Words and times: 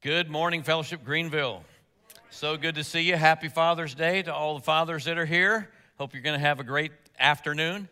Good 0.00 0.30
morning, 0.30 0.62
Fellowship 0.62 1.02
Greenville. 1.04 1.64
So 2.30 2.56
good 2.56 2.76
to 2.76 2.84
see 2.84 3.00
you. 3.00 3.16
Happy 3.16 3.48
Father's 3.48 3.96
Day 3.96 4.22
to 4.22 4.32
all 4.32 4.54
the 4.54 4.62
fathers 4.62 5.06
that 5.06 5.18
are 5.18 5.26
here. 5.26 5.70
Hope 5.98 6.14
you're 6.14 6.22
going 6.22 6.38
to 6.38 6.46
have 6.46 6.60
a 6.60 6.64
great 6.64 6.92
afternoon. 7.18 7.88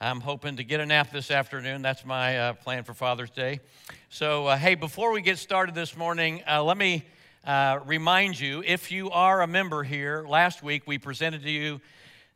I'm 0.00 0.22
hoping 0.22 0.56
to 0.56 0.64
get 0.64 0.80
a 0.80 0.86
nap 0.86 1.12
this 1.12 1.30
afternoon. 1.30 1.82
That's 1.82 2.02
my 2.06 2.38
uh, 2.38 2.52
plan 2.54 2.84
for 2.84 2.94
Father's 2.94 3.28
Day. 3.28 3.60
So, 4.08 4.46
uh, 4.46 4.56
hey, 4.56 4.74
before 4.74 5.12
we 5.12 5.20
get 5.20 5.36
started 5.36 5.74
this 5.74 5.98
morning, 5.98 6.42
uh, 6.50 6.64
let 6.64 6.78
me 6.78 7.04
uh, 7.44 7.80
remind 7.84 8.40
you 8.40 8.62
if 8.66 8.90
you 8.90 9.10
are 9.10 9.42
a 9.42 9.46
member 9.46 9.82
here, 9.82 10.24
last 10.26 10.62
week 10.62 10.84
we 10.86 10.96
presented 10.96 11.42
to 11.42 11.50
you 11.50 11.82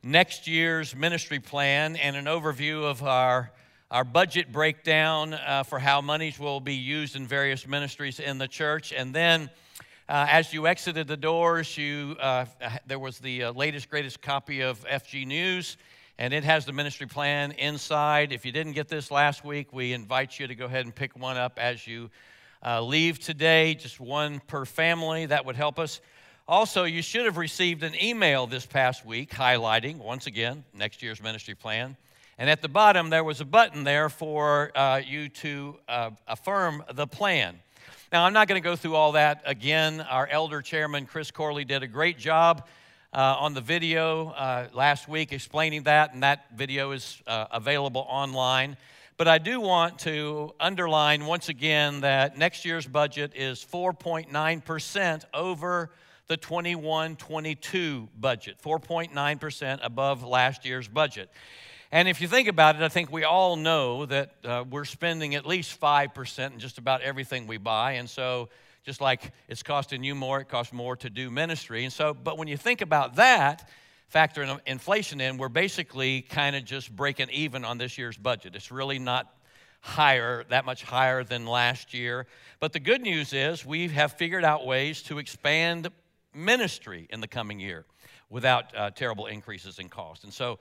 next 0.03 0.47
year's 0.47 0.95
ministry 0.95 1.41
plan 1.41 1.97
and 1.97 2.15
an 2.15 2.27
overview 2.27 2.83
of 2.83 3.03
our 3.03 3.51
our 3.91 4.05
budget 4.05 4.51
breakdown 4.51 5.35
uh, 5.35 5.63
for 5.63 5.79
how 5.79 6.01
monies 6.01 6.39
will 6.39 6.61
be 6.61 6.75
used 6.75 7.17
in 7.17 7.27
various 7.27 7.67
ministries 7.67 8.19
in 8.19 8.39
the 8.39 8.49
church. 8.49 8.93
And 8.93 9.15
then 9.15 9.51
uh, 10.09 10.27
as 10.31 10.53
you 10.53 10.67
exited 10.67 11.07
the 11.07 11.17
doors, 11.17 11.77
you, 11.77 12.17
uh, 12.21 12.47
there 12.87 12.99
was 12.99 13.19
the 13.19 13.45
uh, 13.45 13.53
latest, 13.53 13.89
greatest 13.89 14.21
copy 14.21 14.63
of 14.63 14.85
FG 14.87 15.27
News, 15.27 15.77
and 16.19 16.33
it 16.33 16.45
has 16.45 16.65
the 16.65 16.73
ministry 16.73 17.07
plan 17.07 17.53
inside. 17.53 18.33
If 18.33 18.45
you 18.45 18.53
didn't 18.53 18.73
get 18.73 18.89
this 18.89 19.11
last 19.11 19.45
week, 19.45 19.73
we 19.73 19.93
invite 19.93 20.39
you 20.39 20.47
to 20.47 20.55
go 20.55 20.67
ahead 20.67 20.85
and 20.85 20.95
pick 20.95 21.19
one 21.19 21.37
up 21.37 21.59
as 21.59 21.87
you 21.87 22.11
uh, 22.65 22.83
leave 22.83 23.19
today, 23.19 23.75
just 23.75 24.01
one 24.01 24.41
per 24.47 24.65
family. 24.65 25.27
That 25.27 25.45
would 25.45 25.57
help 25.57 25.79
us. 25.79 26.01
Also, 26.47 26.85
you 26.85 27.01
should 27.01 27.25
have 27.25 27.37
received 27.37 27.83
an 27.83 27.95
email 28.03 28.47
this 28.47 28.67
past 28.67 29.07
week 29.07 29.31
highlighting, 29.31 29.99
once 29.99 30.27
again, 30.27 30.65
next 30.75 31.03
year's 31.03 31.23
ministry 31.23 31.55
plan. 31.55 31.97
And 32.37 32.51
at 32.51 32.63
the 32.63 32.69
bottom, 32.69 33.11
there 33.11 33.23
was 33.23 33.41
a 33.41 33.45
button 33.45 33.85
there 33.85 34.09
for 34.09 34.77
uh, 34.77 35.01
you 35.05 35.29
to 35.29 35.77
uh, 35.89 36.11
affirm 36.27 36.83
the 36.93 37.07
plan. 37.07 37.61
Now, 38.13 38.25
I'm 38.25 38.33
not 38.33 38.49
going 38.49 38.61
to 38.61 38.65
go 38.65 38.75
through 38.75 38.97
all 38.97 39.13
that 39.13 39.43
again. 39.45 40.01
Our 40.01 40.27
elder 40.27 40.61
chairman, 40.61 41.07
Chris 41.07 41.31
Corley, 41.31 41.65
did 41.65 41.85
a 41.85 41.87
great 41.87 42.19
job 42.19 42.67
uh, 43.13 43.37
on 43.39 43.55
the 43.55 43.61
video 43.61 44.31
uh, 44.31 44.67
last 44.73 45.09
week 45.09 45.33
explaining 45.33 45.85
that, 45.85 46.13
and 46.13 46.25
that 46.25 46.47
video 46.57 46.91
is 46.91 47.23
uh, 47.29 47.47
available 47.53 48.05
online. 48.09 48.77
But 49.17 49.29
I 49.29 49.39
do 49.39 49.61
want 49.61 50.01
to 50.01 50.55
underline 50.59 51.27
once 51.27 51.49
again 51.49 52.01
that 52.01 52.37
next 52.37 52.65
year's 52.65 52.87
budget 52.87 53.33
is 53.37 53.65
4.9% 53.65 55.25
over 55.33 55.91
the 56.27 56.37
21 56.37 57.15
22 57.15 58.09
budget, 58.19 58.57
4.9% 58.61 59.79
above 59.83 60.25
last 60.25 60.65
year's 60.65 60.89
budget. 60.89 61.31
And 61.95 62.09
if 62.09 62.21
you 62.21 62.27
think 62.27 62.49
about 62.49 62.75
it, 62.75 62.83
I 62.83 62.89
think 62.89 63.13
we 63.13 63.23
all 63.23 63.55
know 63.55 64.05
that 64.07 64.33
uh, 64.45 64.65
we're 64.69 64.85
spending 64.85 65.37
at 65.37 65.47
least 65.47 65.81
5% 65.81 66.53
in 66.53 66.59
just 66.59 66.79
about 66.79 67.03
everything 67.03 67.47
we 67.47 67.57
buy. 67.57 67.93
And 67.93 68.11
so, 68.11 68.49
just 68.83 69.01
like 69.01 69.31
it's 69.47 69.63
costing 69.63 70.03
you 70.03 70.17
more, 70.17 70.41
it 70.41 70.49
costs 70.49 70.73
more 70.73 70.97
to 70.97 71.09
do 71.09 71.31
ministry. 71.31 71.85
And 71.85 71.93
so, 71.93 72.13
but 72.13 72.37
when 72.37 72.49
you 72.49 72.57
think 72.57 72.81
about 72.81 73.15
that, 73.15 73.69
factor 74.09 74.43
in 74.43 74.59
inflation 74.67 75.21
in, 75.21 75.39
we're 75.39 75.49
basically 75.49 76.23
kind 76.23 76.57
of 76.57 76.65
just 76.65 76.91
breaking 76.91 77.31
even 77.31 77.65
on 77.65 77.79
this 77.79 77.97
year's 77.97 78.17
budget. 78.17 78.57
It's 78.57 78.73
really 78.73 78.99
not 78.99 79.33
higher, 79.81 80.43
that 80.49 80.65
much 80.65 80.83
higher 80.83 81.23
than 81.23 81.47
last 81.47 81.95
year. 81.95 82.27
But 82.59 82.73
the 82.73 82.81
good 82.81 83.03
news 83.03 83.33
is 83.33 83.65
we 83.65 83.87
have 83.87 84.15
figured 84.15 84.45
out 84.45 84.67
ways 84.67 85.01
to 85.03 85.19
expand 85.19 85.91
ministry 86.35 87.07
in 87.11 87.21
the 87.21 87.29
coming 87.29 87.61
year 87.61 87.85
without 88.31 88.77
uh, 88.77 88.91
terrible 88.91 89.27
increases 89.27 89.79
in 89.79 89.89
cost. 89.89 90.25
And 90.25 90.33
so 90.33 90.59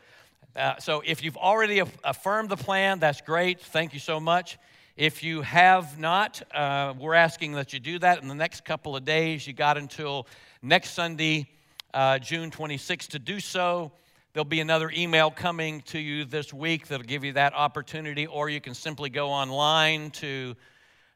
uh, 0.56 0.78
so 0.80 1.02
if 1.06 1.24
you've 1.24 1.38
already 1.38 1.82
affirmed 2.04 2.50
the 2.50 2.58
plan, 2.58 3.00
that's 3.00 3.22
great. 3.22 3.60
Thank 3.60 3.94
you 3.94 4.00
so 4.00 4.20
much. 4.20 4.58
If 4.96 5.24
you 5.24 5.42
have 5.42 5.98
not, 5.98 6.44
uh, 6.54 6.94
we're 7.00 7.16
asking 7.16 7.54
that 7.54 7.74
you 7.74 7.80
do 7.80 7.98
that 8.00 8.22
in 8.22 8.28
the 8.28 8.36
next 8.36 8.64
couple 8.64 8.96
of 8.96 9.04
days. 9.04 9.48
You 9.48 9.54
got 9.54 9.76
until 9.78 10.28
next 10.62 10.92
Sunday, 10.92 11.48
uh, 11.94 12.20
June 12.20 12.52
26th, 12.52 13.08
to 13.10 13.20
do 13.20 13.40
so. 13.40 13.92
There'll 14.34 14.46
be 14.46 14.60
another 14.60 14.92
email 14.96 15.32
coming 15.32 15.82
to 15.88 15.98
you 15.98 16.26
this 16.26 16.53
week 16.53 16.88
that'll 16.88 17.06
give 17.06 17.24
you 17.24 17.34
that 17.34 17.56
opportunity, 17.56 18.28
or 18.28 18.50
you 18.50 18.62
can 18.62 18.76
simply 18.76 19.09
go 19.09 19.30
online 19.30 20.12
to 20.12 20.56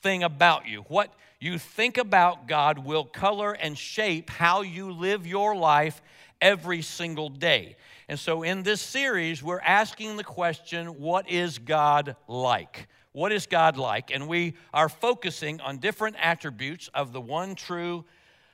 thing 0.02 0.22
about 0.22 0.68
you. 0.68 0.82
What 0.90 1.12
you 1.40 1.58
think 1.58 1.98
about 1.98 2.48
God 2.48 2.80
will 2.80 3.04
color 3.04 3.54
and 3.54 3.76
shape 3.76 4.30
how 4.30 4.62
you 4.62 4.92
live 4.92 5.26
your 5.26 5.56
life 5.56 6.04
every 6.42 6.82
single 6.82 7.30
day. 7.30 7.76
And 8.10 8.20
so 8.20 8.44
in 8.44 8.64
this 8.64 8.82
series, 8.82 9.42
we're 9.42 9.62
asking 9.62 10.18
the 10.18 10.24
question 10.24 11.00
what 11.00 11.30
is 11.30 11.60
God 11.60 12.16
like? 12.28 12.88
What 13.14 13.32
is 13.32 13.46
God 13.46 13.78
like? 13.78 14.12
And 14.12 14.28
we 14.28 14.56
are 14.74 14.90
focusing 14.90 15.62
on 15.62 15.78
different 15.78 16.16
attributes 16.20 16.90
of 16.94 17.14
the 17.14 17.22
one 17.22 17.56
true 17.56 18.06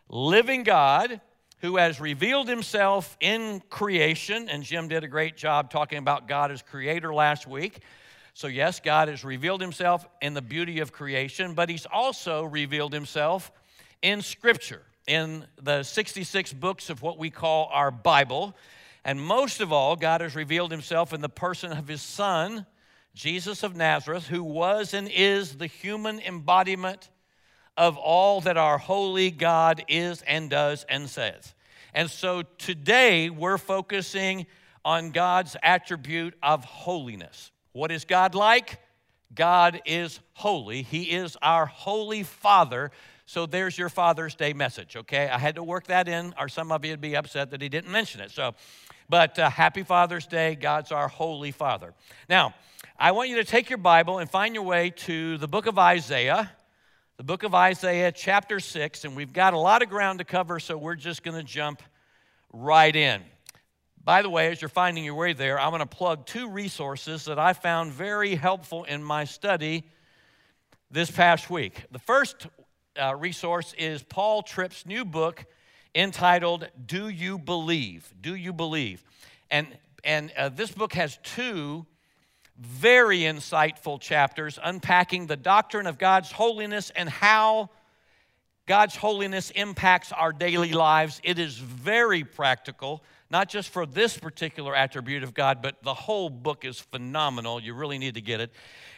living 0.10 0.64
God 0.64 1.22
who 1.60 1.78
has 1.78 2.00
revealed 2.00 2.48
himself 2.48 3.18
in 3.20 3.62
creation. 3.70 4.50
And 4.50 4.64
Jim 4.64 4.88
did 4.88 5.04
a 5.04 5.08
great 5.08 5.38
job 5.38 5.72
talking 5.72 5.98
about 5.98 6.28
God 6.28 6.52
as 6.52 6.62
creator 6.62 7.14
last 7.14 7.48
week. 7.48 7.80
So, 8.34 8.48
yes, 8.48 8.80
God 8.80 9.08
has 9.08 9.24
revealed 9.24 9.62
himself 9.62 10.08
in 10.22 10.36
the 10.36 10.42
beauty 10.44 10.80
of 10.80 10.92
creation, 10.92 11.56
but 11.56 11.70
he's 11.70 11.88
also 11.92 12.44
revealed 12.44 12.94
himself 12.94 13.52
in 14.04 14.22
Scripture 14.22 14.84
in 15.08 15.46
the 15.62 15.84
66 15.84 16.54
books 16.54 16.90
of 16.90 17.02
what 17.02 17.18
we 17.18 17.30
call 17.30 17.70
our 17.72 17.90
Bible. 17.90 18.56
And 19.04 19.20
most 19.20 19.62
of 19.62 19.72
all, 19.72 19.96
God 19.96 20.22
has 20.22 20.36
revealed 20.36 20.70
himself 20.70 21.14
in 21.14 21.22
the 21.22 21.30
person 21.30 21.72
of 21.72 21.88
his 21.88 22.02
Son, 22.02 22.66
Jesus 23.14 23.64
of 23.64 23.76
Nazareth, 23.76 24.28
who 24.28 24.44
was 24.44 24.94
and 24.94 25.08
is 25.08 25.56
the 25.56 25.68
human 25.68 26.20
embodiment 26.20 27.10
of 27.78 27.98
all 27.98 28.42
that 28.42 28.58
our 28.58 28.78
holy 28.78 29.32
God 29.32 29.84
is 29.88 30.22
and 30.24 30.50
does 30.50 30.86
and 30.90 31.10
says. 31.10 31.56
And 31.94 32.10
so 32.10 32.42
today 32.42 33.30
we're 33.30 33.58
focusing 33.58 34.46
on 34.84 35.12
God's 35.12 35.56
attribute 35.64 36.34
of 36.44 36.66
holiness. 36.66 37.52
What 37.72 37.92
is 37.92 38.06
God 38.06 38.36
like? 38.36 38.80
God 39.34 39.82
is 39.86 40.20
holy. 40.34 40.82
He 40.82 41.12
is 41.12 41.38
our 41.42 41.66
holy 41.66 42.24
Father 42.24 42.92
so 43.28 43.46
there's 43.46 43.78
your 43.78 43.90
Father's 43.90 44.36
Day 44.36 44.54
message, 44.54 44.96
okay? 44.96 45.28
I 45.28 45.38
had 45.38 45.56
to 45.56 45.64
work 45.64 45.88
that 45.88 46.08
in, 46.08 46.34
or 46.40 46.48
some 46.48 46.72
of 46.72 46.86
you 46.86 46.92
would 46.92 47.02
be 47.02 47.18
upset 47.18 47.52
that 47.52 47.62
he 47.62 47.68
didn't 47.68 47.92
mention 47.92 48.22
it. 48.22 48.32
So, 48.32 48.56
but 49.10 49.38
uh, 49.38 49.50
happy 49.50 49.84
Father's 49.84 50.26
Day. 50.26 50.56
God's 50.56 50.94
our 50.94 51.10
holy 51.10 51.52
Father. 51.52 51.94
Now, 52.30 52.56
I 52.98 53.12
want 53.12 53.28
you 53.30 53.36
to 53.36 53.44
take 53.44 53.70
your 53.70 53.80
Bible 53.80 54.20
and 54.20 54.30
find 54.30 54.56
your 54.56 54.64
way 54.64 54.92
to 54.92 55.38
the 55.40 55.48
book 55.48 55.66
of 55.66 55.78
Isaiah, 55.78 56.50
the 57.18 57.24
book 57.26 57.44
of 57.44 57.54
Isaiah, 57.54 58.14
chapter 58.14 58.62
6, 58.62 59.04
and 59.04 59.14
we've 59.14 59.34
got 59.34 59.54
a 59.54 59.60
lot 59.60 59.82
of 59.82 59.90
ground 59.90 60.20
to 60.20 60.26
cover, 60.26 60.58
so 60.58 60.78
we're 60.78 60.96
just 60.96 61.22
going 61.22 61.36
to 61.36 61.44
jump 61.44 61.84
right 62.54 62.96
in. 62.96 63.22
By 64.02 64.22
the 64.22 64.30
way, 64.30 64.50
as 64.54 64.62
you're 64.62 64.70
finding 64.70 65.04
your 65.04 65.16
way 65.16 65.34
there, 65.34 65.60
I'm 65.60 65.72
going 65.72 65.82
to 65.82 65.86
plug 65.86 66.26
two 66.26 66.50
resources 66.50 67.26
that 67.26 67.38
I 67.38 67.52
found 67.52 67.92
very 67.92 68.36
helpful 68.36 68.86
in 68.86 69.04
my 69.04 69.26
study 69.26 69.84
this 70.90 71.12
past 71.12 71.50
week. 71.50 71.84
The 71.92 72.00
first 72.00 72.48
uh, 72.98 73.16
resource 73.16 73.74
is 73.78 74.04
Paul 74.04 74.42
Tripp's 74.42 74.86
new 74.86 75.06
book 75.06 75.46
entitled 75.94 76.70
Do 76.86 77.10
You 77.10 77.38
Believe? 77.38 78.14
Do 78.22 78.36
You 78.36 78.54
Believe? 78.54 79.04
And, 79.50 79.68
and 80.04 80.32
uh, 80.38 80.50
this 80.50 80.72
book 80.72 80.94
has 80.94 81.18
two 81.24 81.86
very 82.60 83.20
insightful 83.20 84.00
chapters 84.00 84.58
unpacking 84.64 85.28
the 85.28 85.36
doctrine 85.36 85.88
of 85.88 85.98
God's 85.98 86.32
holiness 86.32 86.92
and 86.96 87.08
how 87.08 87.70
God's 88.66 88.96
holiness 88.96 89.52
impacts 89.52 90.12
our 90.12 90.34
daily 90.34 90.74
lives. 90.74 91.22
It 91.24 91.40
is 91.40 91.58
very 91.58 92.24
practical, 92.24 93.04
not 93.30 93.50
just 93.50 93.70
for 93.70 93.86
this 93.86 94.18
particular 94.18 94.76
attribute 94.76 95.24
of 95.24 95.34
God, 95.34 95.62
but 95.62 95.84
the 95.84 95.94
whole 95.94 96.30
book 96.30 96.64
is 96.64 96.80
phenomenal. 96.80 97.62
You 97.62 97.74
really 97.74 97.98
need 97.98 98.16
to 98.16 98.22
get 98.22 98.40
it. 98.40 98.52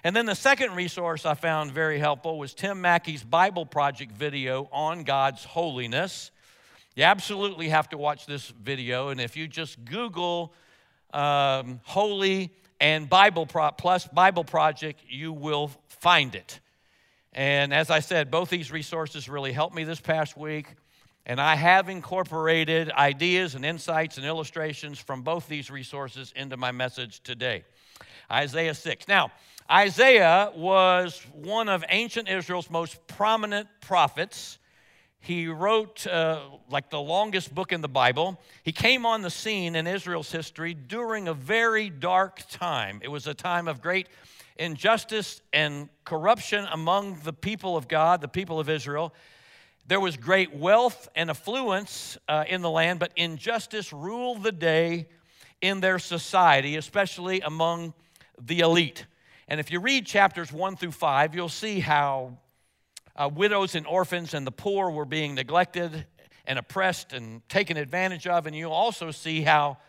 And 0.03 0.15
then 0.15 0.25
the 0.25 0.35
second 0.35 0.75
resource 0.75 1.25
I 1.25 1.33
found 1.33 1.71
very 1.71 1.99
helpful 1.99 2.37
was 2.37 2.53
Tim 2.53 2.81
Mackie's 2.81 3.23
Bible 3.23 3.65
Project 3.65 4.11
video 4.11 4.69
on 4.71 5.03
God's 5.03 5.43
holiness. 5.43 6.31
You 6.95 7.03
absolutely 7.03 7.69
have 7.69 7.89
to 7.89 7.97
watch 7.97 8.25
this 8.25 8.49
video. 8.49 9.09
And 9.09 9.19
if 9.19 9.35
you 9.35 9.47
just 9.47 9.83
Google 9.85 10.53
um, 11.13 11.79
Holy 11.83 12.51
and 12.79 13.09
Bible 13.09 13.45
Pro- 13.45 13.71
plus 13.71 14.07
Bible 14.07 14.43
Project, 14.43 15.01
you 15.07 15.33
will 15.33 15.71
find 15.87 16.35
it. 16.35 16.59
And 17.33 17.73
as 17.73 17.89
I 17.89 17.99
said, 17.99 18.31
both 18.31 18.49
these 18.49 18.71
resources 18.71 19.29
really 19.29 19.53
helped 19.53 19.75
me 19.75 19.83
this 19.83 19.99
past 19.99 20.37
week. 20.37 20.75
And 21.29 21.39
I 21.39 21.53
have 21.53 21.89
incorporated 21.89 22.91
ideas 22.91 23.53
and 23.53 23.63
insights 23.63 24.17
and 24.17 24.25
illustrations 24.25 24.97
from 24.97 25.21
both 25.21 25.47
these 25.47 25.69
resources 25.69 26.33
into 26.35 26.57
my 26.57 26.71
message 26.71 27.21
today. 27.21 27.65
Isaiah 28.31 28.73
6. 28.73 29.07
Now, 29.07 29.31
Isaiah 29.69 30.51
was 30.55 31.23
one 31.31 31.69
of 31.69 31.85
ancient 31.89 32.29
Israel's 32.29 32.71
most 32.71 33.05
prominent 33.05 33.67
prophets. 33.79 34.57
He 35.19 35.47
wrote 35.47 36.07
uh, 36.07 36.41
like 36.67 36.89
the 36.89 36.99
longest 36.99 37.53
book 37.53 37.71
in 37.71 37.81
the 37.81 37.87
Bible. 37.87 38.41
He 38.63 38.71
came 38.71 39.05
on 39.05 39.21
the 39.21 39.29
scene 39.29 39.75
in 39.75 39.85
Israel's 39.85 40.31
history 40.31 40.73
during 40.73 41.27
a 41.27 41.35
very 41.35 41.91
dark 41.91 42.41
time. 42.49 43.01
It 43.03 43.09
was 43.09 43.27
a 43.27 43.35
time 43.35 43.67
of 43.67 43.83
great 43.83 44.07
injustice 44.57 45.41
and 45.53 45.89
corruption 46.05 46.67
among 46.71 47.19
the 47.23 47.33
people 47.33 47.77
of 47.77 47.87
God, 47.87 48.19
the 48.19 48.27
people 48.27 48.59
of 48.59 48.67
Israel. 48.67 49.13
There 49.89 49.99
was 49.99 50.17
great 50.17 50.53
wealth 50.53 51.09
and 51.15 51.31
affluence 51.31 52.15
uh, 52.27 52.43
in 52.47 52.61
the 52.61 52.69
land, 52.69 52.99
but 52.99 53.11
injustice 53.15 53.91
ruled 53.91 54.43
the 54.43 54.51
day 54.51 55.07
in 55.61 55.79
their 55.79 55.97
society, 55.97 56.75
especially 56.75 57.41
among 57.41 57.95
the 58.39 58.59
elite. 58.59 59.07
And 59.47 59.59
if 59.59 59.71
you 59.71 59.79
read 59.79 60.05
chapters 60.05 60.53
one 60.53 60.75
through 60.75 60.91
five, 60.91 61.33
you'll 61.33 61.49
see 61.49 61.79
how 61.79 62.37
uh, 63.15 63.31
widows 63.33 63.73
and 63.73 63.87
orphans 63.87 64.35
and 64.35 64.45
the 64.45 64.51
poor 64.51 64.91
were 64.91 65.05
being 65.05 65.33
neglected 65.33 66.05
and 66.45 66.59
oppressed 66.59 67.11
and 67.11 67.41
taken 67.49 67.75
advantage 67.75 68.27
of. 68.27 68.45
And 68.45 68.55
you'll 68.55 68.71
also 68.71 69.09
see 69.09 69.41
how 69.41 69.79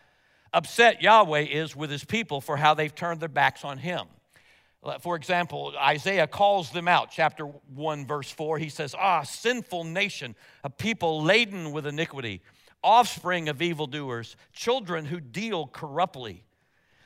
upset 0.51 1.03
Yahweh 1.03 1.41
is 1.41 1.75
with 1.75 1.91
his 1.91 2.03
people 2.03 2.41
for 2.41 2.57
how 2.57 2.73
they've 2.73 2.95
turned 2.95 3.19
their 3.19 3.29
backs 3.29 3.63
on 3.63 3.77
him. 3.77 4.07
For 5.01 5.15
example, 5.15 5.73
Isaiah 5.79 6.25
calls 6.25 6.71
them 6.71 6.87
out, 6.87 7.11
chapter 7.11 7.45
1, 7.45 8.07
verse 8.07 8.31
4. 8.31 8.57
He 8.57 8.69
says, 8.69 8.95
Ah, 8.97 9.21
sinful 9.21 9.83
nation, 9.83 10.35
a 10.63 10.71
people 10.71 11.21
laden 11.21 11.71
with 11.71 11.85
iniquity, 11.85 12.41
offspring 12.83 13.47
of 13.47 13.61
evildoers, 13.61 14.35
children 14.53 15.05
who 15.05 15.19
deal 15.19 15.67
corruptly. 15.67 16.43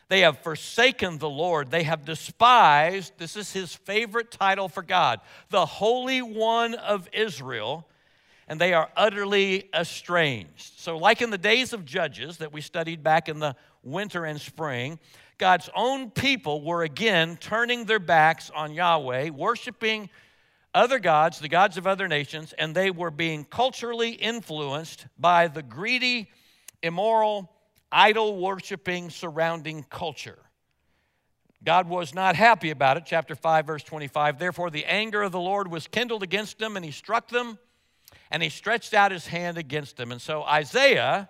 They 0.07 0.22
have 0.22 0.39
forsaken 0.39 1.18
the 1.18 1.30
Lord. 1.30 1.72
They 1.72 1.83
have 1.83 2.06
despised, 2.06 3.13
this 3.18 3.36
is 3.36 3.51
his 3.51 3.75
favorite 3.75 4.31
title 4.31 4.69
for 4.69 4.83
God, 4.83 5.19
the 5.50 5.66
Holy 5.66 6.22
One 6.22 6.75
of 6.75 7.10
Israel, 7.12 7.88
and 8.48 8.62
they 8.62 8.74
are 8.74 8.89
utterly 8.95 9.69
estranged. 9.74 10.80
So, 10.80 10.98
like 10.98 11.22
in 11.22 11.31
the 11.31 11.38
days 11.38 11.74
of 11.74 11.83
Judges 11.83 12.38
that 12.38 12.54
we 12.54 12.62
studied 12.62 13.01
back 13.01 13.27
in 13.27 13.39
the 13.39 13.56
winter 13.83 14.25
and 14.25 14.39
spring, 14.39 15.00
God's 15.38 15.70
own 15.76 16.12
people 16.12 16.62
were 16.62 16.84
again 16.84 17.38
turning 17.38 17.86
their 17.86 18.00
backs 18.00 18.50
on 18.56 18.74
Yahweh, 18.74 19.30
worshiping 19.30 20.10
other 20.74 21.00
gods, 21.00 21.40
the 21.40 21.50
gods 21.50 21.78
of 21.78 21.88
other 21.88 22.08
nations, 22.08 22.54
and 22.58 22.76
they 22.76 22.92
were 22.92 23.12
being 23.12 23.46
culturally 23.46 24.12
influenced 24.12 25.08
by 25.18 25.48
the 25.48 25.64
greedy, 25.64 26.30
immoral, 26.84 27.52
idol 27.92 28.38
worshiping 28.38 29.10
surrounding 29.10 29.84
culture. 29.84 30.40
God 31.64 31.90
was 31.90 32.14
not 32.14 32.36
happy 32.36 32.70
about 32.70 32.98
it. 32.98 33.04
Chapter 33.06 33.36
5, 33.36 33.66
verse 33.66 33.84
25. 33.84 34.38
Therefore, 34.38 34.70
the 34.70 34.86
anger 34.86 35.24
of 35.24 35.32
the 35.32 35.40
Lord 35.40 35.70
was 35.70 35.88
kindled 35.88 36.24
against 36.24 36.60
them, 36.60 36.76
and 36.76 36.86
he 36.86 36.92
struck 36.92 37.30
them, 37.30 37.58
and 38.30 38.44
he 38.44 38.50
stretched 38.50 38.94
out 38.94 39.12
his 39.12 39.28
hand 39.28 39.58
against 39.58 39.98
them. 39.98 40.12
And 40.12 40.22
so 40.22 40.44
Isaiah 40.44 41.30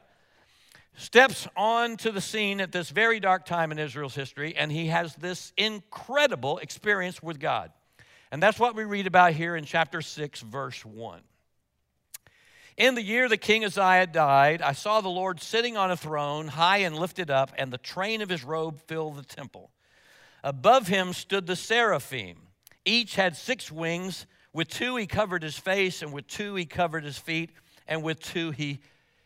steps 0.95 1.47
onto 1.56 2.12
the 2.12 2.21
scene 2.21 2.62
at 2.62 2.71
this 2.71 2.89
very 2.89 3.19
dark 3.19 3.45
time 3.45 3.71
in 3.71 3.80
Israel's 3.80 4.15
history, 4.15 4.56
and 4.56 4.71
he 4.71 4.88
has 4.88 5.15
this 5.15 5.53
incredible 5.57 6.57
experience 6.59 7.21
with 7.21 7.39
God. 7.39 7.71
And 8.31 8.42
that's 8.42 8.59
what 8.59 8.75
we 8.75 8.83
read 8.83 9.07
about 9.07 9.33
here 9.33 9.56
in 9.56 9.65
chapter 9.65 10.01
6, 10.01 10.42
verse 10.42 10.83
1. 10.83 11.21
In 12.77 12.95
the 12.95 13.01
year 13.01 13.30
the 13.30 13.38
king 13.38 13.63
Uzziah 13.63 14.07
died, 14.07 14.62
I 14.62 14.74
saw 14.74 15.00
the 15.00 15.07
Lord 15.07 15.42
sitting 15.42 15.77
on 15.77 15.92
a 15.92 15.97
throne, 15.97 16.50
high 16.50 16.80
and 16.80 16.97
lifted 16.97 17.31
up, 17.31 17.53
and 17.57 17.71
the 17.71 17.77
train 17.77 18.21
of 18.21 18.27
his 18.27 18.44
robe 18.44 18.81
filled 18.81 19.18
the 19.18 19.24
temple. 19.24 19.71
Above 20.44 20.88
him 20.88 21.13
stood 21.13 21.47
the 21.47 21.56
seraphim. 21.56 22.38
Each 22.83 23.15
had 23.15 23.38
six 23.38 23.71
wings. 23.71 24.27
With 24.51 24.68
two 24.68 24.95
he 24.97 25.07
covered 25.07 25.44
his 25.44 25.57
face, 25.57 26.01
and 26.01 26.12
with 26.12 26.27
two 26.27 26.56
he 26.56 26.65
covered 26.65 27.03
his 27.03 27.18
feet, 27.18 27.51
and 27.88 28.03
with 28.03 28.19
two 28.19 28.51
he 28.51 28.80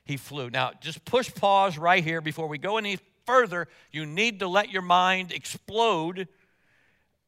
he 0.09 0.17
flew. 0.17 0.49
Now, 0.49 0.71
just 0.81 1.05
push 1.05 1.33
pause 1.33 1.77
right 1.77 2.03
here 2.03 2.19
before 2.19 2.47
we 2.47 2.57
go 2.57 2.77
any 2.77 2.99
further. 3.25 3.69
You 3.91 4.05
need 4.05 4.39
to 4.39 4.47
let 4.49 4.69
your 4.69 4.81
mind 4.81 5.31
explode 5.31 6.27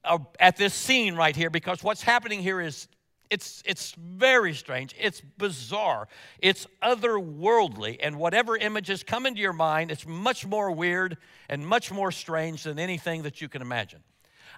uh, 0.04 0.18
at 0.40 0.58
this 0.58 0.74
scene 0.74 1.16
right 1.16 1.36
here 1.36 1.50
because 1.50 1.82
what's 1.84 2.02
happening 2.02 2.42
here 2.42 2.60
is 2.60 2.90
it's, 3.30 3.64
it's 3.66 3.94
very 3.94 4.54
strange. 4.54 4.94
It's 5.00 5.22
bizarre. 5.22 6.10
It's 6.40 6.68
otherworldly. 6.84 7.98
And 8.02 8.18
whatever 8.18 8.58
images 8.58 9.04
come 9.04 9.26
into 9.26 9.40
your 9.40 9.54
mind, 9.54 9.90
it's 9.90 10.06
much 10.06 10.46
more 10.46 10.70
weird 10.72 11.18
and 11.48 11.66
much 11.66 11.94
more 11.94 12.12
strange 12.12 12.64
than 12.64 12.78
anything 12.78 13.22
that 13.22 13.40
you 13.40 13.48
can 13.48 13.62
imagine. 13.62 14.04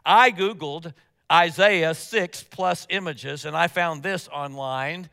I 0.04 0.31
Googled 0.31 0.94
Isaiah 1.31 1.94
6 1.94 2.44
plus 2.50 2.88
images 2.90 3.46
and 3.46 3.56
I 3.56 3.68
found 3.68 4.02
this 4.02 4.28
online 4.30 5.10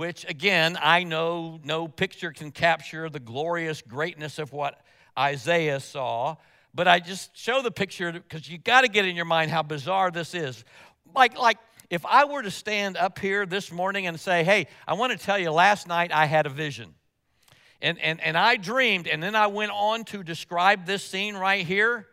which 0.00 0.24
again, 0.30 0.78
I 0.80 1.04
know 1.04 1.60
no 1.62 1.86
picture 1.86 2.32
can 2.32 2.52
capture 2.52 3.10
the 3.10 3.20
glorious 3.20 3.82
greatness 3.82 4.38
of 4.38 4.50
what 4.50 4.80
Isaiah 5.18 5.78
saw, 5.78 6.36
but 6.72 6.88
I 6.88 7.00
just 7.00 7.36
show 7.36 7.60
the 7.60 7.70
picture 7.70 8.10
because 8.10 8.48
you 8.48 8.56
got 8.56 8.80
to 8.80 8.88
get 8.88 9.04
in 9.04 9.14
your 9.14 9.26
mind 9.26 9.50
how 9.50 9.62
bizarre 9.62 10.10
this 10.10 10.34
is. 10.34 10.64
Like, 11.14 11.38
like 11.38 11.58
if 11.90 12.06
I 12.06 12.24
were 12.24 12.40
to 12.40 12.50
stand 12.50 12.96
up 12.96 13.18
here 13.18 13.44
this 13.44 13.70
morning 13.70 14.06
and 14.06 14.18
say, 14.18 14.42
hey, 14.42 14.68
I 14.88 14.94
want 14.94 15.12
to 15.12 15.18
tell 15.18 15.38
you, 15.38 15.50
last 15.50 15.86
night 15.86 16.12
I 16.14 16.24
had 16.24 16.46
a 16.46 16.50
vision. 16.50 16.94
And, 17.82 17.98
and, 17.98 18.22
and 18.22 18.38
I 18.38 18.56
dreamed, 18.56 19.06
and 19.06 19.22
then 19.22 19.34
I 19.34 19.48
went 19.48 19.70
on 19.70 20.04
to 20.04 20.22
describe 20.22 20.86
this 20.86 21.04
scene 21.04 21.36
right 21.36 21.66
here, 21.66 22.06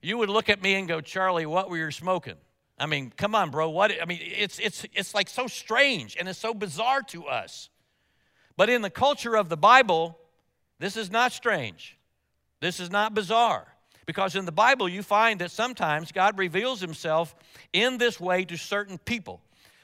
you 0.00 0.16
would 0.16 0.30
look 0.30 0.48
at 0.48 0.62
me 0.62 0.74
and 0.74 0.86
go, 0.86 1.00
Charlie, 1.00 1.44
what 1.44 1.70
were 1.70 1.76
you 1.76 1.90
smoking? 1.90 2.36
I 2.80 2.86
mean, 2.86 3.12
come 3.14 3.34
on, 3.34 3.50
bro. 3.50 3.68
What 3.68 3.92
I 4.00 4.06
mean, 4.06 4.20
it's 4.22 4.58
it's 4.58 4.86
it's 4.94 5.14
like 5.14 5.28
so 5.28 5.46
strange 5.46 6.16
and 6.18 6.28
it's 6.28 6.38
so 6.38 6.54
bizarre 6.54 7.02
to 7.08 7.26
us. 7.26 7.68
But 8.56 8.70
in 8.70 8.80
the 8.80 8.90
culture 8.90 9.36
of 9.36 9.50
the 9.50 9.56
Bible, 9.56 10.18
this 10.78 10.96
is 10.96 11.10
not 11.10 11.32
strange. 11.32 11.98
This 12.60 12.80
is 12.80 12.90
not 12.90 13.14
bizarre. 13.14 13.66
Because 14.06 14.34
in 14.34 14.46
the 14.46 14.52
Bible, 14.52 14.88
you 14.88 15.02
find 15.02 15.40
that 15.40 15.50
sometimes 15.50 16.10
God 16.10 16.38
reveals 16.38 16.80
himself 16.80 17.34
in 17.72 17.98
this 17.98 18.18
way 18.18 18.44
to 18.46 18.56
certain 18.56 18.98
people. 18.98 19.40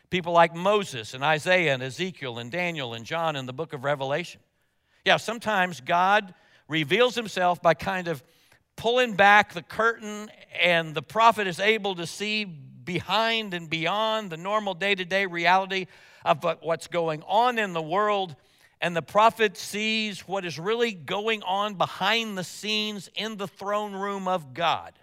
People 0.08 0.32
like 0.32 0.54
Moses 0.54 1.14
and 1.14 1.22
Isaiah 1.22 1.74
and 1.74 1.82
Ezekiel 1.82 2.38
and 2.38 2.50
Daniel 2.50 2.94
and 2.94 3.04
John 3.04 3.36
in 3.36 3.46
the 3.46 3.52
book 3.52 3.72
of 3.72 3.84
Revelation. 3.84 4.40
Yeah, 5.04 5.18
sometimes 5.18 5.80
God 5.80 6.34
reveals 6.66 7.14
himself 7.14 7.60
by 7.60 7.74
kind 7.74 8.08
of 8.08 8.24
pulling 8.74 9.14
back 9.14 9.52
the 9.52 9.62
curtain, 9.62 10.30
and 10.60 10.94
the 10.94 11.02
prophet 11.02 11.46
is 11.46 11.60
able 11.60 11.94
to 11.94 12.06
see 12.06 12.44
behind 12.86 13.52
and 13.52 13.68
beyond 13.68 14.30
the 14.30 14.38
normal 14.38 14.72
day 14.72 14.94
to 14.94 15.04
day 15.04 15.26
reality 15.26 15.86
of 16.24 16.42
what's 16.62 16.86
going 16.86 17.22
on 17.26 17.58
in 17.58 17.74
the 17.74 17.82
world. 17.82 18.34
And 18.80 18.96
the 18.96 19.02
prophet 19.02 19.56
sees 19.56 20.20
what 20.20 20.46
is 20.46 20.58
really 20.58 20.92
going 20.92 21.42
on 21.42 21.74
behind 21.74 22.38
the 22.38 22.44
scenes 22.44 23.10
in 23.14 23.36
the 23.36 23.48
throne 23.48 23.92
room 23.92 24.28
of 24.28 24.54
God. 24.54 24.94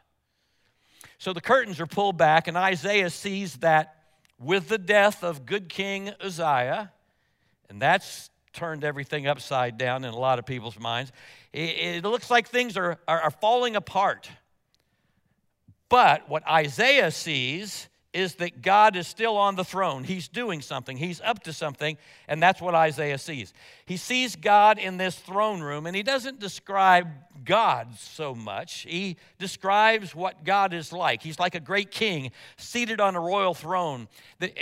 So 1.18 1.34
the 1.34 1.42
curtains 1.42 1.80
are 1.80 1.88
pulled 1.88 2.18
back, 2.18 2.48
and 2.48 2.58
Isaiah 2.58 3.10
sees 3.10 3.58
that 3.58 3.96
with 4.40 4.68
the 4.68 4.78
death 4.78 5.24
of 5.24 5.46
good 5.46 5.70
King 5.70 6.12
Uzziah, 6.20 6.92
and 7.70 7.82
that's 7.82 8.30
turned 8.52 8.84
everything 8.84 9.26
upside 9.26 9.78
down 9.78 10.04
in 10.04 10.14
a 10.14 10.18
lot 10.18 10.38
of 10.38 10.46
people's 10.46 10.80
minds. 10.80 11.12
It, 11.52 12.04
looks 12.04 12.30
like 12.30 12.48
things 12.48 12.78
are, 12.78 13.00
are, 13.08 13.22
are 13.22 13.32
falling 13.32 13.76
apart. 13.76 14.30
But 15.94 16.28
what 16.28 16.42
Isaiah 16.50 17.12
sees 17.12 17.88
is 18.14 18.34
that 18.38 18.64
God 18.64 18.96
is 18.96 19.08
still 19.08 19.38
on 19.38 19.56
the 19.56 19.64
throne. 19.64 20.04
He's 20.04 20.28
doing 20.28 20.60
something, 20.60 20.98
He's 20.98 21.22
up 21.22 21.44
to 21.44 21.54
something, 21.54 22.00
and 22.28 22.42
that's 22.42 22.60
what 22.60 22.74
Isaiah 22.74 23.20
sees. 23.20 23.54
He 23.86 23.98
sees 23.98 24.36
God 24.36 24.80
in 24.80 24.98
this 24.98 25.16
throne 25.20 25.62
room, 25.62 25.86
and 25.86 25.96
he 25.96 26.02
doesn't 26.02 26.40
describe 26.40 27.10
God 27.46 27.90
so 28.00 28.34
much. 28.34 28.88
He 28.90 29.18
describes 29.38 30.16
what 30.16 30.44
God 30.44 30.74
is 30.74 30.92
like. 30.92 31.22
He's 31.22 31.38
like 31.38 31.54
a 31.54 31.60
great 31.60 31.92
king 31.92 32.32
seated 32.58 33.00
on 33.00 33.16
a 33.16 33.20
royal 33.20 33.54
throne. 33.54 34.08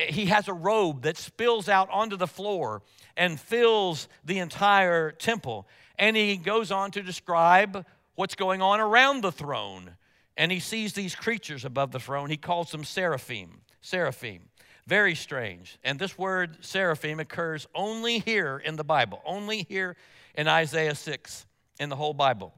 He 0.09 0.25
has 0.25 0.49
a 0.49 0.53
robe 0.53 1.03
that 1.03 1.15
spills 1.15 1.69
out 1.69 1.89
onto 1.91 2.17
the 2.17 2.27
floor 2.27 2.81
and 3.15 3.39
fills 3.39 4.09
the 4.25 4.39
entire 4.39 5.11
temple. 5.11 5.65
And 5.97 6.17
he 6.17 6.35
goes 6.35 6.71
on 6.71 6.91
to 6.91 7.01
describe 7.01 7.85
what's 8.15 8.35
going 8.35 8.61
on 8.61 8.81
around 8.81 9.21
the 9.21 9.31
throne 9.31 9.91
and 10.37 10.51
he 10.51 10.59
sees 10.59 10.93
these 10.93 11.15
creatures 11.15 11.65
above 11.65 11.91
the 11.91 11.99
throne. 11.99 12.29
He 12.29 12.37
calls 12.37 12.71
them 12.71 12.83
seraphim. 12.83 13.61
Seraphim. 13.81 14.43
Very 14.87 15.15
strange. 15.15 15.77
And 15.83 15.99
this 15.99 16.17
word 16.17 16.57
seraphim 16.61 17.19
occurs 17.19 17.67
only 17.75 18.19
here 18.19 18.61
in 18.63 18.75
the 18.75 18.83
Bible, 18.83 19.21
only 19.25 19.63
here 19.63 19.95
in 20.35 20.47
Isaiah 20.47 20.95
6 20.95 21.45
in 21.79 21.89
the 21.89 21.95
whole 21.95 22.13
Bible. 22.13 22.53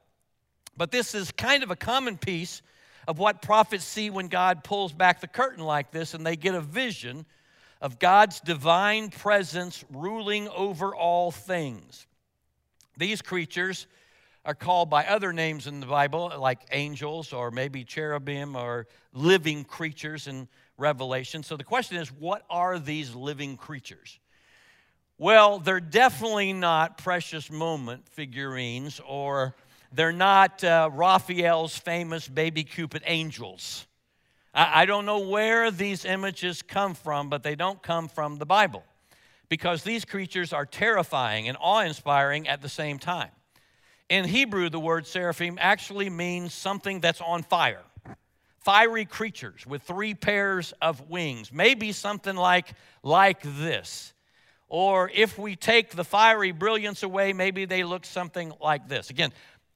But 0.76 0.92
this 0.92 1.14
is 1.14 1.32
kind 1.32 1.64
of 1.64 1.72
a 1.72 1.76
common 1.76 2.18
piece 2.18 2.62
of 3.08 3.20
what 3.20 3.42
prophets 3.42 3.84
see 3.84 4.10
when 4.10 4.28
God 4.28 4.64
pulls 4.64 4.94
back 4.94 5.20
the 5.20 5.28
curtain 5.28 5.64
like 5.64 5.92
this 5.92 6.14
and 6.14 6.26
they 6.26 6.36
get 6.36 6.56
a 6.56 6.62
vision 6.62 7.26
of 7.82 8.00
God's 8.00 8.40
divine 8.40 9.10
presence 9.10 9.84
ruling 9.92 10.48
over 10.50 10.96
all 10.96 11.32
things. 11.32 12.08
These 12.98 13.22
creatures 13.22 13.88
are 14.46 14.54
called 14.54 14.90
by 14.90 15.06
other 15.06 15.32
names 15.32 15.68
in 15.68 15.80
the 15.80 15.86
Bible, 15.86 16.32
like 16.38 16.60
angels 16.72 17.32
or 17.32 17.52
maybe 17.52 17.84
cherubim 17.84 18.56
or 18.56 18.88
living 19.14 19.64
creatures 19.64 20.28
in 20.28 20.48
Revelation. 20.78 21.44
So 21.44 21.56
the 21.56 21.64
question 21.64 21.98
is 21.98 22.12
what 22.12 22.44
are 22.50 22.80
these 22.80 23.16
living 23.16 23.58
creatures? 23.58 24.20
Well, 25.18 25.60
they're 25.60 25.80
definitely 25.80 26.54
not 26.54 26.98
precious 26.98 27.50
moment 27.50 28.08
figurines 28.10 29.00
or 29.08 29.56
they're 29.94 30.12
not 30.12 30.64
uh, 30.64 30.90
Raphael's 30.92 31.78
famous 31.78 32.28
baby 32.28 32.64
Cupid 32.64 33.04
angels. 33.06 33.86
I, 34.54 34.82
I 34.82 34.86
don't 34.86 35.06
know 35.06 35.20
where 35.20 35.72
these 35.72 36.04
images 36.04 36.62
come 36.62 36.96
from, 36.96 37.30
but 37.30 37.44
they 37.44 37.56
don't 37.56 37.82
come 37.82 38.10
from 38.10 38.38
the 38.38 38.46
Bible 38.46 38.84
because 39.48 39.84
these 39.84 40.04
creatures 40.04 40.52
are 40.52 40.66
terrifying 40.66 41.48
and 41.48 41.58
awe 41.62 41.82
inspiring 41.82 42.48
at 42.48 42.62
the 42.62 42.70
same 42.70 42.98
time. 42.98 43.30
In 44.10 44.26
Hebrew, 44.26 44.70
the 44.70 44.80
word 44.80 45.08
seraphim 45.08 45.58
actually 45.60 46.10
means 46.10 46.54
something 46.54 47.00
that's 47.00 47.22
on 47.22 47.44
fire. 47.44 47.84
Fiery 48.60 49.06
creatures 49.06 49.66
with 49.66 49.82
three 49.82 50.14
pairs 50.14 50.74
of 50.82 51.10
wings, 51.10 51.52
maybe 51.52 51.92
something 51.92 52.36
like, 52.36 52.74
like 53.02 53.42
this. 53.42 54.14
Or 54.70 55.12
if 55.14 55.38
we 55.38 55.56
take 55.56 55.92
the 55.92 56.04
fiery 56.04 56.52
brilliance 56.52 57.04
away, 57.04 57.34
maybe 57.34 57.66
they 57.66 57.84
look 57.84 58.06
something 58.06 58.54
like 58.62 58.88
this. 58.88 59.10
Again, 59.10 59.32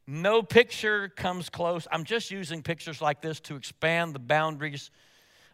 no 0.08 0.42
picture 0.42 1.10
comes 1.10 1.50
close. 1.50 1.86
I'm 1.92 2.06
just 2.06 2.32
using 2.32 2.64
pictures 2.64 3.02
like 3.02 3.22
this 3.22 3.42
to 3.42 3.56
expand 3.56 4.16
the 4.16 4.20
boundaries 4.20 4.90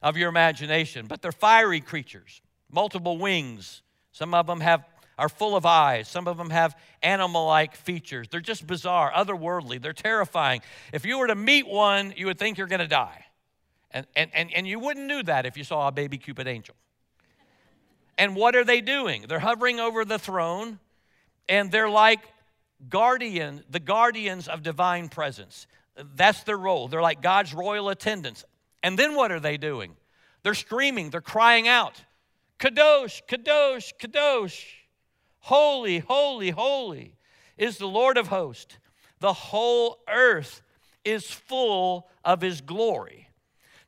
of 0.02 0.16
your 0.16 0.30
imagination. 0.30 1.08
But 1.08 1.22
they're 1.22 1.32
fiery 1.32 1.82
creatures, 1.82 2.42
multiple 2.72 3.18
wings. 3.18 3.82
Some 4.12 4.36
of 4.36 4.46
them 4.46 4.60
have 4.60 4.86
are 5.18 5.30
full 5.30 5.56
of 5.56 5.66
eyes. 5.66 6.08
Some 6.08 6.28
of 6.28 6.38
them 6.38 6.50
have 6.50 6.76
animal 7.02 7.46
like 7.46 7.76
features. 7.76 8.28
They're 8.30 8.40
just 8.40 8.66
bizarre, 8.66 9.12
otherworldly. 9.12 9.82
They're 9.82 9.94
terrifying. 9.94 10.62
If 10.92 11.06
you 11.06 11.20
were 11.20 11.28
to 11.28 11.36
meet 11.36 11.68
one, 11.68 12.14
you 12.18 12.26
would 12.28 12.40
think 12.40 12.58
you're 12.58 12.68
going 12.68 12.80
to 12.80 12.88
die. 12.88 13.26
And, 13.92 14.08
and, 14.16 14.32
and, 14.34 14.54
and 14.54 14.68
you 14.68 14.80
wouldn't 14.80 15.08
do 15.08 15.24
that 15.24 15.46
if 15.46 15.56
you 15.56 15.64
saw 15.64 15.88
a 15.88 15.92
baby 15.92 16.18
Cupid 16.18 16.48
angel. 16.48 16.76
And 18.18 18.36
what 18.36 18.56
are 18.56 18.64
they 18.64 18.82
doing? 18.82 19.26
They're 19.28 19.40
hovering 19.40 19.80
over 19.80 20.06
the 20.06 20.20
throne, 20.20 20.80
and 21.50 21.72
they're 21.72 21.90
like 21.90 22.20
guardian, 22.90 23.64
the 23.70 23.80
guardians 23.80 24.48
of 24.48 24.64
divine 24.64 25.10
presence. 25.10 25.68
That's 26.16 26.44
their 26.44 26.58
role. 26.58 26.88
They're 26.88 27.02
like 27.02 27.22
God's 27.22 27.54
royal 27.54 27.90
attendants. 27.90 28.46
And 28.82 28.98
then 29.00 29.16
what 29.16 29.32
are 29.32 29.40
they 29.40 29.58
doing? 29.58 29.96
They're 30.44 30.54
screaming, 30.54 31.10
they're 31.10 31.22
crying 31.22 31.68
out, 31.68 32.04
Kadosh, 32.60 33.22
Kadosh, 33.30 33.94
Kadosh. 34.00 34.66
Holy, 35.44 36.00
holy, 36.00 36.52
holy 36.52 37.18
is 37.58 37.78
the 37.78 37.86
Lord 37.86 38.18
of 38.18 38.28
hosts. 38.28 38.78
The 39.20 39.34
whole 39.34 40.00
earth 40.08 40.62
is 41.04 41.30
full 41.30 42.08
of 42.24 42.40
his 42.40 42.62
glory. 42.62 43.28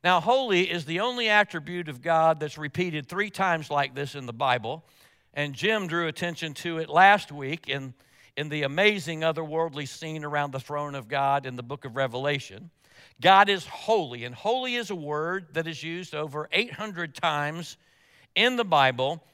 Now, 0.04 0.20
holy 0.20 0.70
is 0.70 0.84
the 0.84 1.00
only 1.00 1.30
attribute 1.30 1.88
of 1.88 2.02
God 2.02 2.40
that's 2.40 2.58
repeated 2.58 3.08
three 3.08 3.30
times 3.30 3.70
like 3.70 3.94
this 3.94 4.14
in 4.14 4.26
the 4.26 4.34
Bible. 4.34 4.84
And 5.32 5.54
Jim 5.54 5.86
drew 5.86 6.08
attention 6.08 6.52
to 6.54 6.76
it 6.76 6.90
last 6.90 7.32
week 7.32 7.70
in, 7.70 7.94
in 8.36 8.50
the 8.50 8.64
amazing 8.64 9.22
otherworldly 9.22 9.88
scene 9.88 10.24
around 10.24 10.52
the 10.52 10.60
throne 10.60 10.94
of 10.94 11.08
God 11.08 11.46
in 11.46 11.56
the 11.56 11.62
book 11.62 11.86
of 11.86 11.96
Revelation. 11.96 12.68
God 13.22 13.48
is 13.48 13.64
holy, 13.64 14.24
and 14.24 14.34
holy 14.34 14.74
is 14.74 14.90
a 14.90 14.94
word 14.94 15.54
that 15.54 15.66
is 15.66 15.82
used 15.82 16.14
over 16.14 16.50
800 16.52 17.14
times 17.14 17.78
in 18.34 18.56
the 18.56 18.64
Bible 18.64 19.24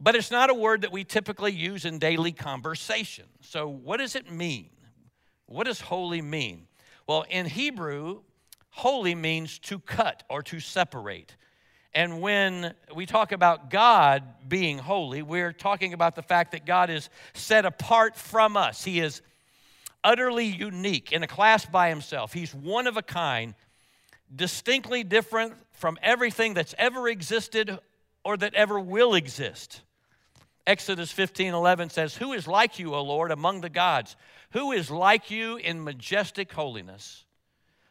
but 0.00 0.16
it's 0.16 0.30
not 0.30 0.48
a 0.48 0.54
word 0.54 0.82
that 0.82 0.92
we 0.92 1.04
typically 1.04 1.52
use 1.52 1.84
in 1.84 1.98
daily 1.98 2.32
conversation. 2.32 3.26
So, 3.40 3.68
what 3.68 3.98
does 3.98 4.16
it 4.16 4.30
mean? 4.30 4.70
What 5.46 5.66
does 5.66 5.80
holy 5.80 6.22
mean? 6.22 6.66
Well, 7.06 7.24
in 7.28 7.46
Hebrew, 7.46 8.20
holy 8.70 9.14
means 9.14 9.58
to 9.60 9.78
cut 9.78 10.22
or 10.30 10.42
to 10.44 10.60
separate. 10.60 11.36
And 11.92 12.20
when 12.20 12.74
we 12.94 13.04
talk 13.04 13.32
about 13.32 13.68
God 13.68 14.22
being 14.48 14.78
holy, 14.78 15.22
we're 15.22 15.52
talking 15.52 15.92
about 15.92 16.14
the 16.14 16.22
fact 16.22 16.52
that 16.52 16.64
God 16.64 16.88
is 16.88 17.10
set 17.34 17.66
apart 17.66 18.16
from 18.16 18.56
us. 18.56 18.84
He 18.84 19.00
is 19.00 19.22
utterly 20.04 20.46
unique 20.46 21.12
in 21.12 21.22
a 21.22 21.26
class 21.26 21.66
by 21.66 21.88
himself. 21.88 22.32
He's 22.32 22.54
one 22.54 22.86
of 22.86 22.96
a 22.96 23.02
kind, 23.02 23.54
distinctly 24.34 25.02
different 25.02 25.54
from 25.72 25.98
everything 26.00 26.54
that's 26.54 26.74
ever 26.78 27.08
existed 27.08 27.78
or 28.24 28.36
that 28.36 28.54
ever 28.54 28.78
will 28.78 29.14
exist. 29.14 29.82
Exodus 30.70 31.10
15 31.10 31.52
11 31.52 31.90
says, 31.90 32.14
Who 32.14 32.32
is 32.32 32.46
like 32.46 32.78
you, 32.78 32.94
O 32.94 33.02
Lord, 33.02 33.32
among 33.32 33.60
the 33.60 33.68
gods? 33.68 34.14
Who 34.52 34.70
is 34.70 34.88
like 34.88 35.28
you 35.28 35.56
in 35.56 35.82
majestic 35.82 36.52
holiness? 36.52 37.24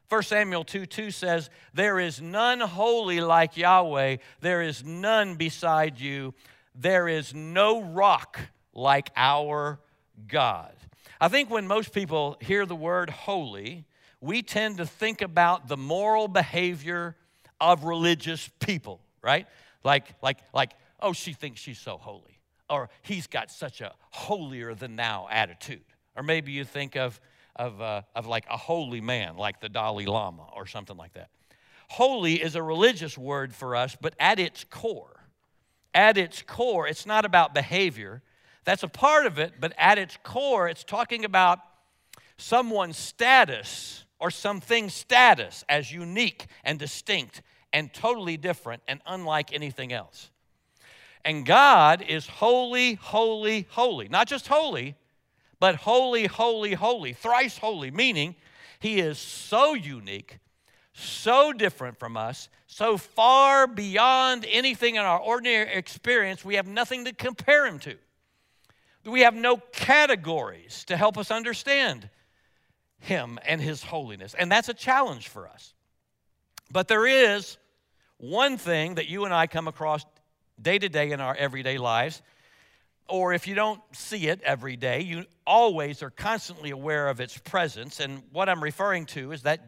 1 0.07 0.23
Samuel 0.23 0.63
2 0.63 0.85
2 0.85 1.11
says, 1.11 1.49
There 1.73 1.99
is 1.99 2.21
none 2.21 2.61
holy 2.61 3.19
like 3.19 3.57
Yahweh, 3.57 4.17
there 4.39 4.61
is 4.61 4.85
none 4.85 5.35
beside 5.35 5.99
you, 5.99 6.33
there 6.73 7.09
is 7.09 7.33
no 7.33 7.81
rock 7.83 8.39
like 8.73 9.09
our 9.17 9.81
God. 10.29 10.73
I 11.19 11.27
think 11.27 11.49
when 11.49 11.67
most 11.67 11.91
people 11.91 12.37
hear 12.39 12.65
the 12.65 12.77
word 12.77 13.09
holy, 13.09 13.83
we 14.21 14.41
tend 14.41 14.77
to 14.77 14.85
think 14.85 15.21
about 15.21 15.67
the 15.67 15.75
moral 15.75 16.29
behavior 16.29 17.17
of 17.59 17.83
religious 17.83 18.49
people, 18.61 19.01
right? 19.21 19.47
Like, 19.83 20.15
like, 20.21 20.37
like, 20.53 20.71
oh, 21.01 21.11
she 21.11 21.33
thinks 21.33 21.59
she's 21.59 21.77
so 21.77 21.97
holy 21.97 22.38
or 22.69 22.89
he's 23.01 23.27
got 23.27 23.51
such 23.51 23.81
a 23.81 23.93
holier 24.11 24.73
than 24.73 24.95
thou 24.95 25.27
attitude. 25.29 25.83
Or 26.15 26.23
maybe 26.23 26.51
you 26.51 26.63
think 26.63 26.95
of, 26.95 27.19
of, 27.55 27.81
uh, 27.81 28.01
of 28.15 28.27
like 28.27 28.45
a 28.49 28.57
holy 28.57 29.01
man, 29.01 29.37
like 29.37 29.59
the 29.59 29.69
Dalai 29.69 30.05
Lama 30.05 30.47
or 30.55 30.67
something 30.67 30.97
like 30.97 31.13
that. 31.13 31.29
Holy 31.89 32.35
is 32.35 32.55
a 32.55 32.61
religious 32.61 33.17
word 33.17 33.53
for 33.53 33.75
us, 33.75 33.97
but 33.99 34.13
at 34.19 34.39
its 34.39 34.63
core, 34.63 35.25
at 35.93 36.17
its 36.17 36.43
core, 36.43 36.87
it's 36.87 37.05
not 37.05 37.25
about 37.25 37.53
behavior. 37.53 38.21
That's 38.63 38.83
a 38.83 38.87
part 38.87 39.25
of 39.25 39.39
it, 39.39 39.53
but 39.59 39.73
at 39.77 39.97
its 39.97 40.17
core, 40.23 40.67
it's 40.67 40.83
talking 40.83 41.25
about 41.25 41.59
someone's 42.37 42.97
status 42.97 44.05
or 44.19 44.29
something's 44.29 44.93
status 44.93 45.63
as 45.67 45.91
unique 45.91 46.45
and 46.63 46.77
distinct 46.77 47.41
and 47.73 47.91
totally 47.93 48.37
different 48.37 48.83
and 48.87 49.01
unlike 49.05 49.53
anything 49.53 49.91
else. 49.91 50.29
And 51.25 51.45
God 51.45 52.01
is 52.01 52.27
holy, 52.27 52.95
holy, 52.95 53.67
holy. 53.69 54.07
Not 54.07 54.27
just 54.27 54.47
holy, 54.47 54.95
but 55.59 55.75
holy, 55.75 56.27
holy, 56.27 56.73
holy, 56.73 57.13
thrice 57.13 57.57
holy, 57.57 57.91
meaning 57.91 58.35
He 58.79 58.99
is 58.99 59.17
so 59.19 59.73
unique, 59.73 60.39
so 60.93 61.51
different 61.51 61.99
from 61.99 62.15
us, 62.15 62.49
so 62.67 62.97
far 62.97 63.67
beyond 63.67 64.45
anything 64.49 64.95
in 64.95 65.01
our 65.01 65.19
ordinary 65.19 65.73
experience, 65.73 66.45
we 66.45 66.55
have 66.55 66.67
nothing 66.67 67.05
to 67.05 67.13
compare 67.13 67.65
Him 67.65 67.79
to. 67.79 67.95
We 69.05 69.21
have 69.21 69.33
no 69.33 69.57
categories 69.57 70.83
to 70.85 70.95
help 70.95 71.17
us 71.17 71.31
understand 71.31 72.09
Him 72.99 73.39
and 73.45 73.59
His 73.59 73.83
holiness. 73.83 74.35
And 74.37 74.51
that's 74.51 74.69
a 74.69 74.73
challenge 74.73 75.27
for 75.27 75.47
us. 75.47 75.73
But 76.71 76.87
there 76.87 77.07
is 77.07 77.57
one 78.17 78.57
thing 78.57 78.95
that 78.95 79.07
you 79.07 79.25
and 79.25 79.33
I 79.33 79.47
come 79.47 79.67
across 79.67 80.05
day 80.61 80.79
to 80.79 80.89
day 80.89 81.11
in 81.11 81.19
our 81.21 81.35
everyday 81.35 81.77
lives. 81.77 82.21
Or 83.07 83.33
if 83.33 83.47
you 83.47 83.55
don't 83.55 83.81
see 83.91 84.27
it 84.27 84.41
every 84.43 84.75
day, 84.75 85.01
you 85.01 85.25
always 85.47 86.03
are 86.03 86.11
constantly 86.11 86.69
aware 86.69 87.07
of 87.07 87.19
its 87.19 87.37
presence. 87.37 87.99
And 87.99 88.21
what 88.31 88.49
I'm 88.49 88.63
referring 88.63 89.05
to 89.07 89.31
is 89.31 89.41
that 89.43 89.61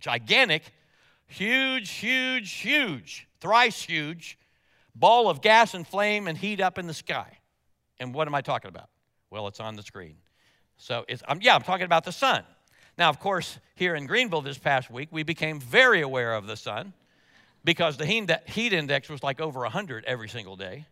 gigantic 0.00 0.62
huge, 1.26 1.90
huge, 1.90 2.52
huge, 2.52 3.28
thrice 3.40 3.82
huge 3.82 4.38
ball 4.94 5.28
of 5.28 5.42
gas 5.42 5.74
and 5.74 5.86
flame 5.86 6.26
and 6.26 6.38
heat 6.38 6.60
up 6.60 6.78
in 6.78 6.86
the 6.86 6.94
sky. 6.94 7.38
And 7.98 8.14
what 8.14 8.26
am 8.28 8.34
I 8.34 8.40
talking 8.40 8.68
about? 8.68 8.88
Well, 9.30 9.46
it's 9.48 9.60
on 9.60 9.76
the 9.76 9.82
screen. 9.82 10.16
So, 10.78 11.04
it's, 11.08 11.22
um, 11.28 11.38
yeah, 11.42 11.54
I'm 11.54 11.62
talking 11.62 11.84
about 11.84 12.04
the 12.04 12.12
sun. 12.12 12.44
Now, 12.98 13.10
of 13.10 13.20
course, 13.20 13.58
here 13.74 13.94
in 13.94 14.06
Greenville 14.06 14.42
this 14.42 14.58
past 14.58 14.90
week, 14.90 15.08
we 15.10 15.22
became 15.22 15.60
very 15.60 16.00
aware 16.00 16.34
of 16.34 16.46
the 16.46 16.56
sun 16.56 16.94
because 17.66 17.96
the 17.96 18.06
heat 18.06 18.72
index 18.72 19.08
was 19.08 19.24
like 19.24 19.40
over 19.40 19.60
100 19.60 20.04
every 20.04 20.28
single 20.28 20.54
day. 20.54 20.86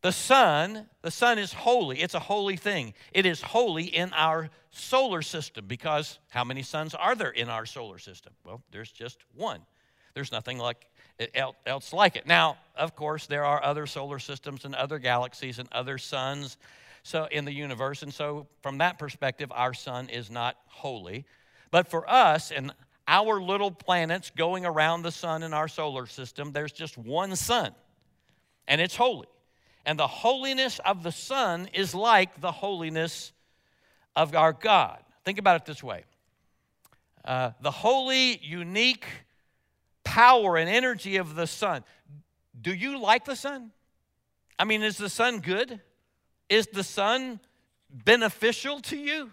The 0.00 0.12
sun, 0.12 0.86
the 1.02 1.10
sun 1.10 1.38
is 1.38 1.52
holy. 1.52 2.00
It's 2.00 2.14
a 2.14 2.20
holy 2.20 2.56
thing. 2.56 2.94
It 3.12 3.26
is 3.26 3.42
holy 3.42 3.84
in 3.84 4.10
our 4.14 4.48
solar 4.70 5.20
system 5.20 5.66
because 5.66 6.18
how 6.30 6.42
many 6.42 6.62
suns 6.62 6.94
are 6.94 7.14
there 7.14 7.30
in 7.30 7.50
our 7.50 7.66
solar 7.66 7.98
system? 7.98 8.32
Well, 8.44 8.62
there's 8.70 8.90
just 8.90 9.18
one. 9.34 9.60
There's 10.14 10.32
nothing 10.32 10.58
like 10.58 10.86
else 11.66 11.92
like 11.92 12.16
it. 12.16 12.26
Now, 12.26 12.56
of 12.76 12.96
course, 12.96 13.26
there 13.26 13.44
are 13.44 13.62
other 13.62 13.86
solar 13.86 14.18
systems 14.18 14.64
and 14.64 14.74
other 14.74 14.98
galaxies 14.98 15.58
and 15.58 15.68
other 15.70 15.98
suns 15.98 16.56
so 17.02 17.28
in 17.30 17.44
the 17.44 17.52
universe 17.52 18.02
and 18.02 18.12
so 18.12 18.46
from 18.62 18.78
that 18.78 18.98
perspective 18.98 19.52
our 19.54 19.74
sun 19.74 20.08
is 20.08 20.30
not 20.30 20.56
holy. 20.66 21.26
But 21.70 21.88
for 21.88 22.08
us 22.10 22.50
and 22.50 22.72
our 23.06 23.40
little 23.40 23.70
planets 23.70 24.30
going 24.30 24.64
around 24.64 25.02
the 25.02 25.10
sun 25.10 25.42
in 25.42 25.52
our 25.52 25.68
solar 25.68 26.06
system, 26.06 26.52
there's 26.52 26.72
just 26.72 26.96
one 26.96 27.36
sun, 27.36 27.72
and 28.66 28.80
it's 28.80 28.96
holy. 28.96 29.28
And 29.86 29.98
the 29.98 30.06
holiness 30.06 30.80
of 30.84 31.02
the 31.02 31.12
sun 31.12 31.68
is 31.74 31.94
like 31.94 32.40
the 32.40 32.52
holiness 32.52 33.32
of 34.16 34.34
our 34.34 34.52
God. 34.52 34.98
Think 35.24 35.38
about 35.38 35.56
it 35.56 35.66
this 35.66 35.82
way 35.82 36.04
uh, 37.24 37.50
the 37.60 37.70
holy, 37.70 38.38
unique 38.42 39.06
power 40.04 40.56
and 40.56 40.68
energy 40.68 41.16
of 41.16 41.34
the 41.34 41.46
sun. 41.46 41.84
Do 42.60 42.72
you 42.72 42.98
like 43.00 43.24
the 43.24 43.36
sun? 43.36 43.72
I 44.58 44.64
mean, 44.64 44.82
is 44.82 44.96
the 44.96 45.08
sun 45.08 45.40
good? 45.40 45.80
Is 46.48 46.68
the 46.68 46.84
sun 46.84 47.40
beneficial 47.90 48.80
to 48.82 48.96
you? 48.96 49.30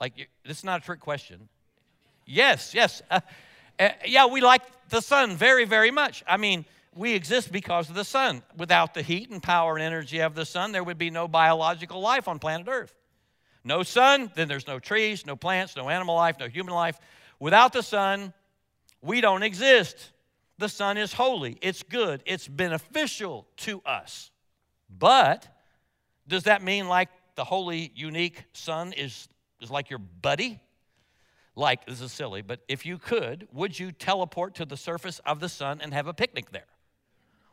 Like, 0.00 0.28
this 0.44 0.58
is 0.58 0.64
not 0.64 0.82
a 0.82 0.84
trick 0.84 1.00
question. 1.00 1.48
Yes, 2.26 2.74
yes. 2.74 3.02
Uh, 3.10 3.20
uh, 3.78 3.88
yeah, 4.06 4.26
we 4.26 4.40
like 4.40 4.62
the 4.88 5.00
sun 5.00 5.36
very, 5.36 5.64
very 5.64 5.90
much. 5.90 6.22
I 6.26 6.36
mean, 6.36 6.64
we 6.94 7.14
exist 7.14 7.50
because 7.50 7.88
of 7.88 7.94
the 7.94 8.04
sun. 8.04 8.42
Without 8.56 8.94
the 8.94 9.02
heat 9.02 9.30
and 9.30 9.42
power 9.42 9.74
and 9.74 9.82
energy 9.82 10.20
of 10.20 10.34
the 10.34 10.44
sun, 10.44 10.72
there 10.72 10.84
would 10.84 10.98
be 10.98 11.10
no 11.10 11.26
biological 11.26 12.00
life 12.00 12.28
on 12.28 12.38
planet 12.38 12.68
Earth. 12.68 12.94
No 13.64 13.82
sun, 13.82 14.30
then 14.34 14.48
there's 14.48 14.66
no 14.66 14.78
trees, 14.78 15.24
no 15.24 15.36
plants, 15.36 15.76
no 15.76 15.88
animal 15.88 16.16
life, 16.16 16.36
no 16.38 16.48
human 16.48 16.74
life. 16.74 16.98
Without 17.38 17.72
the 17.72 17.82
sun, 17.82 18.32
we 19.00 19.20
don't 19.20 19.42
exist. 19.42 20.12
The 20.58 20.68
sun 20.68 20.96
is 20.96 21.12
holy, 21.12 21.58
it's 21.60 21.82
good, 21.82 22.22
it's 22.26 22.46
beneficial 22.46 23.46
to 23.58 23.80
us. 23.86 24.30
But 24.90 25.48
does 26.28 26.44
that 26.44 26.62
mean 26.62 26.88
like 26.88 27.08
the 27.34 27.44
holy, 27.44 27.92
unique 27.94 28.44
sun 28.52 28.92
is, 28.92 29.28
is 29.60 29.70
like 29.70 29.90
your 29.90 29.98
buddy? 29.98 30.60
Like, 31.54 31.86
this 31.86 32.00
is 32.00 32.12
silly, 32.12 32.42
but 32.42 32.60
if 32.68 32.86
you 32.86 32.98
could, 32.98 33.46
would 33.52 33.78
you 33.78 33.92
teleport 33.92 34.54
to 34.56 34.64
the 34.64 34.76
surface 34.76 35.20
of 35.26 35.40
the 35.40 35.48
sun 35.48 35.80
and 35.82 35.92
have 35.92 36.06
a 36.06 36.14
picnic 36.14 36.50
there? 36.50 36.66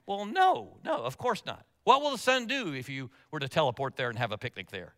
Well, 0.06 0.26
no, 0.26 0.78
no, 0.84 0.98
of 1.04 1.18
course 1.18 1.44
not. 1.46 1.66
What 1.84 2.02
will 2.02 2.12
the 2.12 2.18
sun 2.18 2.48
do 2.48 2.74
if 2.74 2.90
you 2.90 3.10
were 3.32 3.40
to 3.40 3.50
teleport 3.50 3.96
there 3.96 4.10
and 4.10 4.18
have 4.18 4.32
a 4.32 4.38
picnic 4.38 4.72
there? 4.72 4.94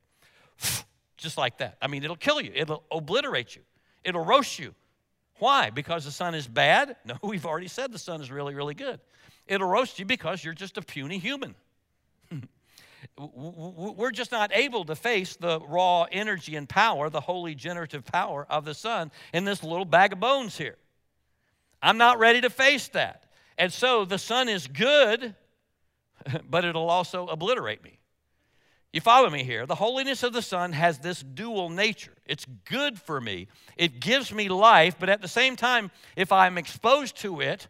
Just 1.17 1.37
like 1.37 1.57
that. 1.59 1.77
I 1.81 1.87
mean, 1.87 2.03
it'll 2.03 2.15
kill 2.15 2.41
you, 2.41 2.51
it'll 2.53 2.83
obliterate 2.91 3.55
you, 3.55 3.63
it'll 4.03 4.23
roast 4.23 4.59
you. 4.59 4.75
Why? 5.39 5.71
Because 5.71 6.05
the 6.05 6.11
sun 6.11 6.35
is 6.35 6.47
bad? 6.47 6.95
No, 7.05 7.17
we've 7.23 7.45
already 7.45 7.67
said 7.67 7.91
the 7.91 7.99
sun 7.99 8.21
is 8.21 8.31
really, 8.31 8.53
really 8.53 8.75
good. 8.75 8.99
It'll 9.47 9.67
roast 9.67 9.97
you 9.97 10.05
because 10.05 10.43
you're 10.43 10.53
just 10.53 10.77
a 10.77 10.81
puny 10.81 11.17
human. 11.17 11.55
We're 13.33 14.11
just 14.11 14.31
not 14.31 14.51
able 14.53 14.85
to 14.85 14.95
face 14.95 15.35
the 15.35 15.59
raw 15.61 16.05
energy 16.11 16.55
and 16.55 16.67
power, 16.67 17.09
the 17.09 17.21
holy 17.21 17.55
generative 17.55 18.05
power 18.05 18.45
of 18.49 18.65
the 18.65 18.73
sun 18.73 19.11
in 19.33 19.45
this 19.45 19.63
little 19.63 19.85
bag 19.85 20.13
of 20.13 20.19
bones 20.19 20.57
here. 20.57 20.77
I'm 21.81 21.97
not 21.97 22.19
ready 22.19 22.41
to 22.41 22.49
face 22.49 22.87
that. 22.89 23.25
And 23.57 23.71
so 23.71 24.05
the 24.05 24.17
sun 24.17 24.49
is 24.49 24.67
good, 24.67 25.35
but 26.49 26.65
it'll 26.65 26.89
also 26.89 27.27
obliterate 27.27 27.83
me. 27.83 27.99
You 28.93 28.99
follow 28.99 29.29
me 29.29 29.43
here? 29.43 29.65
The 29.65 29.75
holiness 29.75 30.21
of 30.23 30.33
the 30.33 30.41
sun 30.41 30.73
has 30.73 30.99
this 30.99 31.21
dual 31.21 31.69
nature. 31.69 32.13
It's 32.25 32.45
good 32.65 32.99
for 32.99 33.21
me, 33.21 33.47
it 33.77 33.99
gives 33.99 34.33
me 34.33 34.49
life, 34.49 34.95
but 34.99 35.09
at 35.09 35.21
the 35.21 35.27
same 35.27 35.55
time, 35.55 35.91
if 36.15 36.31
I'm 36.31 36.57
exposed 36.57 37.17
to 37.17 37.41
it 37.41 37.67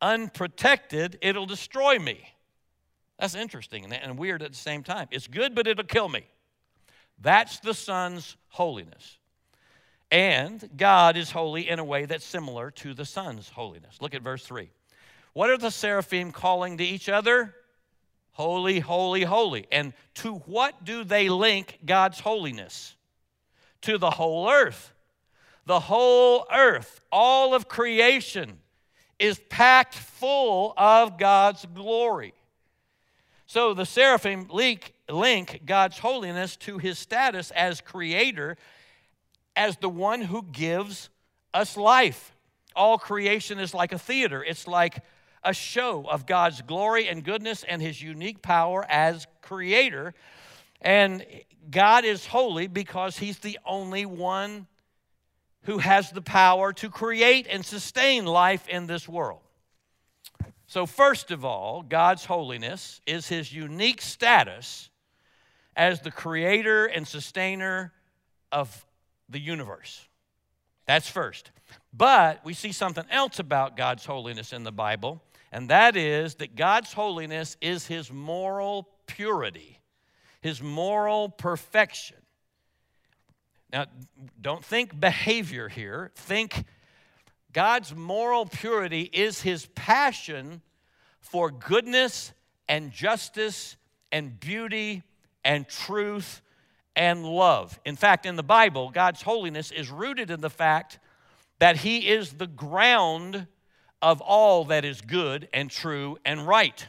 unprotected, 0.00 1.18
it'll 1.22 1.46
destroy 1.46 1.98
me. 1.98 2.33
That's 3.18 3.34
interesting 3.34 3.92
and 3.92 4.18
weird 4.18 4.42
at 4.42 4.52
the 4.52 4.58
same 4.58 4.82
time. 4.82 5.08
It's 5.10 5.26
good, 5.26 5.54
but 5.54 5.66
it'll 5.66 5.84
kill 5.84 6.08
me. 6.08 6.26
That's 7.20 7.60
the 7.60 7.74
sun's 7.74 8.36
holiness. 8.48 9.18
And 10.10 10.68
God 10.76 11.16
is 11.16 11.30
holy 11.30 11.68
in 11.68 11.78
a 11.78 11.84
way 11.84 12.06
that's 12.06 12.24
similar 12.24 12.70
to 12.72 12.94
the 12.94 13.04
sun's 13.04 13.48
holiness. 13.48 13.98
Look 14.00 14.14
at 14.14 14.22
verse 14.22 14.44
3. 14.44 14.70
What 15.32 15.50
are 15.50 15.58
the 15.58 15.70
seraphim 15.70 16.32
calling 16.32 16.78
to 16.78 16.84
each 16.84 17.08
other? 17.08 17.54
Holy, 18.32 18.80
holy, 18.80 19.22
holy. 19.22 19.66
And 19.70 19.92
to 20.14 20.34
what 20.46 20.84
do 20.84 21.04
they 21.04 21.28
link 21.28 21.78
God's 21.84 22.20
holiness? 22.20 22.96
To 23.82 23.98
the 23.98 24.10
whole 24.10 24.50
earth. 24.50 24.92
The 25.66 25.80
whole 25.80 26.46
earth, 26.52 27.00
all 27.10 27.54
of 27.54 27.68
creation, 27.68 28.58
is 29.18 29.40
packed 29.48 29.94
full 29.94 30.74
of 30.76 31.18
God's 31.18 31.64
glory. 31.74 32.34
So 33.46 33.74
the 33.74 33.86
seraphim 33.86 34.48
link, 34.50 34.94
link 35.08 35.62
God's 35.64 35.98
holiness 35.98 36.56
to 36.58 36.78
his 36.78 36.98
status 36.98 37.50
as 37.50 37.80
creator, 37.80 38.56
as 39.54 39.76
the 39.76 39.88
one 39.88 40.22
who 40.22 40.42
gives 40.42 41.10
us 41.52 41.76
life. 41.76 42.34
All 42.74 42.98
creation 42.98 43.58
is 43.58 43.74
like 43.74 43.92
a 43.92 43.98
theater, 43.98 44.42
it's 44.42 44.66
like 44.66 45.02
a 45.44 45.52
show 45.52 46.06
of 46.08 46.26
God's 46.26 46.62
glory 46.62 47.06
and 47.06 47.22
goodness 47.22 47.64
and 47.68 47.80
his 47.82 48.00
unique 48.00 48.40
power 48.40 48.84
as 48.88 49.26
creator. 49.42 50.14
And 50.80 51.24
God 51.70 52.04
is 52.04 52.26
holy 52.26 52.66
because 52.66 53.18
he's 53.18 53.38
the 53.38 53.58
only 53.66 54.06
one 54.06 54.66
who 55.64 55.78
has 55.78 56.10
the 56.10 56.22
power 56.22 56.72
to 56.72 56.88
create 56.90 57.46
and 57.48 57.64
sustain 57.64 58.24
life 58.24 58.68
in 58.68 58.86
this 58.86 59.08
world. 59.08 59.43
So, 60.66 60.86
first 60.86 61.30
of 61.30 61.44
all, 61.44 61.82
God's 61.82 62.24
holiness 62.24 63.00
is 63.06 63.28
his 63.28 63.52
unique 63.52 64.00
status 64.00 64.88
as 65.76 66.00
the 66.00 66.10
creator 66.10 66.86
and 66.86 67.06
sustainer 67.06 67.92
of 68.50 68.86
the 69.28 69.38
universe. 69.38 70.08
That's 70.86 71.08
first. 71.08 71.50
But 71.92 72.44
we 72.44 72.54
see 72.54 72.72
something 72.72 73.04
else 73.10 73.38
about 73.38 73.76
God's 73.76 74.04
holiness 74.04 74.52
in 74.52 74.64
the 74.64 74.72
Bible, 74.72 75.22
and 75.52 75.70
that 75.70 75.96
is 75.96 76.36
that 76.36 76.56
God's 76.56 76.92
holiness 76.92 77.56
is 77.60 77.86
his 77.86 78.12
moral 78.12 78.88
purity, 79.06 79.80
his 80.40 80.62
moral 80.62 81.28
perfection. 81.28 82.16
Now, 83.72 83.86
don't 84.40 84.64
think 84.64 84.98
behavior 84.98 85.68
here, 85.68 86.12
think 86.14 86.64
God's 87.54 87.94
moral 87.94 88.46
purity 88.46 89.08
is 89.12 89.40
his 89.40 89.66
passion 89.74 90.60
for 91.20 91.50
goodness 91.50 92.32
and 92.68 92.90
justice 92.90 93.76
and 94.12 94.38
beauty 94.38 95.04
and 95.44 95.66
truth 95.68 96.42
and 96.96 97.24
love. 97.24 97.78
In 97.84 97.94
fact, 97.96 98.26
in 98.26 98.34
the 98.36 98.42
Bible, 98.42 98.90
God's 98.90 99.22
holiness 99.22 99.70
is 99.70 99.88
rooted 99.88 100.30
in 100.30 100.40
the 100.40 100.50
fact 100.50 100.98
that 101.60 101.76
he 101.78 102.08
is 102.08 102.32
the 102.32 102.48
ground 102.48 103.46
of 104.02 104.20
all 104.20 104.64
that 104.66 104.84
is 104.84 105.00
good 105.00 105.48
and 105.54 105.70
true 105.70 106.18
and 106.24 106.46
right. 106.46 106.88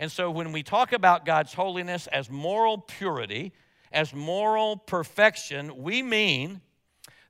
And 0.00 0.10
so 0.10 0.28
when 0.30 0.50
we 0.50 0.64
talk 0.64 0.92
about 0.92 1.24
God's 1.24 1.54
holiness 1.54 2.08
as 2.08 2.28
moral 2.28 2.78
purity, 2.78 3.52
as 3.92 4.12
moral 4.12 4.76
perfection, 4.76 5.82
we 5.82 6.02
mean 6.02 6.62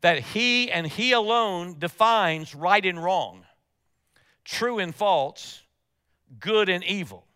that 0.01 0.21
He 0.21 0.71
and 0.71 0.87
He 0.87 1.13
alone 1.13 1.79
defines 1.79 2.55
right 2.55 2.85
and 2.85 3.03
wrong, 3.03 3.45
true 4.45 4.79
and 4.79 4.95
false, 4.95 5.63
good 6.39 6.69
and 6.69 6.83
evil. 6.85 7.27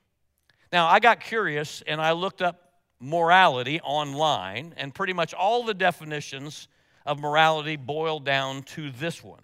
Now, 0.72 0.87
I 0.87 0.98
got 1.00 1.20
curious 1.20 1.83
and 1.87 2.00
I 2.00 2.12
looked 2.12 2.42
up 2.42 2.61
morality 3.00 3.81
online, 3.81 4.74
and 4.77 4.94
pretty 4.94 5.12
much 5.12 5.35
all 5.35 5.64
the 5.64 5.74
definitions 5.74 6.68
of 7.05 7.18
morality 7.18 7.77
boil 7.77 8.18
down 8.18 8.62
to 8.62 8.90
this 8.90 9.22
one 9.22 9.42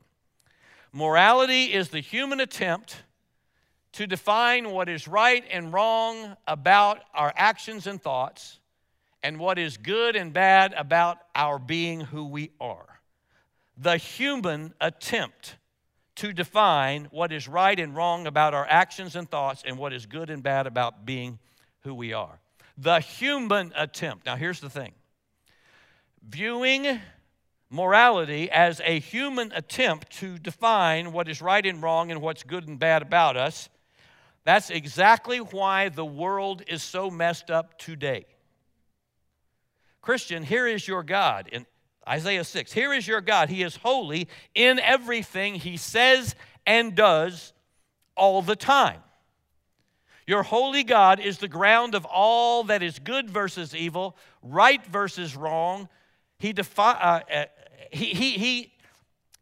Morality 0.92 1.72
is 1.72 1.90
the 1.90 2.00
human 2.00 2.40
attempt 2.40 3.04
to 3.92 4.06
define 4.06 4.70
what 4.70 4.88
is 4.88 5.06
right 5.06 5.44
and 5.50 5.72
wrong 5.72 6.36
about 6.48 7.00
our 7.14 7.32
actions 7.36 7.86
and 7.86 8.00
thoughts, 8.00 8.58
and 9.22 9.38
what 9.38 9.58
is 9.58 9.76
good 9.76 10.16
and 10.16 10.32
bad 10.32 10.72
about 10.72 11.18
our 11.34 11.58
being 11.58 12.00
who 12.00 12.24
we 12.24 12.50
are 12.60 12.99
the 13.80 13.96
human 13.96 14.74
attempt 14.80 15.56
to 16.16 16.32
define 16.34 17.06
what 17.10 17.32
is 17.32 17.48
right 17.48 17.80
and 17.80 17.96
wrong 17.96 18.26
about 18.26 18.52
our 18.52 18.66
actions 18.68 19.16
and 19.16 19.30
thoughts 19.30 19.62
and 19.66 19.78
what 19.78 19.92
is 19.94 20.04
good 20.04 20.28
and 20.28 20.42
bad 20.42 20.66
about 20.66 21.06
being 21.06 21.38
who 21.80 21.94
we 21.94 22.12
are. 22.12 22.38
The 22.76 23.00
human 23.00 23.72
attempt. 23.74 24.26
Now, 24.26 24.36
here's 24.36 24.60
the 24.60 24.68
thing 24.68 24.92
viewing 26.22 27.00
morality 27.70 28.50
as 28.50 28.82
a 28.84 28.98
human 28.98 29.50
attempt 29.52 30.10
to 30.10 30.36
define 30.38 31.12
what 31.12 31.28
is 31.28 31.40
right 31.40 31.64
and 31.64 31.82
wrong 31.82 32.10
and 32.10 32.20
what's 32.20 32.42
good 32.42 32.68
and 32.68 32.78
bad 32.78 33.00
about 33.00 33.38
us, 33.38 33.70
that's 34.44 34.68
exactly 34.68 35.38
why 35.38 35.88
the 35.88 36.04
world 36.04 36.62
is 36.66 36.82
so 36.82 37.10
messed 37.10 37.50
up 37.50 37.78
today. 37.78 38.26
Christian, 40.02 40.42
here 40.42 40.66
is 40.66 40.86
your 40.86 41.02
God. 41.02 41.48
In 41.52 41.64
Isaiah 42.08 42.44
6, 42.44 42.72
here 42.72 42.92
is 42.92 43.06
your 43.06 43.20
God. 43.20 43.48
He 43.50 43.62
is 43.62 43.76
holy 43.76 44.28
in 44.54 44.78
everything 44.78 45.54
he 45.54 45.76
says 45.76 46.34
and 46.66 46.94
does 46.94 47.52
all 48.16 48.42
the 48.42 48.56
time. 48.56 49.00
Your 50.26 50.42
holy 50.42 50.84
God 50.84 51.18
is 51.18 51.38
the 51.38 51.48
ground 51.48 51.94
of 51.94 52.04
all 52.04 52.64
that 52.64 52.82
is 52.82 52.98
good 52.98 53.28
versus 53.28 53.74
evil, 53.74 54.16
right 54.42 54.84
versus 54.86 55.34
wrong. 55.36 55.88
He, 56.38 56.52
defi- 56.52 56.80
uh, 56.80 57.20
uh, 57.32 57.44
he, 57.90 58.06
he, 58.06 58.30
he, 58.32 58.72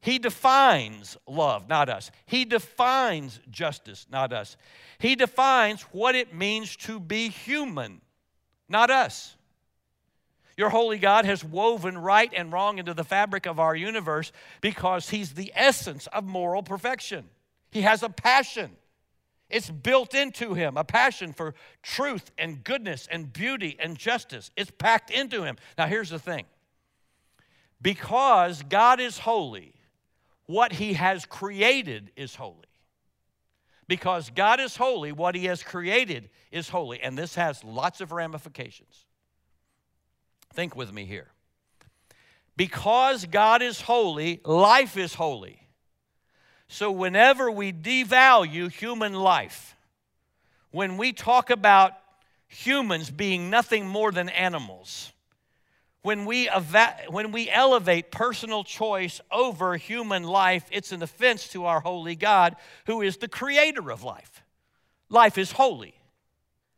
he 0.00 0.18
defines 0.18 1.16
love, 1.26 1.68
not 1.68 1.88
us. 1.88 2.10
He 2.26 2.44
defines 2.44 3.40
justice, 3.50 4.06
not 4.10 4.32
us. 4.32 4.56
He 4.98 5.14
defines 5.14 5.82
what 5.92 6.14
it 6.14 6.34
means 6.34 6.74
to 6.76 6.98
be 6.98 7.28
human, 7.28 8.00
not 8.68 8.90
us. 8.90 9.36
Your 10.58 10.70
holy 10.70 10.98
God 10.98 11.24
has 11.24 11.44
woven 11.44 11.96
right 11.96 12.32
and 12.36 12.52
wrong 12.52 12.78
into 12.78 12.92
the 12.92 13.04
fabric 13.04 13.46
of 13.46 13.60
our 13.60 13.76
universe 13.76 14.32
because 14.60 15.08
He's 15.08 15.32
the 15.32 15.52
essence 15.54 16.08
of 16.08 16.24
moral 16.24 16.64
perfection. 16.64 17.26
He 17.70 17.82
has 17.82 18.02
a 18.02 18.08
passion. 18.08 18.72
It's 19.48 19.70
built 19.70 20.14
into 20.14 20.52
him, 20.52 20.76
a 20.76 20.84
passion 20.84 21.32
for 21.32 21.54
truth 21.82 22.30
and 22.36 22.62
goodness 22.62 23.08
and 23.10 23.32
beauty 23.32 23.76
and 23.78 23.96
justice. 23.96 24.50
It's 24.56 24.70
packed 24.70 25.10
into 25.10 25.42
him. 25.42 25.56
Now, 25.78 25.86
here's 25.86 26.10
the 26.10 26.18
thing 26.18 26.44
because 27.80 28.62
God 28.64 29.00
is 29.00 29.18
holy, 29.18 29.72
what 30.46 30.72
he 30.72 30.94
has 30.94 31.24
created 31.24 32.10
is 32.16 32.34
holy. 32.34 32.66
Because 33.86 34.28
God 34.28 34.60
is 34.60 34.76
holy, 34.76 35.12
what 35.12 35.34
he 35.34 35.46
has 35.46 35.62
created 35.62 36.28
is 36.50 36.68
holy. 36.68 37.00
And 37.00 37.16
this 37.16 37.36
has 37.36 37.64
lots 37.64 38.02
of 38.02 38.12
ramifications. 38.12 39.06
Think 40.58 40.74
with 40.74 40.92
me 40.92 41.04
here. 41.04 41.28
Because 42.56 43.26
God 43.26 43.62
is 43.62 43.80
holy, 43.80 44.40
life 44.44 44.96
is 44.96 45.14
holy. 45.14 45.60
So, 46.66 46.90
whenever 46.90 47.48
we 47.48 47.72
devalue 47.72 48.68
human 48.68 49.14
life, 49.14 49.76
when 50.72 50.96
we 50.96 51.12
talk 51.12 51.50
about 51.50 51.92
humans 52.48 53.08
being 53.08 53.50
nothing 53.50 53.86
more 53.86 54.10
than 54.10 54.28
animals, 54.28 55.12
when 56.02 56.24
we, 56.24 56.50
eva- 56.50 57.02
when 57.08 57.30
we 57.30 57.48
elevate 57.48 58.10
personal 58.10 58.64
choice 58.64 59.20
over 59.30 59.76
human 59.76 60.24
life, 60.24 60.64
it's 60.72 60.90
an 60.90 61.04
offense 61.04 61.46
to 61.50 61.66
our 61.66 61.78
holy 61.78 62.16
God, 62.16 62.56
who 62.86 63.00
is 63.00 63.18
the 63.18 63.28
creator 63.28 63.92
of 63.92 64.02
life. 64.02 64.42
Life 65.08 65.38
is 65.38 65.52
holy 65.52 65.94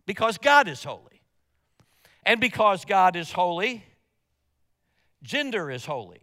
because 0.04 0.36
God 0.36 0.68
is 0.68 0.84
holy. 0.84 1.09
And 2.24 2.40
because 2.40 2.84
God 2.84 3.16
is 3.16 3.32
holy, 3.32 3.84
gender 5.22 5.70
is 5.70 5.84
holy. 5.84 6.20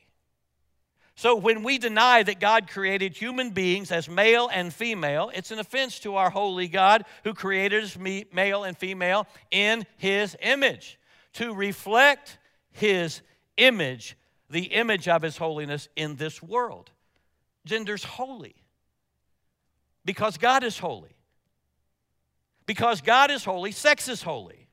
So 1.15 1.35
when 1.35 1.63
we 1.63 1.79
deny 1.79 2.21
that 2.21 2.39
God 2.39 2.69
created 2.69 3.17
human 3.17 3.49
beings 3.49 3.91
as 3.91 4.07
male 4.07 4.49
and 4.53 4.71
female, 4.71 5.31
it's 5.33 5.49
an 5.49 5.57
offense 5.57 5.99
to 6.01 6.15
our 6.15 6.29
holy 6.29 6.67
God 6.67 7.05
who 7.23 7.33
created 7.33 7.83
us 7.83 7.97
male 7.97 8.63
and 8.63 8.77
female 8.77 9.25
in 9.49 9.85
his 9.97 10.37
image 10.41 10.99
to 11.33 11.55
reflect 11.55 12.37
his 12.69 13.21
image, 13.57 14.15
the 14.49 14.65
image 14.65 15.07
of 15.07 15.23
his 15.23 15.37
holiness 15.37 15.89
in 15.95 16.17
this 16.17 16.41
world. 16.43 16.91
Gender's 17.65 18.03
holy 18.03 18.55
because 20.07 20.37
God 20.37 20.63
is 20.63 20.79
holy. 20.79 21.17
Because 22.65 23.01
God 23.01 23.29
is 23.29 23.43
holy, 23.43 23.73
sex 23.73 24.07
is 24.07 24.23
holy. 24.23 24.66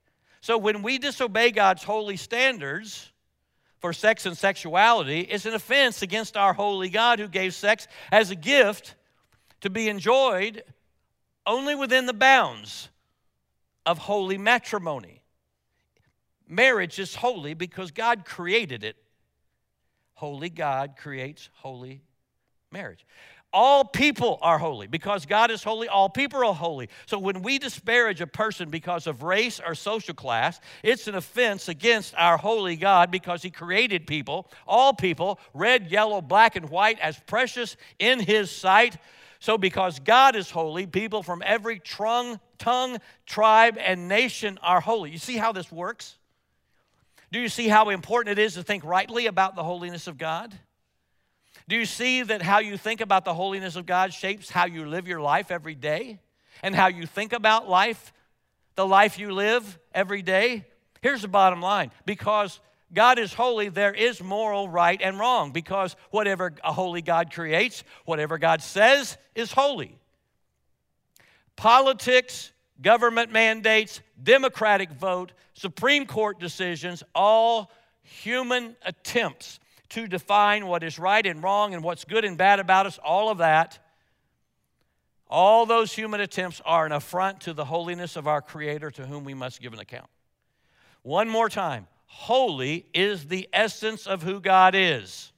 So 0.45 0.59
when 0.59 0.83
we 0.83 0.99
disobey 0.99 1.53
God's 1.53 1.83
holy 1.83 2.19
standards 2.19 3.11
for 3.79 3.95
sex 3.95 4.27
and 4.27 4.37
sexuality, 4.37 5.21
it's 5.21 5.47
an 5.47 5.55
offense 5.55 6.03
against 6.03 6.37
our 6.37 6.53
holy 6.53 6.91
God 6.91 7.19
who 7.19 7.29
gave 7.29 7.55
sex 7.55 7.89
as 8.13 8.31
a 8.31 8.35
gift 8.35 8.95
to 9.63 9.71
be 9.71 9.89
enjoyed 9.89 10.63
only 11.47 11.75
within 11.75 12.05
the 12.05 12.13
bounds 12.13 12.91
of 13.87 13.97
holy 13.97 14.37
matrimony. 14.37 15.23
Marriage 16.47 16.99
is 16.99 17.15
holy 17.15 17.55
because 17.55 17.91
God 17.91 18.27
created 18.27 18.85
it. 18.85 18.97
Holy 20.13 20.51
God 20.51 20.99
creates 20.99 21.49
holy 21.55 22.03
marriage. 22.71 23.07
All 23.55 23.85
people 23.85 24.41
are 24.43 24.59
holy. 24.59 24.89
Because 24.89 25.27
God 25.27 25.53
is 25.53 25.63
holy, 25.63 25.87
all 25.87 26.09
people 26.09 26.45
are 26.45 26.53
holy. 26.53 26.89
So 27.07 27.21
when 27.21 27.41
we 27.41 27.61
disparage 27.61 28.21
a 28.21 28.27
person 28.27 28.69
because 28.69 29.07
of 29.07 29.23
race 29.23 29.61
or 29.65 29.77
social 29.77 30.13
class, 30.13 30.61
it's 30.83 31.07
an 31.07 31.15
offense 31.15 31.69
against 31.69 32.15
our 32.17 32.37
holy 32.37 32.75
God 32.75 33.13
because 33.13 33.43
He 33.43 33.51
created 33.51 34.09
people, 34.09 34.51
all 34.67 34.93
people, 34.93 35.39
red, 35.55 35.89
yellow, 35.89 36.21
black, 36.21 36.57
and 36.57 36.69
white, 36.69 36.99
as 36.99 37.17
precious 37.29 37.77
in 38.01 38.19
His 38.19 38.51
sight. 38.51 38.97
So 39.39 39.57
because 39.57 40.01
God 40.01 40.35
is 40.35 40.51
holy, 40.51 40.87
people 40.87 41.23
from 41.23 41.41
every 41.47 41.79
tongue, 41.79 42.41
tongue, 42.59 42.99
tribe, 43.25 43.77
and 43.79 44.09
nation 44.09 44.59
are 44.63 44.81
holy. 44.81 45.13
You 45.13 45.19
see 45.19 45.37
how 45.37 45.53
this 45.53 45.71
works? 45.71 46.17
Do 47.31 47.39
you 47.39 47.49
see 47.49 47.69
how 47.69 47.91
important 47.91 48.37
it 48.37 48.43
is 48.43 48.55
to 48.55 48.65
think 48.65 48.85
rightly 48.85 49.27
about 49.27 49.55
the 49.55 49.63
holiness 49.63 50.09
of 50.09 50.19
God? 50.19 50.59
Do 51.69 51.77
you 51.77 51.87
see 51.87 52.23
that 52.23 52.43
how 52.43 52.59
you 52.59 52.77
think 52.77 53.01
about 53.01 53.25
the 53.25 53.35
holiness 53.35 53.77
of 53.77 53.87
God 53.87 54.13
shapes 54.13 54.51
how 54.51 54.67
you 54.67 54.87
live 54.87 55.09
your 55.09 55.21
life 55.21 55.51
every 55.51 55.75
day? 55.75 56.19
And 56.63 56.75
how 56.75 56.87
you 56.87 57.07
think 57.07 57.33
about 57.33 57.69
life, 57.69 58.13
the 58.75 58.87
life 58.87 59.19
you 59.19 59.33
live 59.33 59.79
every 59.93 60.23
day? 60.23 60.65
Here's 61.03 61.23
the 61.23 61.29
bottom 61.29 61.61
line 61.61 61.91
because 62.07 62.61
God 62.93 63.19
is 63.19 63.33
holy, 63.33 63.69
there 63.69 63.93
is 63.93 64.23
moral 64.23 64.69
right 64.69 65.01
and 65.03 65.19
wrong 65.19 65.51
because 65.51 65.97
whatever 66.11 66.55
a 66.63 66.73
holy 66.73 67.03
God 67.03 67.33
creates, 67.33 67.83
whatever 68.05 68.39
God 68.39 68.63
says 68.63 69.19
is 69.35 69.53
holy. 69.53 69.99
Politics, 71.57 72.53
government 72.81 73.33
mandates, 73.33 74.01
democratic 74.23 74.91
vote, 74.93 75.33
Supreme 75.55 76.07
Court 76.07 76.39
decisions, 76.39 77.03
all 77.15 77.71
human 78.03 78.77
attempts 78.85 79.59
to 79.91 80.07
define 80.07 80.67
what 80.67 80.83
is 80.83 80.99
right 80.99 81.25
and 81.27 81.43
wrong 81.43 81.75
and 81.75 81.83
what's 81.83 82.05
good 82.05 82.25
and 82.25 82.37
bad 82.39 82.61
about 82.61 82.87
us, 82.87 82.99
all 83.05 83.31
of 83.31 83.39
that, 83.39 83.79
all 85.29 85.67
those 85.67 85.93
human 85.93 86.21
attempts 86.21 86.61
are 86.65 86.87
an 86.87 86.93
affront 86.93 87.41
to 87.43 87.53
the 87.53 87.65
holiness 87.65 88.17
of 88.17 88.27
our 88.27 88.41
Creator 88.43 88.91
to 88.93 89.07
whom 89.07 89.25
we 89.25 89.35
must 89.35 89.61
give 89.61 89.73
an 89.73 89.81
account. 89.81 90.09
One 91.03 91.29
more 91.29 91.49
time 91.49 91.87
holy 92.07 92.87
is 92.95 93.27
the 93.27 93.49
essence 93.53 94.07
of 94.07 94.23
who 94.23 94.41
God 94.41 94.75
is. 94.77 95.33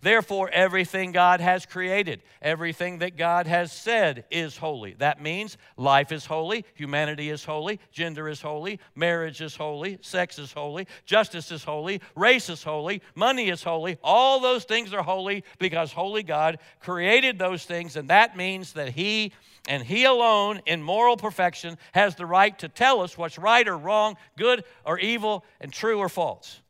Therefore, 0.00 0.48
everything 0.52 1.10
God 1.10 1.40
has 1.40 1.66
created, 1.66 2.22
everything 2.40 2.98
that 2.98 3.16
God 3.16 3.48
has 3.48 3.72
said 3.72 4.26
is 4.30 4.56
holy. 4.56 4.94
That 4.98 5.20
means 5.20 5.58
life 5.76 6.12
is 6.12 6.24
holy, 6.24 6.64
humanity 6.74 7.30
is 7.30 7.44
holy, 7.44 7.80
gender 7.90 8.28
is 8.28 8.40
holy, 8.40 8.78
marriage 8.94 9.40
is 9.40 9.56
holy, 9.56 9.98
sex 10.00 10.38
is 10.38 10.52
holy, 10.52 10.86
justice 11.04 11.50
is 11.50 11.64
holy, 11.64 12.00
race 12.14 12.48
is 12.48 12.62
holy, 12.62 13.02
money 13.16 13.48
is 13.48 13.64
holy. 13.64 13.98
All 14.04 14.38
those 14.38 14.62
things 14.62 14.94
are 14.94 15.02
holy 15.02 15.42
because 15.58 15.90
holy 15.90 16.22
God 16.22 16.60
created 16.78 17.36
those 17.36 17.64
things, 17.64 17.96
and 17.96 18.08
that 18.08 18.36
means 18.36 18.74
that 18.74 18.90
He 18.90 19.32
and 19.66 19.82
He 19.82 20.04
alone, 20.04 20.60
in 20.64 20.80
moral 20.80 21.16
perfection, 21.16 21.76
has 21.90 22.14
the 22.14 22.24
right 22.24 22.56
to 22.60 22.68
tell 22.68 23.00
us 23.00 23.18
what's 23.18 23.36
right 23.36 23.66
or 23.66 23.76
wrong, 23.76 24.16
good 24.36 24.64
or 24.84 24.98
evil, 25.00 25.44
and 25.60 25.72
true 25.72 25.98
or 25.98 26.08
false. 26.08 26.60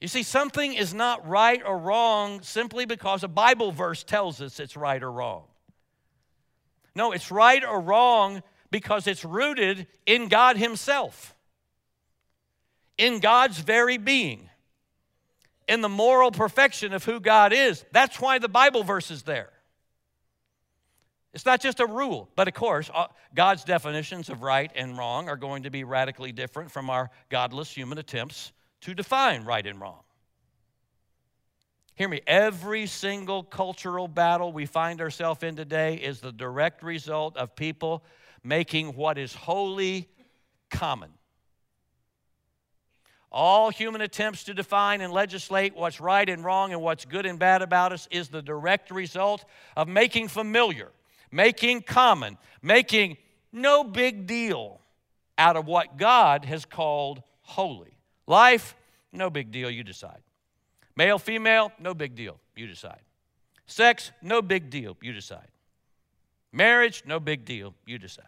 You 0.00 0.08
see, 0.08 0.22
something 0.22 0.74
is 0.74 0.92
not 0.92 1.26
right 1.26 1.62
or 1.64 1.78
wrong 1.78 2.42
simply 2.42 2.84
because 2.84 3.24
a 3.24 3.28
Bible 3.28 3.72
verse 3.72 4.04
tells 4.04 4.40
us 4.42 4.60
it's 4.60 4.76
right 4.76 5.02
or 5.02 5.10
wrong. 5.10 5.44
No, 6.94 7.12
it's 7.12 7.30
right 7.30 7.64
or 7.64 7.80
wrong 7.80 8.42
because 8.70 9.06
it's 9.06 9.24
rooted 9.24 9.86
in 10.04 10.28
God 10.28 10.56
Himself, 10.56 11.34
in 12.98 13.20
God's 13.20 13.58
very 13.58 13.96
being, 13.96 14.50
in 15.66 15.80
the 15.80 15.88
moral 15.88 16.30
perfection 16.30 16.92
of 16.92 17.04
who 17.04 17.18
God 17.18 17.52
is. 17.52 17.84
That's 17.92 18.20
why 18.20 18.38
the 18.38 18.48
Bible 18.48 18.82
verse 18.82 19.10
is 19.10 19.22
there. 19.22 19.50
It's 21.32 21.44
not 21.44 21.60
just 21.60 21.80
a 21.80 21.86
rule, 21.86 22.30
but 22.34 22.48
of 22.48 22.54
course, 22.54 22.90
uh, 22.94 23.08
God's 23.34 23.62
definitions 23.62 24.30
of 24.30 24.42
right 24.42 24.70
and 24.74 24.96
wrong 24.96 25.28
are 25.28 25.36
going 25.36 25.64
to 25.64 25.70
be 25.70 25.84
radically 25.84 26.32
different 26.32 26.70
from 26.70 26.88
our 26.88 27.10
godless 27.28 27.70
human 27.70 27.98
attempts 27.98 28.52
to 28.86 28.94
define 28.94 29.44
right 29.44 29.66
and 29.66 29.80
wrong. 29.80 29.98
Hear 31.96 32.08
me, 32.08 32.20
every 32.24 32.86
single 32.86 33.42
cultural 33.42 34.06
battle 34.06 34.52
we 34.52 34.64
find 34.64 35.00
ourselves 35.00 35.42
in 35.42 35.56
today 35.56 35.96
is 35.96 36.20
the 36.20 36.30
direct 36.30 36.84
result 36.84 37.36
of 37.36 37.56
people 37.56 38.04
making 38.44 38.94
what 38.94 39.18
is 39.18 39.34
holy 39.34 40.08
common. 40.70 41.10
All 43.32 43.70
human 43.70 44.02
attempts 44.02 44.44
to 44.44 44.54
define 44.54 45.00
and 45.00 45.12
legislate 45.12 45.74
what's 45.74 46.00
right 46.00 46.28
and 46.28 46.44
wrong 46.44 46.72
and 46.72 46.80
what's 46.80 47.04
good 47.04 47.26
and 47.26 47.40
bad 47.40 47.62
about 47.62 47.92
us 47.92 48.06
is 48.12 48.28
the 48.28 48.40
direct 48.40 48.92
result 48.92 49.44
of 49.76 49.88
making 49.88 50.28
familiar, 50.28 50.92
making 51.32 51.82
common, 51.82 52.38
making 52.62 53.16
no 53.50 53.82
big 53.82 54.28
deal 54.28 54.80
out 55.36 55.56
of 55.56 55.66
what 55.66 55.96
God 55.96 56.44
has 56.44 56.64
called 56.64 57.20
holy. 57.40 57.95
Life, 58.26 58.74
no 59.12 59.30
big 59.30 59.50
deal, 59.50 59.70
you 59.70 59.84
decide. 59.84 60.20
Male, 60.96 61.18
female, 61.18 61.72
no 61.78 61.94
big 61.94 62.14
deal, 62.14 62.38
you 62.54 62.66
decide. 62.66 63.00
Sex, 63.66 64.12
no 64.22 64.42
big 64.42 64.70
deal, 64.70 64.96
you 65.00 65.12
decide. 65.12 65.48
Marriage, 66.52 67.02
no 67.06 67.20
big 67.20 67.44
deal, 67.44 67.74
you 67.84 67.98
decide. 67.98 68.24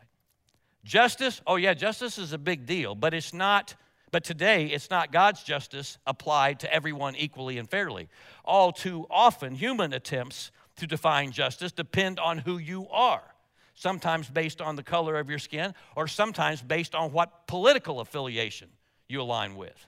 Justice, 0.84 1.40
oh 1.46 1.56
yeah, 1.56 1.74
justice 1.74 2.18
is 2.18 2.32
a 2.32 2.38
big 2.38 2.66
deal, 2.66 2.94
but 2.94 3.14
it's 3.14 3.32
not 3.32 3.74
but 4.11 4.24
today, 4.24 4.66
it's 4.66 4.90
not 4.90 5.12
God's 5.12 5.42
justice 5.42 5.98
applied 6.06 6.61
to 6.61 6.72
everyone 6.72 7.14
equally 7.16 7.58
and 7.58 7.68
fairly. 7.68 8.08
All 8.44 8.72
too 8.72 9.06
often, 9.11 9.54
human 9.54 9.92
attempts 9.92 10.50
to 10.76 10.87
define 10.87 11.30
justice 11.30 11.72
depend 11.72 12.18
on 12.18 12.38
who 12.38 12.56
you 12.56 12.88
are, 12.88 13.22
sometimes 13.74 14.30
based 14.30 14.61
on 14.62 14.76
the 14.76 14.82
color 14.82 15.18
of 15.18 15.28
your 15.28 15.38
skin, 15.38 15.74
or 15.94 16.08
sometimes 16.08 16.62
based 16.62 16.94
on 16.94 17.12
what 17.12 17.46
political 17.46 18.00
affiliation 18.00 18.68
you 19.09 19.21
align 19.21 19.57
with. 19.57 19.87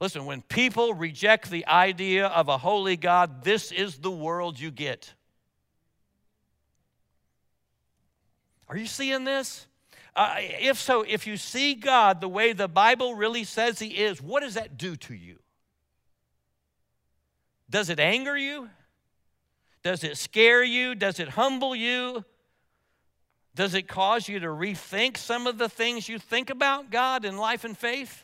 Listen, 0.00 0.26
when 0.26 0.42
people 0.42 0.94
reject 0.94 1.50
the 1.50 1.66
idea 1.66 2.26
of 2.26 2.48
a 2.48 2.58
holy 2.58 2.96
God, 2.96 3.42
this 3.42 3.72
is 3.72 3.98
the 3.98 4.10
world 4.10 4.58
you 4.58 4.70
get. 4.70 5.12
Are 8.68 8.76
you 8.76 8.86
seeing 8.86 9.24
this? 9.24 9.66
Uh, 10.14 10.34
if 10.38 10.78
so, 10.78 11.02
if 11.02 11.26
you 11.26 11.36
see 11.36 11.74
God 11.74 12.20
the 12.20 12.28
way 12.28 12.52
the 12.52 12.68
Bible 12.68 13.14
really 13.14 13.44
says 13.44 13.78
He 13.78 13.88
is, 13.88 14.20
what 14.20 14.42
does 14.42 14.54
that 14.54 14.76
do 14.76 14.96
to 14.96 15.14
you? 15.14 15.38
Does 17.70 17.88
it 17.88 18.00
anger 18.00 18.36
you? 18.36 18.68
Does 19.82 20.04
it 20.04 20.16
scare 20.16 20.64
you? 20.64 20.94
Does 20.94 21.20
it 21.20 21.30
humble 21.30 21.74
you? 21.74 22.24
Does 23.58 23.74
it 23.74 23.88
cause 23.88 24.28
you 24.28 24.38
to 24.38 24.46
rethink 24.46 25.16
some 25.16 25.48
of 25.48 25.58
the 25.58 25.68
things 25.68 26.08
you 26.08 26.20
think 26.20 26.48
about 26.48 26.92
God 26.92 27.24
in 27.24 27.36
life 27.36 27.64
and 27.64 27.76
faith? 27.76 28.22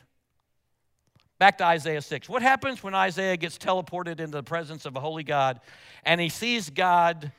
Back 1.39 1.57
to 1.57 1.65
Isaiah 1.65 2.01
6. 2.01 2.29
What 2.29 2.41
happens 2.41 2.81
when 2.81 2.95
Isaiah 2.95 3.35
gets 3.35 3.57
teleported 3.57 4.21
into 4.21 4.27
the 4.27 4.43
presence 4.43 4.85
of 4.85 4.95
a 4.95 5.01
holy 5.01 5.23
God 5.23 5.59
and 6.05 6.21
he 6.21 6.29
sees 6.29 6.69
God 6.69 7.33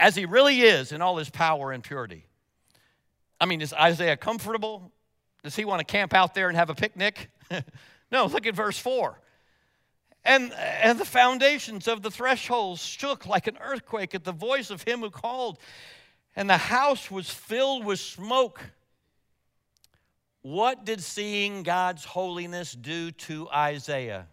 as 0.00 0.14
he 0.14 0.24
really 0.24 0.62
is 0.62 0.90
in 0.90 1.02
all 1.02 1.18
his 1.18 1.28
power 1.28 1.70
and 1.70 1.84
purity? 1.84 2.24
I 3.38 3.44
mean, 3.44 3.60
is 3.60 3.74
Isaiah 3.74 4.16
comfortable? 4.16 4.90
Does 5.42 5.54
he 5.54 5.66
want 5.66 5.80
to 5.80 5.84
camp 5.84 6.14
out 6.14 6.32
there 6.32 6.48
and 6.48 6.56
have 6.56 6.70
a 6.70 6.74
picnic? 6.74 7.28
no, 8.10 8.24
look 8.24 8.46
at 8.46 8.54
verse 8.54 8.78
4. 8.78 9.20
And, 10.24 10.50
and 10.54 10.98
the 10.98 11.04
foundations 11.04 11.88
of 11.88 12.00
the 12.00 12.10
thresholds 12.10 12.82
shook 12.82 13.26
like 13.26 13.48
an 13.48 13.58
earthquake 13.60 14.14
at 14.14 14.24
the 14.24 14.32
voice 14.32 14.70
of 14.70 14.82
him 14.82 15.00
who 15.00 15.10
called, 15.10 15.58
and 16.36 16.48
the 16.48 16.56
house 16.56 17.10
was 17.10 17.30
filled 17.30 17.84
with 17.84 18.00
smoke. 18.00 18.60
What 20.42 20.84
did 20.84 21.02
seeing 21.02 21.62
God's 21.62 22.04
holiness 22.04 22.72
do 22.72 23.10
to 23.10 23.48
Isaiah? 23.50 24.26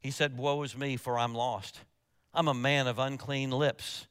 He 0.00 0.10
said, 0.10 0.38
Woe 0.38 0.62
is 0.62 0.76
me, 0.76 0.96
for 0.96 1.18
I'm 1.18 1.34
lost. 1.34 1.80
I'm 2.32 2.48
a 2.48 2.54
man 2.54 2.86
of 2.86 2.98
unclean 2.98 3.50
lips 3.50 4.06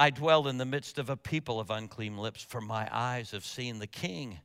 I 0.00 0.08
dwell 0.08 0.48
in 0.48 0.56
the 0.56 0.64
midst 0.64 0.98
of 0.98 1.10
a 1.10 1.16
people 1.16 1.60
of 1.60 1.68
unclean 1.68 2.16
lips, 2.16 2.42
for 2.42 2.62
my 2.62 2.88
eyes 2.90 3.32
have 3.32 3.44
seen 3.44 3.80
the 3.80 3.86
King, 3.86 4.38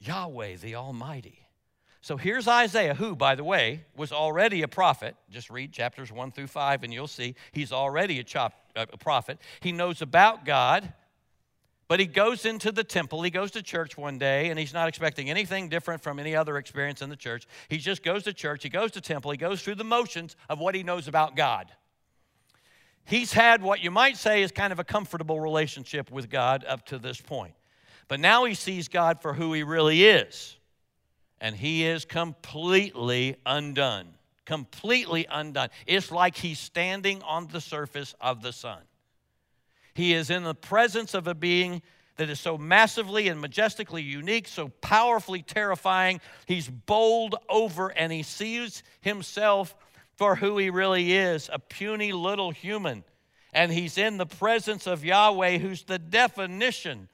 Yahweh 0.00 0.56
the 0.56 0.74
Almighty. 0.74 1.46
So 2.02 2.16
here's 2.16 2.48
Isaiah, 2.48 2.94
who, 2.94 3.14
by 3.14 3.36
the 3.36 3.44
way, 3.44 3.84
was 3.96 4.10
already 4.10 4.62
a 4.62 4.68
prophet. 4.68 5.14
Just 5.30 5.50
read 5.50 5.72
chapters 5.72 6.10
1 6.10 6.32
through 6.32 6.48
5, 6.48 6.82
and 6.82 6.92
you'll 6.92 7.06
see 7.06 7.36
he's 7.52 7.70
already 7.70 8.18
a, 8.18 8.24
chop, 8.24 8.54
a 8.74 8.98
prophet. 8.98 9.38
He 9.60 9.70
knows 9.70 10.02
about 10.02 10.44
God, 10.44 10.92
but 11.86 12.00
he 12.00 12.06
goes 12.06 12.44
into 12.44 12.72
the 12.72 12.82
temple. 12.82 13.22
He 13.22 13.30
goes 13.30 13.52
to 13.52 13.62
church 13.62 13.96
one 13.96 14.18
day, 14.18 14.50
and 14.50 14.58
he's 14.58 14.74
not 14.74 14.88
expecting 14.88 15.30
anything 15.30 15.68
different 15.68 16.02
from 16.02 16.18
any 16.18 16.34
other 16.34 16.56
experience 16.56 17.02
in 17.02 17.08
the 17.08 17.14
church. 17.14 17.46
He 17.68 17.78
just 17.78 18.02
goes 18.02 18.24
to 18.24 18.32
church, 18.32 18.64
he 18.64 18.68
goes 18.68 18.90
to 18.92 19.00
temple, 19.00 19.30
he 19.30 19.36
goes 19.36 19.62
through 19.62 19.76
the 19.76 19.84
motions 19.84 20.34
of 20.48 20.58
what 20.58 20.74
he 20.74 20.82
knows 20.82 21.06
about 21.06 21.36
God. 21.36 21.70
He's 23.04 23.32
had 23.32 23.62
what 23.62 23.80
you 23.80 23.92
might 23.92 24.16
say 24.16 24.42
is 24.42 24.50
kind 24.50 24.72
of 24.72 24.80
a 24.80 24.84
comfortable 24.84 25.38
relationship 25.38 26.10
with 26.10 26.28
God 26.28 26.64
up 26.66 26.84
to 26.86 26.98
this 26.98 27.20
point. 27.20 27.54
But 28.08 28.18
now 28.18 28.44
he 28.44 28.54
sees 28.54 28.88
God 28.88 29.22
for 29.22 29.34
who 29.34 29.52
he 29.52 29.62
really 29.62 30.04
is. 30.04 30.56
And 31.42 31.56
he 31.56 31.84
is 31.84 32.04
completely 32.04 33.36
undone. 33.44 34.14
Completely 34.46 35.26
undone. 35.28 35.70
It's 35.88 36.12
like 36.12 36.36
he's 36.36 36.60
standing 36.60 37.20
on 37.22 37.48
the 37.48 37.60
surface 37.60 38.14
of 38.20 38.42
the 38.42 38.52
sun. 38.52 38.78
He 39.92 40.14
is 40.14 40.30
in 40.30 40.44
the 40.44 40.54
presence 40.54 41.14
of 41.14 41.26
a 41.26 41.34
being 41.34 41.82
that 42.16 42.30
is 42.30 42.38
so 42.38 42.56
massively 42.56 43.26
and 43.26 43.40
majestically 43.40 44.02
unique, 44.02 44.46
so 44.46 44.68
powerfully 44.68 45.42
terrifying. 45.42 46.20
He's 46.46 46.68
bowled 46.68 47.34
over 47.48 47.88
and 47.88 48.12
he 48.12 48.22
sees 48.22 48.84
himself 49.00 49.74
for 50.14 50.36
who 50.36 50.58
he 50.58 50.70
really 50.70 51.12
is 51.12 51.50
a 51.52 51.58
puny 51.58 52.12
little 52.12 52.52
human. 52.52 53.02
And 53.52 53.72
he's 53.72 53.98
in 53.98 54.16
the 54.16 54.26
presence 54.26 54.86
of 54.86 55.04
Yahweh, 55.04 55.58
who's 55.58 55.82
the 55.82 55.98
definition 55.98 57.08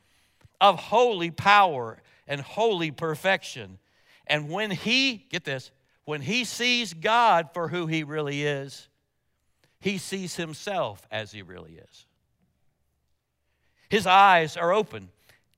of 0.61 0.79
holy 0.79 1.31
power 1.31 2.03
and 2.27 2.43
holy 2.43 2.91
perfection. 2.91 3.79
And 4.29 4.49
when 4.49 4.71
he, 4.71 5.27
get 5.31 5.45
this, 5.45 5.71
when 6.05 6.21
he 6.21 6.45
sees 6.45 6.95
God 6.95 7.51
for 7.53 7.69
who 7.69 7.87
he 7.87 8.05
really 8.05 8.45
is, 8.45 8.88
he 9.81 9.99
sees 9.99 10.37
himself 10.37 11.07
as 11.11 11.33
he 11.33 11.43
really 11.43 11.73
is. 11.73 12.07
His 13.88 14.07
eyes 14.07 14.57
are 14.57 14.73
open, 14.73 15.09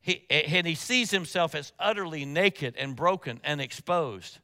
he, 0.01 0.25
and 0.31 0.67
he 0.67 0.75
sees 0.75 1.11
himself 1.11 1.55
as 1.55 1.73
utterly 1.79 2.25
naked 2.25 2.77
and 2.79 2.95
broken 2.95 3.41
and 3.45 3.61
exposed. 3.61 4.39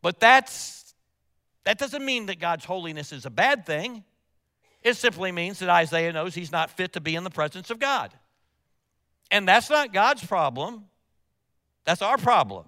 But 0.00 0.20
that's 0.20 0.94
that 1.64 1.76
doesn't 1.76 2.04
mean 2.04 2.26
that 2.26 2.38
God's 2.38 2.64
holiness 2.64 3.12
is 3.12 3.26
a 3.26 3.30
bad 3.30 3.66
thing. 3.66 4.02
It 4.82 4.96
simply 4.96 5.32
means 5.32 5.58
that 5.58 5.68
Isaiah 5.68 6.12
knows 6.12 6.34
he's 6.34 6.52
not 6.52 6.70
fit 6.70 6.94
to 6.94 7.00
be 7.00 7.14
in 7.14 7.24
the 7.24 7.30
presence 7.30 7.68
of 7.68 7.78
God. 7.78 8.12
And 9.30 9.46
that's 9.46 9.68
not 9.68 9.92
God's 9.92 10.24
problem, 10.24 10.84
that's 11.84 12.00
our 12.00 12.16
problem. 12.16 12.64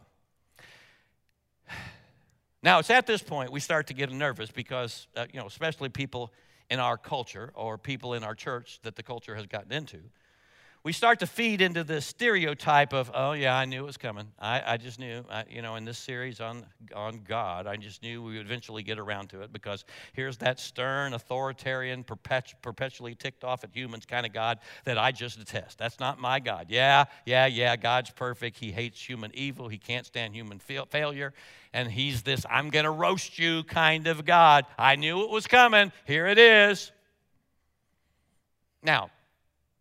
Now, 2.63 2.79
it's 2.79 2.91
at 2.91 3.07
this 3.07 3.23
point 3.23 3.51
we 3.53 3.61
start 3.61 3.87
to 3.87 3.95
get 3.95 4.11
nervous 4.11 4.51
because, 4.51 5.09
uh, 5.17 5.27
you 5.33 5.41
know, 5.41 5.47
especially 5.47 5.89
people 5.89 6.33
in 6.69 6.79
our 6.79 6.97
culture 6.97 7.53
or 7.55 7.79
people 7.79 8.15
in 8.15 8.23
our 8.23 8.35
church 8.35 8.81
that 8.83 8.97
the 8.97 9.03
culture 9.03 9.35
has 9.35 9.47
gotten 9.47 9.73
into, 9.73 10.01
we 10.83 10.95
start 10.95 11.19
to 11.19 11.27
feed 11.27 11.61
into 11.61 11.85
this 11.85 12.07
stereotype 12.07 12.95
of, 12.95 13.11
oh, 13.13 13.33
yeah, 13.33 13.55
I 13.55 13.67
knew 13.67 13.83
it 13.83 13.87
was 13.87 13.99
coming. 13.99 14.29
I, 14.39 14.63
I 14.65 14.77
just 14.79 14.99
knew, 14.99 15.23
I, 15.31 15.45
you 15.51 15.61
know, 15.61 15.77
in 15.77 15.85
this 15.85 15.99
series 15.99 16.41
on, 16.41 16.65
on 16.97 17.21
God, 17.29 17.67
I 17.67 17.77
just 17.77 18.03
knew 18.03 18.23
we 18.23 18.39
would 18.39 18.47
eventually 18.47 18.83
get 18.83 18.99
around 18.99 19.29
to 19.31 19.43
it 19.43 19.53
because 19.53 19.85
here's 20.15 20.39
that 20.39 20.59
stern, 20.59 21.13
authoritarian, 21.13 22.03
perpetu- 22.03 22.55
perpetually 22.63 23.15
ticked 23.15 23.45
off 23.45 23.63
at 23.63 23.71
humans 23.75 24.07
kind 24.07 24.25
of 24.25 24.33
God 24.33 24.59
that 24.85 24.97
I 24.97 25.13
just 25.13 25.39
detest. 25.39 25.77
That's 25.77 26.01
not 26.01 26.19
my 26.19 26.41
God. 26.41 26.67
Yeah, 26.71 27.05
yeah, 27.27 27.45
yeah, 27.45 27.77
God's 27.77 28.11
perfect. 28.11 28.57
He 28.57 28.73
hates 28.73 29.03
human 29.03 29.33
evil, 29.35 29.69
He 29.69 29.77
can't 29.77 30.07
stand 30.07 30.35
human 30.35 30.61
fa- 30.61 30.87
failure. 30.89 31.35
And 31.75 31.91
He's 31.91 32.23
this, 32.23 32.47
I'm 32.49 32.71
going 32.71 32.87
to 32.87 32.91
roast 32.91 33.39
you 33.39 33.65
kind 33.65 34.07
of 34.07 34.25
God. 34.25 34.65
I 34.79 34.97
knew 34.97 35.25
it 35.25 35.31
was 35.31 35.47
coming. 35.47 35.93
Here 36.07 36.27
it 36.27 36.39
is. 36.39 36.91
Now, 38.83 39.11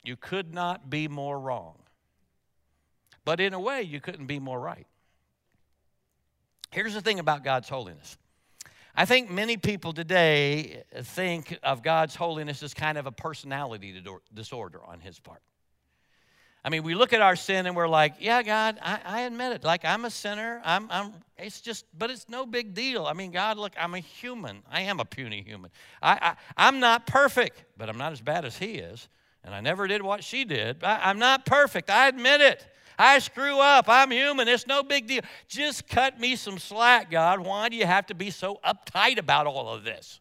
you 0.04 0.16
could 0.16 0.54
not 0.54 0.90
be 0.90 1.08
more 1.08 1.40
wrong. 1.40 1.76
But 3.26 3.40
in 3.40 3.54
a 3.54 3.60
way, 3.60 3.82
you 3.82 4.00
couldn't 4.00 4.28
be 4.28 4.40
more 4.40 4.60
right. 4.60 4.88
Here's 6.72 6.94
the 6.94 7.02
thing 7.02 7.20
about 7.20 7.44
God's 7.44 7.70
holiness. 7.70 8.18
I 8.96 9.06
think 9.06 9.30
many 9.30 9.58
people 9.58 9.94
today 9.94 10.84
think 10.94 11.58
of 11.64 11.84
God's 11.84 12.16
holiness 12.16 12.64
as 12.64 12.74
kind 12.74 12.98
of 12.98 13.06
a 13.06 13.12
personality 13.12 14.04
disorder 14.34 14.82
on 14.86 15.00
his 15.00 15.20
part. 15.20 15.42
I 16.64 16.70
mean, 16.70 16.84
we 16.84 16.94
look 16.94 17.14
at 17.14 17.22
our 17.22 17.38
sin 17.38 17.66
and 17.68 17.76
we're 17.76 17.88
like, 17.88 18.16
yeah, 18.20 18.44
God, 18.44 18.78
I, 18.82 19.00
I, 19.06 19.22
admit 19.22 19.54
it. 19.54 19.64
Like, 19.64 19.86
I'm 19.86 20.04
a 20.04 20.10
sinner. 20.10 20.62
I'm, 20.66 20.92
I'm, 20.92 21.14
it's 21.38 21.62
just, 21.62 21.86
but 21.98 22.10
it's 22.10 22.28
no 22.28 22.46
big 22.46 22.74
deal. 22.74 23.06
I 23.06 23.14
mean, 23.14 23.32
God, 23.32 23.58
look, 23.58 23.72
I'm 23.80 23.94
a 23.94 24.00
human. 24.00 24.64
I 24.70 24.82
am 24.82 25.00
a 25.00 25.06
puny 25.06 25.42
human. 25.42 25.72
I, 26.02 26.18
I, 26.22 26.36
I'm 26.58 26.82
not 26.82 27.08
perfect, 27.08 27.64
but 27.78 27.88
I'm 27.88 27.98
not 27.98 28.12
as 28.12 28.20
bad 28.20 28.44
as 28.44 28.58
He 28.58 28.74
is 28.74 29.08
and 29.44 29.56
I 29.56 29.62
never 29.62 29.88
did 29.88 30.02
what 30.02 30.24
she 30.24 30.44
did. 30.44 30.84
I, 30.84 31.10
am 31.10 31.20
not 31.20 31.46
perfect. 31.46 31.90
I 31.90 32.08
admit 32.08 32.42
it. 32.42 32.66
I 32.98 33.20
screw 33.20 33.60
up. 33.60 33.86
I'm 33.88 34.12
human. 34.12 34.48
It's 34.48 34.68
no 34.68 34.84
big 34.84 35.08
deal. 35.08 35.22
Just 35.48 35.88
cut 35.88 36.20
me 36.20 36.36
some 36.36 36.58
slack, 36.58 37.10
God. 37.10 37.40
Why 37.40 37.70
do 37.70 37.78
you 37.78 37.86
have 37.86 38.08
to 38.08 38.14
be 38.14 38.30
so 38.30 38.60
uptight 38.66 39.18
about 39.18 39.48
all 39.48 39.74
of 39.74 39.84
this? 39.84 40.20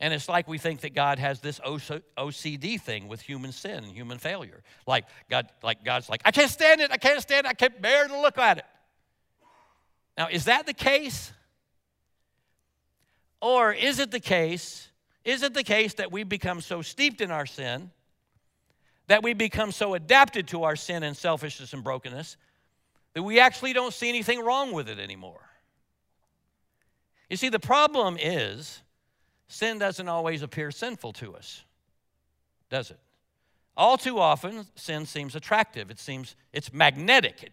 And 0.00 0.12
it's 0.12 0.28
like 0.28 0.46
we 0.46 0.58
think 0.58 0.80
that 0.82 0.94
God 0.94 1.18
has 1.18 1.40
this 1.40 1.60
OCD 1.60 2.80
thing 2.80 3.08
with 3.08 3.20
human 3.20 3.52
sin 3.52 3.84
human 3.84 4.18
failure. 4.18 4.62
Like 4.86 5.06
God, 5.30 5.48
like 5.62 5.84
God's 5.84 6.08
like, 6.08 6.22
I 6.24 6.30
can't 6.30 6.50
stand 6.50 6.80
it, 6.80 6.92
I 6.92 6.96
can't 6.96 7.20
stand 7.20 7.46
it, 7.46 7.50
I 7.50 7.54
can't 7.54 7.80
bear 7.80 8.06
to 8.06 8.20
look 8.20 8.38
at 8.38 8.58
it. 8.58 8.64
Now, 10.16 10.28
is 10.30 10.44
that 10.44 10.66
the 10.66 10.74
case? 10.74 11.32
Or 13.40 13.72
is 13.72 13.98
it 13.98 14.10
the 14.10 14.20
case, 14.20 14.88
is 15.24 15.42
it 15.42 15.54
the 15.54 15.62
case 15.62 15.94
that 15.94 16.12
we 16.12 16.22
become 16.22 16.60
so 16.60 16.82
steeped 16.82 17.20
in 17.20 17.30
our 17.30 17.46
sin, 17.46 17.90
that 19.06 19.22
we 19.22 19.34
become 19.34 19.72
so 19.72 19.94
adapted 19.94 20.48
to 20.48 20.64
our 20.64 20.76
sin 20.76 21.02
and 21.02 21.16
selfishness 21.16 21.72
and 21.72 21.82
brokenness, 21.82 22.36
that 23.14 23.22
we 23.22 23.40
actually 23.40 23.72
don't 23.72 23.94
see 23.94 24.08
anything 24.08 24.40
wrong 24.40 24.72
with 24.72 24.88
it 24.88 24.98
anymore? 24.98 25.40
You 27.30 27.36
see, 27.36 27.48
the 27.48 27.60
problem 27.60 28.16
is 28.20 28.82
sin 29.48 29.78
doesn't 29.78 30.08
always 30.08 30.42
appear 30.42 30.70
sinful 30.70 31.14
to 31.14 31.34
us, 31.36 31.64
does 32.70 32.90
it? 32.90 32.98
All 33.76 33.98
too 33.98 34.18
often, 34.18 34.66
sin 34.76 35.04
seems 35.06 35.34
attractive. 35.34 35.90
It 35.90 35.98
seems 35.98 36.36
it's 36.52 36.72
magnetic. 36.72 37.52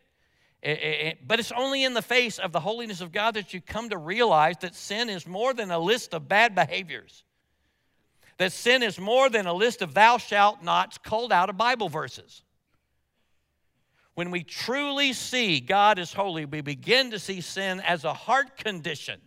It, 0.61 0.69
it, 0.69 1.07
it, 1.07 1.27
but 1.27 1.39
it's 1.39 1.51
only 1.51 1.83
in 1.83 1.95
the 1.95 2.03
face 2.03 2.37
of 2.37 2.51
the 2.51 2.59
holiness 2.59 3.01
of 3.01 3.11
God 3.11 3.33
that 3.33 3.53
you 3.53 3.61
come 3.61 3.89
to 3.89 3.97
realize 3.97 4.57
that 4.61 4.75
sin 4.75 5.09
is 5.09 5.25
more 5.25 5.53
than 5.53 5.71
a 5.71 5.79
list 5.79 6.13
of 6.13 6.27
bad 6.27 6.53
behaviors. 6.53 7.23
That 8.41 8.51
sin 8.51 8.81
is 8.81 8.99
more 8.99 9.29
than 9.29 9.45
a 9.45 9.53
list 9.53 9.83
of 9.83 9.93
thou 9.93 10.17
shalt 10.17 10.63
nots 10.63 10.97
culled 10.97 11.31
out 11.31 11.51
of 11.51 11.59
Bible 11.59 11.89
verses. 11.89 12.41
When 14.15 14.31
we 14.31 14.41
truly 14.41 15.13
see 15.13 15.59
God 15.59 15.99
as 15.99 16.11
holy, 16.11 16.45
we 16.45 16.61
begin 16.61 17.11
to 17.11 17.19
see 17.19 17.41
sin 17.41 17.79
as 17.81 18.03
a 18.03 18.15
heart 18.15 18.57
condition 18.57 19.21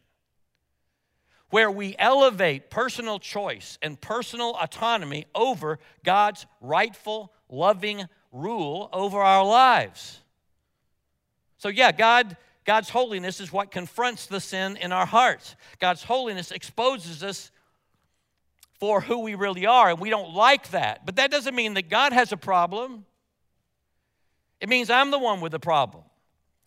where 1.50 1.70
we 1.70 1.94
elevate 1.96 2.70
personal 2.70 3.20
choice 3.20 3.78
and 3.82 4.00
personal 4.00 4.56
autonomy 4.60 5.26
over 5.32 5.78
God's 6.02 6.44
rightful, 6.60 7.32
loving 7.48 8.06
rule 8.32 8.90
over 8.92 9.20
our 9.22 9.46
lives. 9.46 10.22
So, 11.58 11.68
yeah, 11.68 11.92
God, 11.92 12.36
God's 12.64 12.88
holiness 12.88 13.38
is 13.38 13.52
what 13.52 13.70
confronts 13.70 14.26
the 14.26 14.40
sin 14.40 14.76
in 14.76 14.90
our 14.90 15.06
hearts. 15.06 15.54
God's 15.78 16.02
holiness 16.02 16.50
exposes 16.50 17.22
us 17.22 17.52
for 18.80 19.00
who 19.00 19.20
we 19.20 19.34
really 19.34 19.66
are, 19.66 19.90
and 19.90 20.00
we 20.00 20.10
don't 20.10 20.34
like 20.34 20.70
that. 20.70 21.06
But 21.06 21.16
that 21.16 21.30
doesn't 21.30 21.54
mean 21.54 21.74
that 21.74 21.88
God 21.88 22.12
has 22.12 22.32
a 22.32 22.36
problem. 22.36 23.06
It 24.60 24.68
means 24.68 24.90
I'm 24.90 25.10
the 25.10 25.18
one 25.18 25.40
with 25.40 25.52
the 25.52 25.60
problem. 25.60 26.04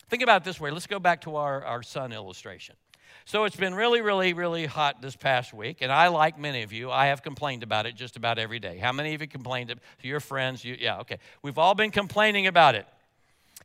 Think 0.08 0.22
about 0.22 0.42
it 0.42 0.44
this 0.44 0.58
way. 0.58 0.70
Let's 0.70 0.86
go 0.86 0.98
back 0.98 1.22
to 1.22 1.36
our, 1.36 1.64
our 1.64 1.82
sun 1.82 2.12
illustration. 2.12 2.76
So 3.24 3.44
it's 3.44 3.56
been 3.56 3.74
really, 3.74 4.00
really, 4.00 4.32
really 4.32 4.64
hot 4.64 5.02
this 5.02 5.14
past 5.14 5.52
week, 5.52 5.78
and 5.82 5.92
I, 5.92 6.08
like 6.08 6.38
many 6.38 6.62
of 6.62 6.72
you, 6.72 6.90
I 6.90 7.06
have 7.06 7.22
complained 7.22 7.62
about 7.62 7.84
it 7.84 7.94
just 7.94 8.16
about 8.16 8.38
every 8.38 8.58
day. 8.58 8.78
How 8.78 8.92
many 8.92 9.14
of 9.14 9.20
you 9.20 9.28
complained 9.28 9.68
to 9.68 10.08
your 10.08 10.20
friends? 10.20 10.64
You, 10.64 10.76
yeah, 10.80 11.00
okay. 11.00 11.18
We've 11.42 11.58
all 11.58 11.74
been 11.74 11.90
complaining 11.90 12.46
about 12.46 12.74
it 12.74 12.86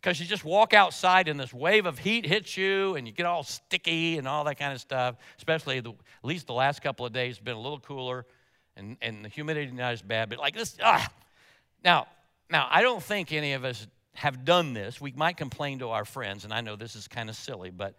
because 0.04 0.20
you 0.20 0.26
just 0.26 0.44
walk 0.44 0.74
outside 0.74 1.30
and 1.30 1.40
this 1.40 1.54
wave 1.54 1.86
of 1.86 1.98
heat 1.98 2.26
hits 2.26 2.58
you, 2.58 2.96
and 2.96 3.08
you 3.08 3.14
get 3.14 3.26
all 3.26 3.42
sticky 3.42 4.18
and 4.18 4.28
all 4.28 4.44
that 4.44 4.60
kind 4.60 4.74
of 4.74 4.82
stuff. 4.82 5.16
Especially 5.38 5.80
the, 5.80 5.92
at 5.92 6.26
least 6.26 6.46
the 6.46 6.54
last 6.54 6.82
couple 6.82 7.06
of 7.06 7.14
days, 7.14 7.40
been 7.40 7.56
a 7.56 7.60
little 7.60 7.80
cooler, 7.80 8.26
and, 8.76 8.98
and 9.02 9.24
the 9.24 9.30
humidity 9.30 9.72
not 9.72 9.94
as 9.94 10.02
bad. 10.02 10.30
But 10.30 10.40
like 10.40 10.56
this, 10.56 10.76
ah. 10.84 11.10
Now, 11.86 12.08
now 12.50 12.68
I 12.70 12.82
don't 12.82 13.02
think 13.02 13.32
any 13.32 13.54
of 13.54 13.64
us 13.64 13.88
have 14.16 14.44
done 14.44 14.74
this. 14.74 15.00
We 15.00 15.14
might 15.16 15.38
complain 15.38 15.80
to 15.80 15.90
our 15.90 16.04
friends, 16.04 16.44
and 16.44 16.54
I 16.54 16.60
know 16.60 16.76
this 16.76 16.98
is 16.98 17.08
kind 17.08 17.30
of 17.30 17.38
silly, 17.38 17.72
but 17.72 17.96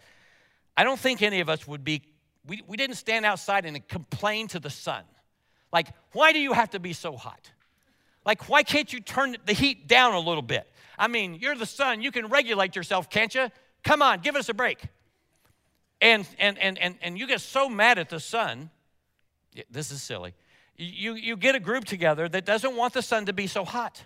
I 0.76 0.84
don't 0.84 1.00
think 1.00 1.22
any 1.22 1.40
of 1.40 1.48
us 1.48 1.66
would 1.66 1.84
be, 1.84 2.02
we, 2.46 2.62
we 2.66 2.76
didn't 2.76 2.96
stand 2.96 3.24
outside 3.24 3.64
and 3.64 3.88
complain 3.88 4.48
to 4.48 4.60
the 4.60 4.70
sun. 4.70 5.04
Like, 5.72 5.88
why 6.12 6.34
do 6.34 6.38
you 6.38 6.52
have 6.52 6.70
to 6.70 6.78
be 6.78 6.92
so 6.92 7.16
hot? 7.16 7.50
Like, 8.26 8.50
why 8.50 8.62
can't 8.62 8.92
you 8.92 9.00
turn 9.00 9.36
the 9.46 9.54
heat 9.54 9.88
down 9.88 10.12
a 10.12 10.20
little 10.20 10.42
bit? 10.42 10.68
I 10.98 11.08
mean, 11.08 11.34
you're 11.34 11.56
the 11.56 11.66
sun, 11.66 12.02
you 12.02 12.10
can 12.10 12.28
regulate 12.28 12.76
yourself, 12.76 13.10
can't 13.10 13.34
you? 13.34 13.50
Come 13.82 14.02
on, 14.02 14.20
give 14.20 14.36
us 14.36 14.48
a 14.48 14.54
break. 14.54 14.82
And, 16.00 16.26
and, 16.38 16.58
and, 16.58 16.78
and, 16.78 16.96
and 17.02 17.18
you 17.18 17.26
get 17.26 17.40
so 17.40 17.68
mad 17.68 17.98
at 17.98 18.10
the 18.10 18.20
sun, 18.20 18.70
this 19.70 19.90
is 19.90 20.02
silly. 20.02 20.34
You, 20.76 21.14
you 21.14 21.36
get 21.36 21.54
a 21.54 21.60
group 21.60 21.84
together 21.84 22.28
that 22.28 22.44
doesn't 22.44 22.76
want 22.76 22.94
the 22.94 23.02
sun 23.02 23.26
to 23.26 23.32
be 23.32 23.46
so 23.46 23.64
hot. 23.64 24.02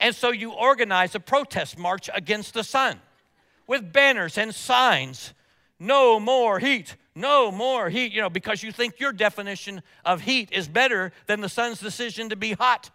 And 0.00 0.14
so 0.14 0.30
you 0.30 0.52
organize 0.52 1.14
a 1.14 1.20
protest 1.20 1.78
march 1.78 2.10
against 2.12 2.54
the 2.54 2.64
sun 2.64 3.00
with 3.66 3.92
banners 3.92 4.36
and 4.36 4.54
signs 4.54 5.32
no 5.78 6.18
more 6.20 6.58
heat, 6.58 6.96
no 7.14 7.50
more 7.50 7.88
heat, 7.88 8.12
you 8.12 8.20
know, 8.20 8.30
because 8.30 8.62
you 8.62 8.72
think 8.72 9.00
your 9.00 9.12
definition 9.12 9.82
of 10.04 10.22
heat 10.22 10.50
is 10.52 10.68
better 10.68 11.12
than 11.26 11.40
the 11.40 11.48
sun's 11.48 11.80
decision 11.80 12.28
to 12.28 12.36
be 12.36 12.52
hot. 12.52 12.90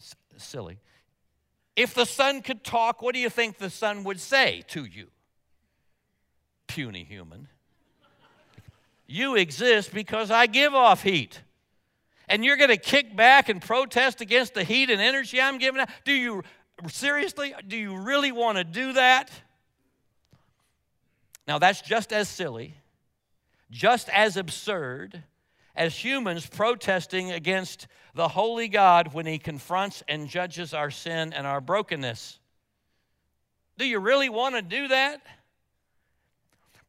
S- 0.00 0.14
silly. 0.36 0.78
If 1.76 1.94
the 1.94 2.04
sun 2.04 2.42
could 2.42 2.62
talk, 2.62 3.02
what 3.02 3.14
do 3.14 3.20
you 3.20 3.30
think 3.30 3.58
the 3.58 3.70
sun 3.70 4.04
would 4.04 4.20
say 4.20 4.62
to 4.68 4.84
you? 4.84 5.08
Puny 6.66 7.04
human. 7.04 7.48
You 9.06 9.36
exist 9.36 9.92
because 9.92 10.30
I 10.30 10.46
give 10.46 10.74
off 10.74 11.02
heat. 11.02 11.40
And 12.28 12.44
you're 12.44 12.56
going 12.56 12.70
to 12.70 12.76
kick 12.76 13.14
back 13.14 13.48
and 13.48 13.60
protest 13.60 14.20
against 14.20 14.54
the 14.54 14.64
heat 14.64 14.88
and 14.88 15.00
energy 15.00 15.40
I'm 15.40 15.58
giving 15.58 15.80
out? 15.80 15.90
Do 16.04 16.12
you 16.12 16.42
seriously, 16.88 17.54
do 17.66 17.76
you 17.76 17.96
really 17.96 18.32
want 18.32 18.58
to 18.58 18.64
do 18.64 18.94
that? 18.94 19.30
Now, 21.46 21.58
that's 21.58 21.82
just 21.82 22.12
as 22.12 22.28
silly, 22.28 22.74
just 23.70 24.08
as 24.08 24.36
absurd 24.36 25.22
as 25.76 25.94
humans 25.94 26.46
protesting 26.46 27.32
against 27.32 27.86
the 28.14 28.28
holy 28.28 28.68
God 28.68 29.12
when 29.12 29.26
he 29.26 29.38
confronts 29.38 30.02
and 30.08 30.28
judges 30.28 30.72
our 30.72 30.90
sin 30.90 31.32
and 31.32 31.46
our 31.46 31.60
brokenness. 31.60 32.38
Do 33.76 33.86
you 33.86 33.98
really 33.98 34.28
want 34.28 34.54
to 34.54 34.62
do 34.62 34.88
that? 34.88 35.20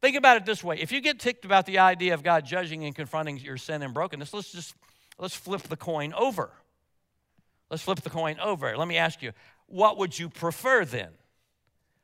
Think 0.01 0.17
about 0.17 0.37
it 0.37 0.45
this 0.45 0.63
way. 0.63 0.77
If 0.79 0.91
you 0.91 1.01
get 1.01 1.19
ticked 1.19 1.45
about 1.45 1.65
the 1.65 1.79
idea 1.79 2.13
of 2.13 2.21
God 2.21 2.45
judging 2.45 2.85
and 2.85 2.95
confronting 2.95 3.37
your 3.37 3.57
sin 3.57 3.81
and 3.81 3.91
brokenness, 3.93 4.33
let's 4.33 4.51
just 4.51 4.75
let's 5.17 5.35
flip 5.35 5.63
the 5.63 5.77
coin 5.77 6.13
over. 6.13 6.51
Let's 7.71 7.81
flip 7.81 8.01
the 8.01 8.11
coin 8.11 8.39
over. 8.39 8.77
Let 8.77 8.87
me 8.87 8.97
ask 8.97 9.23
you, 9.23 9.31
what 9.65 9.97
would 9.97 10.17
you 10.17 10.29
prefer 10.29 10.85
then? 10.85 11.09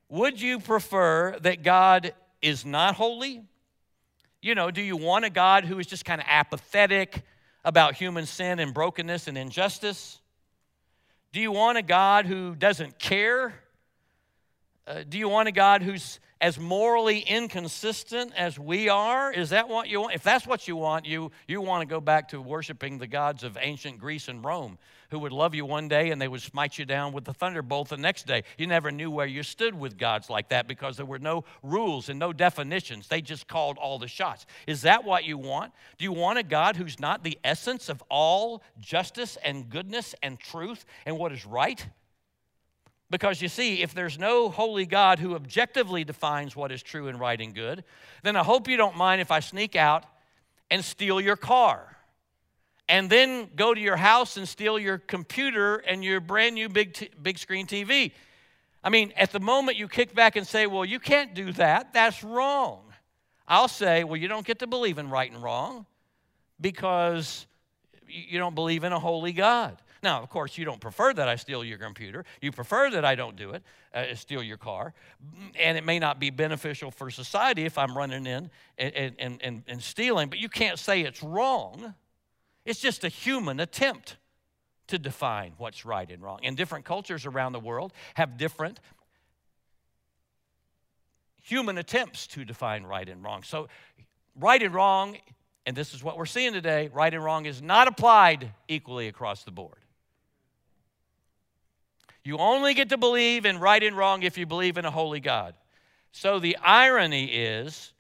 Would 0.10 0.42
you 0.42 0.60
prefer 0.60 1.38
that 1.42 1.62
God 1.62 2.14
is 2.42 2.66
not 2.66 2.96
holy? 2.96 3.44
You 4.42 4.56
know, 4.56 4.72
do 4.72 4.82
you 4.82 4.98
want 4.98 5.26
a 5.26 5.30
God 5.30 5.66
who 5.66 5.78
is 5.78 5.86
just 5.86 6.04
kind 6.04 6.20
of 6.20 6.26
apathetic 6.28 7.22
about 7.64 7.96
human 7.96 8.26
sin 8.26 8.60
and 8.60 8.74
brokenness 8.74 9.28
and 9.28 9.38
injustice? 9.38 10.20
Do 11.32 11.40
you 11.40 11.52
want 11.52 11.78
a 11.78 11.82
God 11.82 12.26
who 12.26 12.56
doesn't 12.56 13.00
care? 13.00 13.54
Uh, 14.86 15.04
do 15.08 15.18
you 15.18 15.30
want 15.30 15.48
a 15.48 15.52
God 15.52 15.82
who's 15.82 16.20
as 16.42 16.60
morally 16.60 17.20
inconsistent 17.20 18.34
as 18.36 18.58
we 18.58 18.90
are? 18.90 19.32
Is 19.32 19.52
that 19.52 19.70
what 19.70 19.88
you 19.88 20.02
want? 20.02 20.16
If 20.16 20.24
that's 20.24 20.48
what 20.48 20.68
you 20.68 20.76
want, 20.76 21.06
you, 21.06 21.32
you 21.48 21.62
want 21.62 21.82
to 21.82 21.86
go 21.86 22.02
back 22.02 22.30
to 22.30 22.42
worshiping 22.42 22.98
the 22.98 23.08
gods 23.08 23.44
of 23.44 23.58
ancient 23.62 24.00
Greece 24.00 24.28
and 24.28 24.44
Rome 24.44 24.78
who 25.12 25.20
would 25.20 25.32
love 25.34 25.54
you 25.54 25.66
one 25.66 25.88
day 25.88 26.10
and 26.10 26.22
they 26.22 26.28
would 26.28 26.42
smite 26.42 26.80
you 26.80 26.86
down 26.86 27.12
with 27.14 27.26
the 27.26 27.34
thunderbolt 27.34 27.90
the 27.90 27.98
next 27.98 28.26
day. 28.26 28.44
You 28.58 28.66
never 28.66 28.92
knew 28.92 29.12
where 29.12 29.28
you 29.28 29.44
stood 29.44 29.78
with 29.78 29.98
gods 29.98 30.30
like 30.30 30.50
that 30.50 30.68
because 30.68 30.98
there 30.98 31.06
were 31.06 31.20
no 31.20 31.44
rules 31.62 32.10
and 32.10 32.18
no 32.18 32.34
definitions. 32.34 33.08
They 33.08 33.22
just 33.22 33.48
called 33.48 33.78
all 33.78 34.00
the 34.00 34.08
shots. 34.08 34.46
Is 34.66 34.82
that 34.82 35.04
what 35.04 35.26
you 35.26 35.38
want? 35.38 35.74
Do 35.98 36.06
you 36.06 36.14
want 36.14 36.40
a 36.40 36.44
God 36.44 36.78
who's 36.78 37.00
not 37.00 37.24
the 37.24 37.38
essence 37.44 37.90
of 37.90 38.02
all 38.10 38.64
justice 38.80 39.38
and 39.44 39.70
goodness 39.70 40.16
and 40.24 40.40
truth 40.40 40.86
and 41.06 41.18
what 41.18 41.34
is 41.34 41.46
right? 41.46 41.86
Because 43.12 43.42
you 43.42 43.50
see, 43.50 43.82
if 43.82 43.94
there's 43.94 44.18
no 44.18 44.50
holy 44.50 44.86
God 44.86 45.20
who 45.20 45.36
objectively 45.36 46.06
defines 46.06 46.56
what 46.56 46.72
is 46.72 46.82
true 46.82 47.10
and 47.10 47.20
right 47.20 47.40
and 47.40 47.54
good, 47.54 47.84
then 48.24 48.38
I 48.38 48.44
hope 48.44 48.70
you 48.70 48.78
don't 48.78 48.96
mind 48.96 49.20
if 49.20 49.32
I 49.32 49.42
sneak 49.42 49.76
out 49.76 50.06
and 50.72 50.84
steal 50.84 51.20
your 51.20 51.36
car. 51.36 51.98
And 52.88 53.10
then 53.10 53.50
go 53.56 53.74
to 53.74 53.80
your 53.80 53.98
house 53.98 54.38
and 54.38 54.48
steal 54.48 54.80
your 54.80 54.98
computer 54.98 55.76
and 55.76 56.04
your 56.04 56.22
brand 56.22 56.56
new 56.56 56.70
big, 56.70 56.94
t- 56.94 57.10
big 57.22 57.38
screen 57.38 57.68
TV. 57.68 58.14
I 58.82 58.90
mean, 58.90 59.12
at 59.18 59.34
the 59.34 59.42
moment 59.42 59.78
you 59.78 59.90
kick 59.90 60.16
back 60.16 60.38
and 60.38 60.48
say, 60.48 60.66
well, 60.66 60.86
you 60.86 61.00
can't 61.00 61.34
do 61.34 61.52
that, 61.54 61.94
that's 61.94 62.24
wrong. 62.24 62.82
I'll 63.46 63.68
say, 63.68 64.06
well, 64.06 64.16
you 64.16 64.30
don't 64.30 64.46
get 64.46 64.60
to 64.60 64.68
believe 64.68 64.98
in 64.98 65.10
right 65.10 65.30
and 65.30 65.44
wrong 65.44 65.86
because 66.62 67.46
you 68.08 68.40
don't 68.40 68.56
believe 68.56 68.86
in 68.86 68.94
a 68.94 69.00
holy 69.00 69.34
God. 69.34 69.78
Now, 70.04 70.22
of 70.22 70.30
course, 70.30 70.58
you 70.58 70.66
don't 70.66 70.82
prefer 70.82 71.14
that 71.14 71.28
I 71.28 71.36
steal 71.36 71.64
your 71.64 71.78
computer. 71.78 72.26
You 72.42 72.52
prefer 72.52 72.90
that 72.92 73.06
I 73.06 73.14
don't 73.14 73.36
do 73.36 73.52
it, 73.52 73.64
uh, 73.94 74.16
steal 74.16 74.42
your 74.42 74.58
car. 74.58 74.94
And 75.60 75.78
it 75.78 75.84
may 75.84 76.00
not 76.00 76.20
be 76.20 76.32
beneficial 76.32 76.90
for 76.90 77.12
society 77.12 77.66
if 77.66 77.78
I'm 77.78 77.96
running 77.96 78.26
in 78.26 78.50
and, 78.78 79.16
and, 79.20 79.42
and, 79.42 79.64
and 79.68 79.82
stealing, 79.82 80.30
but 80.30 80.40
you 80.40 80.50
can't 80.50 80.80
say 80.80 81.02
it's 81.02 81.22
wrong. 81.22 81.94
It's 82.66 82.80
just 82.80 83.04
a 83.04 83.10
human 83.10 83.60
attempt 83.60 84.18
to 84.88 84.98
define 84.98 85.54
what's 85.58 85.86
right 85.86 86.10
and 86.10 86.22
wrong. 86.22 86.40
And 86.44 86.58
different 86.58 86.84
cultures 86.84 87.26
around 87.26 87.54
the 87.54 87.60
world 87.60 87.94
have 88.16 88.38
different 88.38 88.80
human 91.44 91.78
attempts 91.78 92.28
to 92.28 92.44
define 92.44 92.84
right 92.84 93.08
and 93.08 93.24
wrong. 93.24 93.44
So, 93.44 93.68
right 94.36 94.62
and 94.62 94.74
wrong, 94.74 95.18
and 95.66 95.76
this 95.76 95.94
is 95.94 96.04
what 96.04 96.18
we're 96.18 96.26
seeing 96.26 96.54
today 96.54 96.90
right 96.94 97.14
and 97.14 97.24
wrong 97.24 97.46
is 97.46 97.62
not 97.62 97.88
applied 97.88 98.52
equally 98.68 99.08
across 99.08 99.44
the 99.44 99.52
board. 99.52 99.81
You 102.24 102.38
only 102.38 102.74
get 102.74 102.90
to 102.90 102.98
believe 102.98 103.46
in 103.46 103.60
right 103.60 103.82
and 103.82 103.98
wrong 103.98 104.24
if 104.24 104.38
you 104.38 104.46
believe 104.46 104.78
in 104.78 104.86
a 104.86 104.92
holy 104.92 105.20
God. 105.20 105.56
So 106.12 106.40
the 106.40 106.58
irony 106.58 107.26
is, 107.26 107.94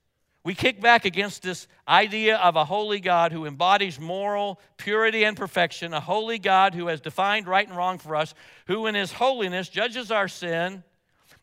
we 0.43 0.53
kick 0.55 0.81
back 0.81 1.05
against 1.05 1.43
this 1.43 1.67
idea 1.87 2.37
of 2.37 2.55
a 2.55 2.65
holy 2.65 2.99
God 2.99 3.31
who 3.31 3.45
embodies 3.45 3.99
moral 3.99 4.59
purity 4.77 5.23
and 5.23 5.37
perfection, 5.37 5.93
a 5.93 5.99
holy 5.99 6.39
God 6.39 6.73
who 6.73 6.87
has 6.87 6.99
defined 6.99 7.47
right 7.47 7.67
and 7.67 7.77
wrong 7.77 7.99
for 7.99 8.15
us, 8.15 8.33
who 8.67 8.87
in 8.87 8.95
his 8.95 9.11
holiness 9.11 9.69
judges 9.69 10.11
our 10.11 10.27
sin, 10.27 10.83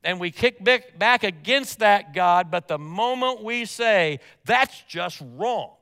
and 0.05 0.20
we 0.20 0.31
kick 0.31 0.62
back 0.62 1.24
against 1.24 1.81
that 1.81 2.12
God. 2.12 2.51
But 2.51 2.68
the 2.68 2.79
moment 2.79 3.43
we 3.43 3.64
say, 3.64 4.20
that's 4.45 4.81
just 4.83 5.22
wrong, 5.37 5.74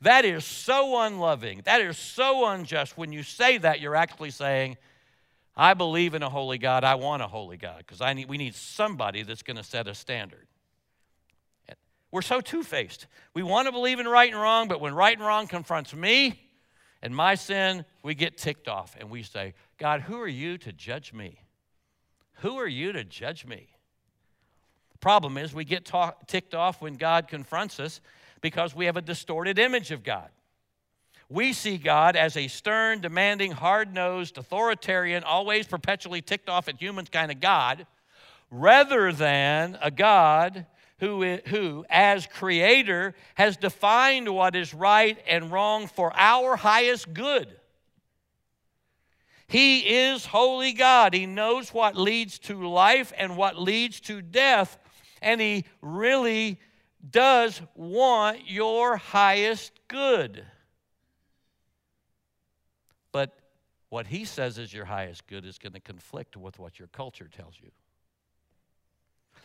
that 0.00 0.24
is 0.24 0.44
so 0.44 1.00
unloving, 1.02 1.62
that 1.64 1.80
is 1.80 1.96
so 1.96 2.46
unjust, 2.48 2.98
when 2.98 3.12
you 3.12 3.22
say 3.22 3.58
that, 3.58 3.80
you're 3.80 3.94
actually 3.94 4.30
saying, 4.30 4.76
I 5.56 5.74
believe 5.74 6.14
in 6.14 6.22
a 6.22 6.30
holy 6.30 6.58
God. 6.58 6.84
I 6.84 6.94
want 6.94 7.22
a 7.22 7.26
holy 7.26 7.56
God 7.56 7.78
because 7.78 8.00
I 8.00 8.14
need, 8.14 8.28
we 8.28 8.38
need 8.38 8.54
somebody 8.54 9.22
that's 9.22 9.42
going 9.42 9.56
to 9.56 9.62
set 9.62 9.86
a 9.86 9.94
standard. 9.94 10.46
We're 12.10 12.22
so 12.22 12.40
two 12.40 12.62
faced. 12.62 13.06
We 13.34 13.42
want 13.42 13.66
to 13.66 13.72
believe 13.72 13.98
in 13.98 14.06
right 14.06 14.30
and 14.30 14.40
wrong, 14.40 14.68
but 14.68 14.80
when 14.80 14.94
right 14.94 15.16
and 15.16 15.26
wrong 15.26 15.46
confronts 15.46 15.94
me 15.94 16.38
and 17.00 17.16
my 17.16 17.34
sin, 17.34 17.86
we 18.02 18.14
get 18.14 18.36
ticked 18.36 18.68
off 18.68 18.94
and 19.00 19.10
we 19.10 19.22
say, 19.22 19.54
God, 19.78 20.02
who 20.02 20.20
are 20.20 20.28
you 20.28 20.58
to 20.58 20.72
judge 20.72 21.12
me? 21.14 21.40
Who 22.40 22.58
are 22.58 22.68
you 22.68 22.92
to 22.92 23.02
judge 23.02 23.46
me? 23.46 23.68
Problem 25.00 25.38
is, 25.38 25.54
we 25.54 25.64
get 25.64 25.84
talk, 25.84 26.26
ticked 26.28 26.54
off 26.54 26.80
when 26.80 26.94
God 26.94 27.28
confronts 27.28 27.80
us 27.80 28.00
because 28.40 28.74
we 28.74 28.86
have 28.86 28.96
a 28.96 29.02
distorted 29.02 29.58
image 29.58 29.90
of 29.90 30.04
God. 30.04 30.28
We 31.32 31.54
see 31.54 31.78
God 31.78 32.14
as 32.14 32.36
a 32.36 32.46
stern, 32.46 33.00
demanding, 33.00 33.52
hard 33.52 33.94
nosed, 33.94 34.36
authoritarian, 34.36 35.24
always 35.24 35.66
perpetually 35.66 36.20
ticked 36.20 36.50
off 36.50 36.68
at 36.68 36.78
humans 36.78 37.08
kind 37.08 37.32
of 37.32 37.40
God, 37.40 37.86
rather 38.50 39.12
than 39.12 39.78
a 39.80 39.90
God 39.90 40.66
who, 40.98 41.38
who, 41.46 41.86
as 41.88 42.26
creator, 42.26 43.14
has 43.34 43.56
defined 43.56 44.28
what 44.28 44.54
is 44.54 44.74
right 44.74 45.18
and 45.26 45.50
wrong 45.50 45.86
for 45.86 46.12
our 46.14 46.54
highest 46.54 47.14
good. 47.14 47.48
He 49.46 49.78
is 49.80 50.26
holy 50.26 50.74
God. 50.74 51.14
He 51.14 51.24
knows 51.24 51.72
what 51.72 51.96
leads 51.96 52.38
to 52.40 52.68
life 52.68 53.10
and 53.16 53.38
what 53.38 53.58
leads 53.58 54.00
to 54.00 54.20
death, 54.20 54.76
and 55.22 55.40
He 55.40 55.64
really 55.80 56.60
does 57.10 57.62
want 57.74 58.50
your 58.50 58.98
highest 58.98 59.72
good. 59.88 60.44
But 63.12 63.38
what 63.90 64.06
he 64.06 64.24
says 64.24 64.58
is 64.58 64.72
your 64.72 64.86
highest 64.86 65.26
good 65.26 65.44
is 65.44 65.58
going 65.58 65.74
to 65.74 65.80
conflict 65.80 66.36
with 66.36 66.58
what 66.58 66.78
your 66.78 66.88
culture 66.88 67.28
tells 67.28 67.54
you. 67.62 67.70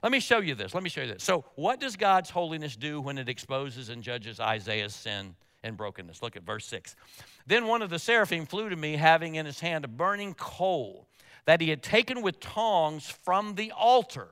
Let 0.01 0.11
me 0.11 0.19
show 0.19 0.39
you 0.39 0.55
this. 0.55 0.73
Let 0.73 0.83
me 0.83 0.89
show 0.89 1.01
you 1.01 1.13
this. 1.13 1.23
So, 1.23 1.43
what 1.55 1.79
does 1.79 1.95
God's 1.95 2.29
holiness 2.29 2.75
do 2.75 3.01
when 3.01 3.17
it 3.17 3.29
exposes 3.29 3.89
and 3.89 4.03
judges 4.03 4.39
Isaiah's 4.39 4.95
sin 4.95 5.35
and 5.63 5.75
brokenness? 5.75 6.21
Look 6.21 6.35
at 6.35 6.43
verse 6.43 6.65
6. 6.67 6.95
Then 7.47 7.65
one 7.65 7.81
of 7.81 7.89
the 7.89 7.99
seraphim 7.99 8.45
flew 8.45 8.69
to 8.69 8.75
me, 8.75 8.95
having 8.95 9.35
in 9.35 9.45
his 9.45 9.59
hand 9.59 9.85
a 9.85 9.87
burning 9.87 10.33
coal 10.35 11.07
that 11.45 11.61
he 11.61 11.69
had 11.69 11.81
taken 11.81 12.21
with 12.21 12.39
tongs 12.39 13.09
from 13.09 13.55
the 13.55 13.71
altar. 13.71 14.29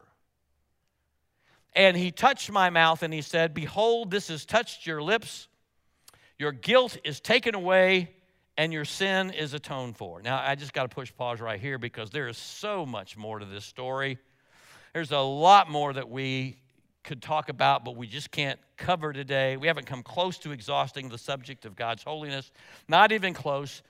And 1.74 1.98
he 1.98 2.12
touched 2.12 2.52
my 2.52 2.70
mouth 2.70 3.04
and 3.04 3.14
he 3.14 3.22
said, 3.22 3.54
Behold, 3.54 4.12
this 4.12 4.28
has 4.28 4.46
touched 4.46 4.86
your 4.86 5.02
lips. 5.02 5.48
Your 6.38 6.52
guilt 6.52 6.98
is 7.04 7.20
taken 7.20 7.56
away 7.56 8.15
and 8.58 8.72
your 8.72 8.86
sin 8.86 9.32
is 9.32 9.54
atoned 9.54 9.98
for. 9.98 10.22
Now, 10.22 10.42
I 10.44 10.56
just 10.56 10.74
got 10.74 10.84
to 10.84 10.90
push 10.90 11.12
pause 11.16 11.42
right 11.42 11.60
here 11.60 11.78
because 11.78 12.10
there 12.10 12.28
is 12.28 12.38
so 12.38 12.86
much 12.86 13.18
more 13.18 13.40
to 13.40 13.46
this 13.46 13.66
story. 13.66 14.18
There's 14.94 15.12
a 15.12 15.20
lot 15.20 15.70
more 15.70 15.92
that 15.94 16.10
we 16.10 16.58
could 17.04 17.22
talk 17.22 17.50
about, 17.50 17.84
but 17.84 17.96
we 17.96 18.08
just 18.08 18.32
can't 18.32 18.60
cover 18.78 19.14
today. 19.14 19.58
We 19.58 19.68
haven't 19.68 19.86
come 19.86 20.04
close 20.04 20.38
to 20.40 20.52
exhausting 20.52 21.10
the 21.10 21.18
subject 21.18 21.66
of 21.66 21.76
God's 21.76 22.04
holiness, 22.04 22.52
not 22.88 23.12
even 23.12 23.34
close. 23.34 23.82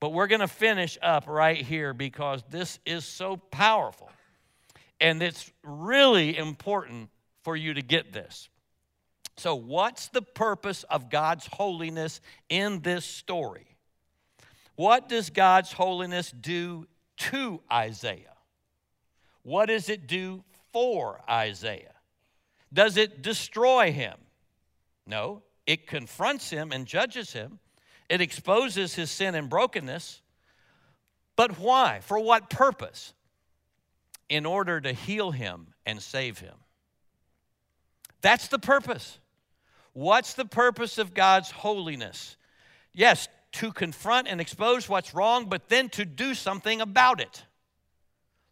But 0.00 0.12
we're 0.12 0.26
going 0.26 0.40
to 0.40 0.48
finish 0.48 0.98
up 1.00 1.28
right 1.28 1.58
here 1.58 1.94
because 1.94 2.42
this 2.50 2.80
is 2.84 3.04
so 3.04 3.36
powerful. 3.36 4.10
And 5.00 5.22
it's 5.22 5.52
really 5.62 6.36
important 6.36 7.08
for 7.42 7.56
you 7.56 7.74
to 7.74 7.82
get 7.82 8.12
this. 8.12 8.48
So, 9.36 9.54
what's 9.54 10.08
the 10.08 10.22
purpose 10.22 10.84
of 10.84 11.08
God's 11.08 11.46
holiness 11.46 12.20
in 12.48 12.80
this 12.80 13.04
story? 13.04 13.71
What 14.82 15.08
does 15.08 15.30
God's 15.30 15.70
holiness 15.70 16.32
do 16.32 16.88
to 17.18 17.60
Isaiah? 17.72 18.34
What 19.44 19.66
does 19.66 19.88
it 19.88 20.08
do 20.08 20.42
for 20.72 21.20
Isaiah? 21.30 21.94
Does 22.72 22.96
it 22.96 23.22
destroy 23.22 23.92
him? 23.92 24.16
No, 25.06 25.44
it 25.68 25.86
confronts 25.86 26.50
him 26.50 26.72
and 26.72 26.84
judges 26.84 27.32
him. 27.32 27.60
It 28.08 28.20
exposes 28.20 28.96
his 28.96 29.08
sin 29.12 29.36
and 29.36 29.48
brokenness. 29.48 30.20
But 31.36 31.60
why? 31.60 32.00
For 32.02 32.18
what 32.18 32.50
purpose? 32.50 33.14
In 34.28 34.44
order 34.44 34.80
to 34.80 34.92
heal 34.92 35.30
him 35.30 35.68
and 35.86 36.02
save 36.02 36.40
him. 36.40 36.56
That's 38.20 38.48
the 38.48 38.58
purpose. 38.58 39.20
What's 39.92 40.34
the 40.34 40.44
purpose 40.44 40.98
of 40.98 41.14
God's 41.14 41.52
holiness? 41.52 42.36
Yes, 42.92 43.28
to 43.52 43.72
confront 43.72 44.28
and 44.28 44.40
expose 44.40 44.88
what's 44.88 45.14
wrong, 45.14 45.46
but 45.46 45.68
then 45.68 45.88
to 45.90 46.04
do 46.04 46.34
something 46.34 46.80
about 46.80 47.20
it. 47.20 47.44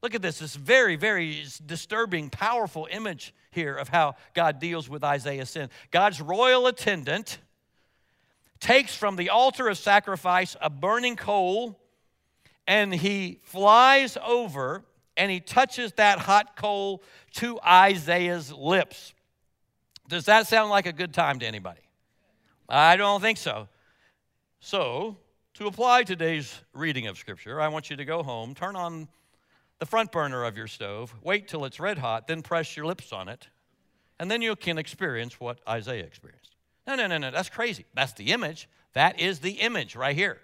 Look 0.03 0.15
at 0.15 0.23
this, 0.23 0.39
this 0.39 0.57
very, 0.57 0.97
very 0.97 1.45
disturbing, 1.65 2.31
powerful 2.31 2.89
image 2.91 3.35
here 3.51 3.75
of 3.75 3.89
how 3.89 4.15
God 4.35 4.59
deals 4.59 4.89
with 4.89 5.05
Isaiah's 5.05 5.51
sin. 5.51 5.69
God's 5.91 6.21
royal 6.21 6.67
attendant 6.67 7.39
takes 8.61 8.95
from 8.95 9.17
the 9.17 9.31
altar 9.31 9.69
of 9.69 9.79
sacrifice 9.79 10.57
a 10.61 10.71
burning 10.71 11.17
coal 11.17 11.79
and 12.67 12.95
he 12.95 13.41
flies 13.43 14.17
over 14.25 14.85
and 15.17 15.31
he 15.31 15.41
touches 15.41 15.93
that 15.95 16.19
hot 16.19 16.57
coal 16.57 17.03
to 17.35 17.61
Isaiah's 17.61 18.53
lips. 18.53 19.13
Does 20.09 20.27
that 20.27 20.47
sound 20.47 20.71
like 20.71 20.87
a 20.87 20.93
good 20.93 21.13
time 21.13 21.39
to 21.41 21.47
anybody? 21.47 21.81
I 22.69 22.97
don't 22.97 23.21
think 23.21 23.39
so. 23.39 23.69
So, 24.63 25.17
to 25.55 25.67
apply 25.67 26.03
today's 26.03 26.61
reading 26.75 27.07
of 27.07 27.17
Scripture, 27.17 27.63
I 27.63 27.69
want 27.69 27.89
you 27.89 27.97
to 27.97 28.05
go 28.05 28.23
home, 28.23 28.55
turn 28.55 28.77
on 28.77 29.09
the 29.79 29.87
front 29.87 30.13
burner 30.13 30.45
of 30.45 30.55
your 30.55 30.67
stove, 30.67 31.15
wait 31.23 31.49
till 31.49 31.65
it's 31.65 31.81
red 31.81 31.97
hot, 31.97 32.29
then 32.29 32.43
press 32.43 32.77
your 32.77 32.85
lips 32.85 33.11
on 33.11 33.31
it, 33.31 33.49
and 34.19 34.31
then 34.31 34.43
you 34.43 34.55
can 34.55 34.77
experience 34.77 35.41
what 35.41 35.61
Isaiah 35.67 36.05
experienced. 36.05 36.57
No, 36.87 36.95
no, 36.95 37.07
no, 37.07 37.17
no, 37.17 37.31
that's 37.31 37.49
crazy. 37.49 37.87
That's 37.95 38.13
the 38.13 38.33
image. 38.33 38.69
That 38.93 39.19
is 39.19 39.39
the 39.39 39.53
image 39.53 39.97
right 39.97 40.15
here. 40.15 40.39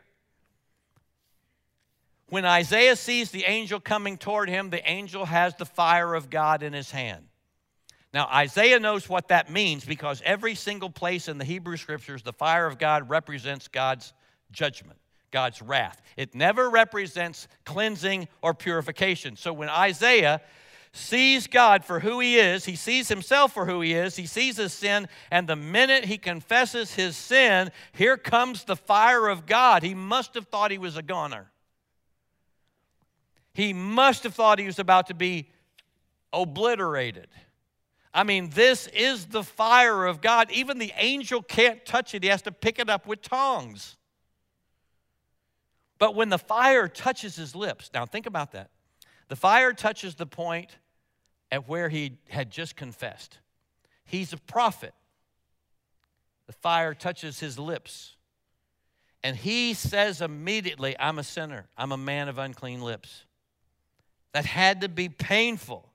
When 2.30 2.46
Isaiah 2.46 2.96
sees 2.96 3.30
the 3.30 3.44
angel 3.44 3.80
coming 3.80 4.16
toward 4.16 4.48
him, 4.48 4.70
the 4.70 4.88
angel 4.88 5.26
has 5.26 5.54
the 5.56 5.66
fire 5.66 6.14
of 6.14 6.30
God 6.30 6.62
in 6.62 6.72
his 6.72 6.90
hand. 6.90 7.26
Now, 8.16 8.30
Isaiah 8.32 8.80
knows 8.80 9.10
what 9.10 9.28
that 9.28 9.52
means 9.52 9.84
because 9.84 10.22
every 10.24 10.54
single 10.54 10.88
place 10.88 11.28
in 11.28 11.36
the 11.36 11.44
Hebrew 11.44 11.76
scriptures, 11.76 12.22
the 12.22 12.32
fire 12.32 12.66
of 12.66 12.78
God 12.78 13.10
represents 13.10 13.68
God's 13.68 14.14
judgment, 14.50 14.98
God's 15.30 15.60
wrath. 15.60 16.00
It 16.16 16.34
never 16.34 16.70
represents 16.70 17.46
cleansing 17.66 18.28
or 18.40 18.54
purification. 18.54 19.36
So 19.36 19.52
when 19.52 19.68
Isaiah 19.68 20.40
sees 20.92 21.46
God 21.46 21.84
for 21.84 22.00
who 22.00 22.18
he 22.20 22.38
is, 22.38 22.64
he 22.64 22.74
sees 22.74 23.08
himself 23.08 23.52
for 23.52 23.66
who 23.66 23.82
he 23.82 23.92
is, 23.92 24.16
he 24.16 24.24
sees 24.24 24.56
his 24.56 24.72
sin, 24.72 25.08
and 25.30 25.46
the 25.46 25.54
minute 25.54 26.06
he 26.06 26.16
confesses 26.16 26.94
his 26.94 27.18
sin, 27.18 27.70
here 27.92 28.16
comes 28.16 28.64
the 28.64 28.76
fire 28.76 29.28
of 29.28 29.44
God. 29.44 29.82
He 29.82 29.94
must 29.94 30.32
have 30.36 30.46
thought 30.46 30.70
he 30.70 30.78
was 30.78 30.96
a 30.96 31.02
goner. 31.02 31.50
He 33.52 33.74
must 33.74 34.22
have 34.22 34.32
thought 34.34 34.58
he 34.58 34.64
was 34.64 34.78
about 34.78 35.08
to 35.08 35.14
be 35.14 35.50
obliterated. 36.32 37.28
I 38.16 38.24
mean, 38.24 38.48
this 38.48 38.86
is 38.88 39.26
the 39.26 39.42
fire 39.42 40.06
of 40.06 40.22
God. 40.22 40.50
Even 40.50 40.78
the 40.78 40.90
angel 40.96 41.42
can't 41.42 41.84
touch 41.84 42.14
it, 42.14 42.22
he 42.22 42.30
has 42.30 42.40
to 42.42 42.50
pick 42.50 42.78
it 42.78 42.88
up 42.88 43.06
with 43.06 43.20
tongs. 43.20 43.98
But 45.98 46.14
when 46.14 46.30
the 46.30 46.38
fire 46.38 46.88
touches 46.88 47.36
his 47.36 47.54
lips, 47.54 47.90
now 47.92 48.06
think 48.06 48.24
about 48.24 48.52
that. 48.52 48.70
The 49.28 49.36
fire 49.36 49.74
touches 49.74 50.14
the 50.14 50.24
point 50.24 50.78
at 51.52 51.68
where 51.68 51.90
he 51.90 52.16
had 52.30 52.50
just 52.50 52.74
confessed. 52.74 53.38
He's 54.06 54.32
a 54.32 54.38
prophet. 54.38 54.94
The 56.46 56.54
fire 56.54 56.94
touches 56.94 57.38
his 57.38 57.58
lips. 57.58 58.16
And 59.22 59.36
he 59.36 59.74
says 59.74 60.22
immediately, 60.22 60.96
I'm 60.98 61.18
a 61.18 61.22
sinner. 61.22 61.66
I'm 61.76 61.92
a 61.92 61.98
man 61.98 62.28
of 62.28 62.38
unclean 62.38 62.80
lips. 62.80 63.24
That 64.32 64.46
had 64.46 64.80
to 64.80 64.88
be 64.88 65.10
painful. 65.10 65.85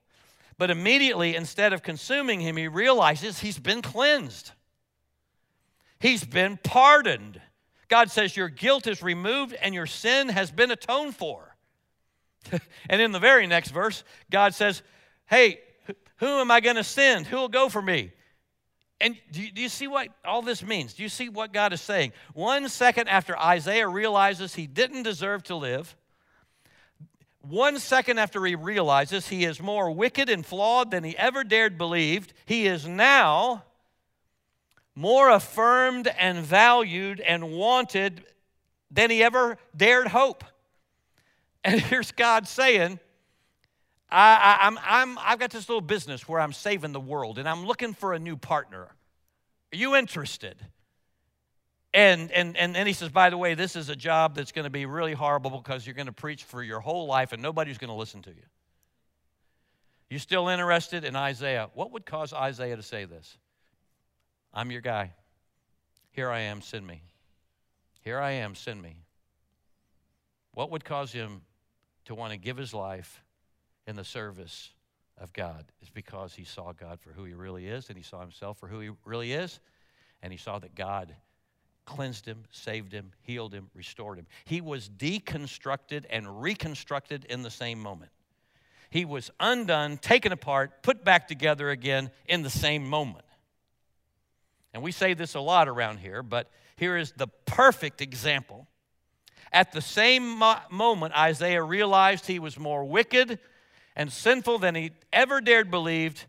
But 0.62 0.70
immediately, 0.70 1.34
instead 1.34 1.72
of 1.72 1.82
consuming 1.82 2.38
him, 2.38 2.56
he 2.56 2.68
realizes 2.68 3.40
he's 3.40 3.58
been 3.58 3.82
cleansed. 3.82 4.52
He's 5.98 6.22
been 6.22 6.56
pardoned. 6.56 7.40
God 7.88 8.12
says, 8.12 8.36
Your 8.36 8.48
guilt 8.48 8.86
is 8.86 9.02
removed 9.02 9.54
and 9.54 9.74
your 9.74 9.86
sin 9.86 10.28
has 10.28 10.52
been 10.52 10.70
atoned 10.70 11.16
for. 11.16 11.56
and 12.88 13.02
in 13.02 13.10
the 13.10 13.18
very 13.18 13.48
next 13.48 13.72
verse, 13.72 14.04
God 14.30 14.54
says, 14.54 14.84
Hey, 15.26 15.58
who 16.18 16.28
am 16.28 16.52
I 16.52 16.60
going 16.60 16.76
to 16.76 16.84
send? 16.84 17.26
Who 17.26 17.38
will 17.38 17.48
go 17.48 17.68
for 17.68 17.82
me? 17.82 18.12
And 19.00 19.16
do 19.32 19.42
you, 19.42 19.50
do 19.50 19.62
you, 19.62 19.68
see 19.68 19.88
what 19.88 20.10
all 20.24 20.42
this 20.42 20.62
means? 20.62 20.94
Do 20.94 21.02
you 21.02 21.08
see 21.08 21.28
what 21.28 21.52
God 21.52 21.72
is 21.72 21.80
saying? 21.80 22.12
One 22.34 22.68
second 22.68 23.08
after 23.08 23.36
Isaiah 23.36 23.88
realizes 23.88 24.54
he 24.54 24.68
didn't 24.68 25.02
deserve 25.02 25.42
to 25.44 25.56
live, 25.56 25.96
one 27.42 27.78
second 27.78 28.18
after 28.18 28.44
he 28.44 28.54
realizes 28.54 29.28
he 29.28 29.44
is 29.44 29.60
more 29.60 29.90
wicked 29.90 30.28
and 30.28 30.44
flawed 30.46 30.90
than 30.90 31.04
he 31.04 31.16
ever 31.16 31.44
dared 31.44 31.76
believed, 31.76 32.32
he 32.46 32.66
is 32.66 32.86
now 32.86 33.64
more 34.94 35.30
affirmed 35.30 36.06
and 36.06 36.38
valued 36.38 37.20
and 37.20 37.52
wanted 37.52 38.24
than 38.90 39.10
he 39.10 39.22
ever 39.22 39.58
dared 39.76 40.08
hope. 40.08 40.44
And 41.64 41.80
here's 41.80 42.12
God 42.12 42.46
saying, 42.46 43.00
I, 44.10 44.58
I, 44.60 44.66
I'm, 44.66 44.78
I'm, 44.82 45.18
I've 45.18 45.38
got 45.38 45.50
this 45.50 45.68
little 45.68 45.80
business 45.80 46.28
where 46.28 46.40
I'm 46.40 46.52
saving 46.52 46.92
the 46.92 47.00
world 47.00 47.38
and 47.38 47.48
I'm 47.48 47.64
looking 47.66 47.94
for 47.94 48.12
a 48.12 48.18
new 48.18 48.36
partner. 48.36 48.88
Are 49.72 49.76
you 49.76 49.96
interested? 49.96 50.56
And, 51.94 52.32
and, 52.32 52.56
and 52.56 52.74
then 52.74 52.86
he 52.86 52.94
says, 52.94 53.10
by 53.10 53.28
the 53.28 53.36
way, 53.36 53.54
this 53.54 53.76
is 53.76 53.90
a 53.90 53.96
job 53.96 54.34
that's 54.34 54.52
going 54.52 54.64
to 54.64 54.70
be 54.70 54.86
really 54.86 55.12
horrible 55.12 55.50
because 55.50 55.86
you're 55.86 55.94
going 55.94 56.06
to 56.06 56.12
preach 56.12 56.44
for 56.44 56.62
your 56.62 56.80
whole 56.80 57.06
life 57.06 57.32
and 57.32 57.42
nobody's 57.42 57.78
going 57.78 57.90
to 57.90 57.94
listen 57.94 58.22
to 58.22 58.30
you. 58.30 58.42
You 60.08 60.18
still 60.18 60.48
interested 60.48 61.04
in 61.04 61.16
Isaiah? 61.16 61.70
What 61.74 61.92
would 61.92 62.06
cause 62.06 62.32
Isaiah 62.32 62.76
to 62.76 62.82
say 62.82 63.04
this? 63.04 63.36
I'm 64.54 64.70
your 64.70 64.80
guy. 64.80 65.12
Here 66.10 66.30
I 66.30 66.40
am, 66.40 66.60
send 66.60 66.86
me. 66.86 67.02
Here 68.02 68.18
I 68.18 68.32
am, 68.32 68.54
send 68.54 68.82
me. 68.82 68.96
What 70.52 70.70
would 70.70 70.84
cause 70.84 71.12
him 71.12 71.42
to 72.04 72.14
want 72.14 72.32
to 72.32 72.38
give 72.38 72.56
his 72.56 72.74
life 72.74 73.22
in 73.86 73.96
the 73.96 74.04
service 74.04 74.70
of 75.18 75.32
God 75.32 75.64
is 75.80 75.88
because 75.88 76.34
he 76.34 76.44
saw 76.44 76.72
God 76.72 77.00
for 77.00 77.10
who 77.10 77.24
he 77.24 77.32
really 77.32 77.66
is, 77.66 77.88
and 77.88 77.96
he 77.96 78.02
saw 78.02 78.20
himself 78.20 78.58
for 78.58 78.66
who 78.66 78.80
he 78.80 78.90
really 79.04 79.32
is, 79.32 79.60
and 80.22 80.32
he 80.32 80.38
saw 80.38 80.58
that 80.58 80.74
God 80.74 81.14
cleansed 81.84 82.26
him, 82.26 82.44
saved 82.50 82.92
him, 82.92 83.12
healed 83.22 83.52
him, 83.52 83.70
restored 83.74 84.18
him. 84.18 84.26
He 84.44 84.60
was 84.60 84.88
deconstructed 84.88 86.04
and 86.10 86.42
reconstructed 86.42 87.24
in 87.26 87.42
the 87.42 87.50
same 87.50 87.80
moment. 87.80 88.10
He 88.90 89.04
was 89.04 89.30
undone, 89.40 89.96
taken 89.96 90.32
apart, 90.32 90.82
put 90.82 91.04
back 91.04 91.26
together 91.26 91.70
again 91.70 92.10
in 92.26 92.42
the 92.42 92.50
same 92.50 92.84
moment. 92.84 93.24
And 94.74 94.82
we 94.82 94.92
say 94.92 95.14
this 95.14 95.34
a 95.34 95.40
lot 95.40 95.68
around 95.68 95.98
here, 95.98 96.22
but 96.22 96.50
here 96.76 96.96
is 96.96 97.12
the 97.16 97.28
perfect 97.46 98.00
example. 98.00 98.66
At 99.52 99.72
the 99.72 99.82
same 99.82 100.38
mo- 100.38 100.60
moment, 100.70 101.14
Isaiah 101.16 101.62
realized 101.62 102.26
he 102.26 102.38
was 102.38 102.58
more 102.58 102.84
wicked 102.84 103.38
and 103.94 104.10
sinful 104.10 104.58
than 104.58 104.74
he 104.74 104.92
ever 105.12 105.40
dared 105.40 105.70
believed. 105.70 106.24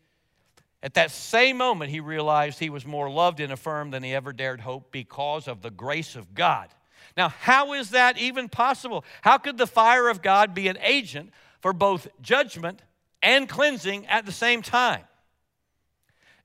At 0.84 0.96
that 0.96 1.12
same 1.12 1.58
moment, 1.58 1.92
he 1.92 2.02
realized 2.02 2.60
he 2.60 2.70
was 2.70 2.86
more 2.86 3.10
loved 3.10 3.40
and 3.40 3.54
affirmed 3.54 3.94
than 3.94 4.04
he 4.04 4.14
ever 4.14 4.34
dared 4.34 4.60
hope 4.60 4.92
because 4.92 5.48
of 5.48 5.62
the 5.62 5.72
grace 5.72 6.18
of 6.18 6.36
God. 6.36 6.68
Now, 7.16 7.30
how 7.30 7.72
is 7.72 7.92
that 7.92 8.18
even 8.18 8.50
possible? 8.50 9.06
How 9.22 9.38
could 9.38 9.58
the 9.58 9.66
fire 9.66 10.10
of 10.10 10.22
God 10.22 10.54
be 10.54 10.68
an 10.68 10.78
agent 10.82 11.32
for 11.62 11.72
both 11.72 12.10
judgment 12.22 12.82
and 13.22 13.48
cleansing 13.48 14.08
at 14.08 14.26
the 14.26 14.34
same 14.34 14.62
time? 14.62 15.04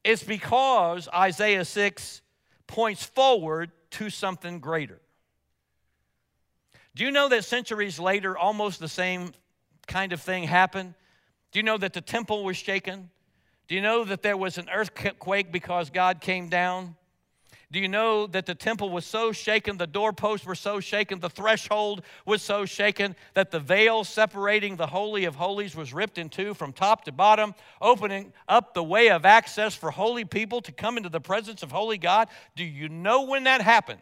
It's 0.05 0.23
because 0.23 1.09
Isaiah 1.13 1.65
6 1.65 2.23
points 2.69 3.03
forward 3.03 3.73
to 3.91 4.09
something 4.09 4.61
greater. 4.61 5.01
Do 6.95 7.05
you 7.05 7.11
know 7.11 7.29
that 7.29 7.45
centuries 7.45 7.99
later, 7.99 8.39
almost 8.39 8.79
the 8.79 8.89
same 8.89 9.33
kind 9.89 10.13
of 10.13 10.21
thing 10.21 10.45
happened? 10.45 10.95
Do 11.51 11.59
you 11.59 11.65
know 11.65 11.79
that 11.79 11.93
the 11.93 12.01
temple 12.01 12.45
was 12.45 12.57
shaken? 12.57 13.11
Do 13.69 13.75
you 13.75 13.83
know 13.83 14.03
that 14.05 14.23
there 14.23 14.37
was 14.37 14.57
an 14.57 14.69
earthquake 14.73 15.53
because 15.53 15.91
God 15.91 16.23
came 16.23 16.49
down? 16.49 16.97
Do 17.71 17.79
you 17.79 17.89
know 17.89 18.27
that 18.29 18.47
the 18.47 18.55
temple 18.55 18.89
was 18.89 19.05
so 19.05 19.31
shaken, 19.31 19.77
the 19.77 19.87
doorposts 19.87 20.47
were 20.47 20.55
so 20.55 20.81
shaken, 20.81 21.21
the 21.21 21.29
threshold 21.29 22.01
was 22.25 22.41
so 22.41 22.65
shaken 22.65 23.15
that 23.35 23.51
the 23.51 23.61
veil 23.61 24.05
separating 24.05 24.77
the 24.77 24.87
Holy 24.87 25.27
of 25.27 25.35
Holies 25.35 25.77
was 25.77 25.93
ripped 25.93 26.17
in 26.17 26.31
two 26.31 26.55
from 26.55 26.73
top 26.73 27.05
to 27.05 27.13
bottom, 27.13 27.55
opening 27.83 28.33
up 28.49 28.73
the 28.73 28.83
way 28.83 29.11
of 29.11 29.27
access 29.27 29.75
for 29.75 29.91
holy 29.91 30.25
people 30.25 30.63
to 30.63 30.73
come 30.73 30.97
into 30.97 31.11
the 31.11 31.21
presence 31.21 31.63
of 31.63 31.71
holy 31.71 31.99
God? 31.99 32.29
Do 32.57 32.65
you 32.65 32.89
know 32.89 33.25
when 33.25 33.45
that 33.45 33.61
happened? 33.61 34.01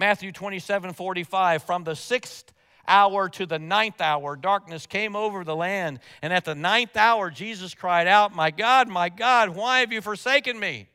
Matthew 0.00 0.32
27 0.32 0.92
45, 0.92 1.62
from 1.62 1.84
the 1.84 1.94
sixth 1.94 2.52
hour 2.88 3.28
to 3.30 3.46
the 3.46 3.58
ninth 3.58 4.00
hour, 4.00 4.36
darkness 4.36 4.86
came 4.86 5.16
over 5.16 5.44
the 5.44 5.56
land. 5.56 6.00
And 6.22 6.32
at 6.32 6.44
the 6.44 6.54
ninth 6.54 6.96
hour, 6.96 7.30
Jesus 7.30 7.74
cried 7.74 8.06
out, 8.06 8.34
My 8.34 8.50
God, 8.50 8.88
my 8.88 9.08
God, 9.08 9.50
why 9.50 9.80
have 9.80 9.92
you 9.92 10.00
forsaken 10.00 10.58
me? 10.58 10.88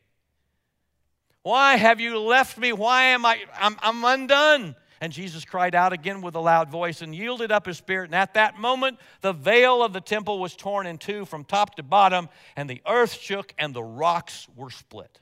Why 1.44 1.76
have 1.76 2.00
you 2.00 2.20
left 2.20 2.58
me? 2.58 2.72
Why 2.74 3.04
am 3.04 3.26
I? 3.26 3.42
I'm, 3.60 3.76
I'm 3.82 4.04
undone. 4.06 4.76
And 5.00 5.12
Jesus 5.12 5.44
cried 5.44 5.74
out 5.74 5.94
again 5.94 6.22
with 6.22 6.36
a 6.36 6.40
loud 6.40 6.70
voice 6.70 7.02
and 7.02 7.16
yielded 7.16 7.52
up 7.52 7.66
his 7.66 7.78
spirit. 7.78 8.06
And 8.06 8.16
at 8.16 8.36
that 8.36 8.60
moment, 8.60 9.00
the 9.22 9.34
veil 9.34 9.84
of 9.84 9.94
the 9.94 10.02
temple 10.02 10.40
was 10.40 10.56
torn 10.56 10.86
in 10.86 11.00
two 11.00 11.26
from 11.26 11.44
top 11.44 11.76
to 11.78 11.84
bottom, 11.84 12.30
and 12.56 12.70
the 12.70 12.84
earth 12.88 13.14
shook 13.14 13.56
and 13.58 13.74
the 13.74 13.84
rocks 13.84 14.48
were 14.56 14.70
split. 14.70 15.20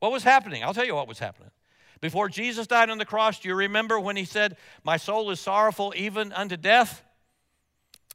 What 0.00 0.12
was 0.12 0.22
happening? 0.22 0.62
I'll 0.62 0.74
tell 0.74 0.84
you 0.84 0.94
what 0.94 1.08
was 1.08 1.18
happening. 1.18 1.50
Before 2.00 2.28
Jesus 2.28 2.66
died 2.66 2.88
on 2.88 2.98
the 2.98 3.04
cross, 3.04 3.40
do 3.40 3.48
you 3.48 3.54
remember 3.54 4.00
when 4.00 4.16
he 4.16 4.24
said, 4.24 4.56
My 4.84 4.96
soul 4.96 5.30
is 5.30 5.40
sorrowful 5.40 5.92
even 5.96 6.32
unto 6.32 6.56
death? 6.56 7.02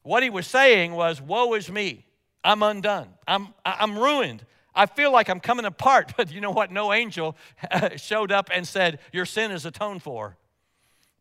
What 0.03 0.23
he 0.23 0.29
was 0.29 0.47
saying 0.47 0.93
was, 0.93 1.21
Woe 1.21 1.53
is 1.53 1.71
me. 1.71 2.05
I'm 2.43 2.63
undone. 2.63 3.09
I'm, 3.27 3.49
I'm 3.63 3.97
ruined. 3.97 4.45
I 4.73 4.87
feel 4.87 5.11
like 5.11 5.29
I'm 5.29 5.39
coming 5.39 5.65
apart. 5.65 6.13
But 6.17 6.31
you 6.31 6.41
know 6.41 6.51
what? 6.51 6.71
No 6.71 6.93
angel 6.93 7.35
uh, 7.71 7.95
showed 7.97 8.31
up 8.31 8.49
and 8.53 8.67
said, 8.67 8.99
Your 9.13 9.25
sin 9.25 9.51
is 9.51 9.65
atoned 9.65 10.03
for. 10.03 10.37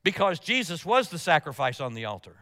Because 0.03 0.39
Jesus 0.39 0.85
was 0.85 1.09
the 1.09 1.19
sacrifice 1.19 1.81
on 1.81 1.95
the 1.95 2.05
altar. 2.05 2.37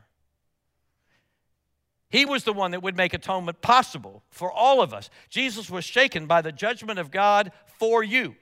He 2.09 2.27
was 2.27 2.45
the 2.45 2.53
one 2.53 2.73
that 2.73 2.83
would 2.83 2.97
make 2.97 3.15
atonement 3.15 3.63
possible 3.63 4.23
for 4.31 4.53
all 4.53 4.83
of 4.83 4.93
us. 4.93 5.09
Jesus 5.31 5.71
was 5.71 5.85
shaken 5.85 6.27
by 6.27 6.43
the 6.43 6.53
judgment 6.53 6.99
of 6.99 7.11
God 7.11 7.53
for 7.79 8.05
you. 8.05 8.37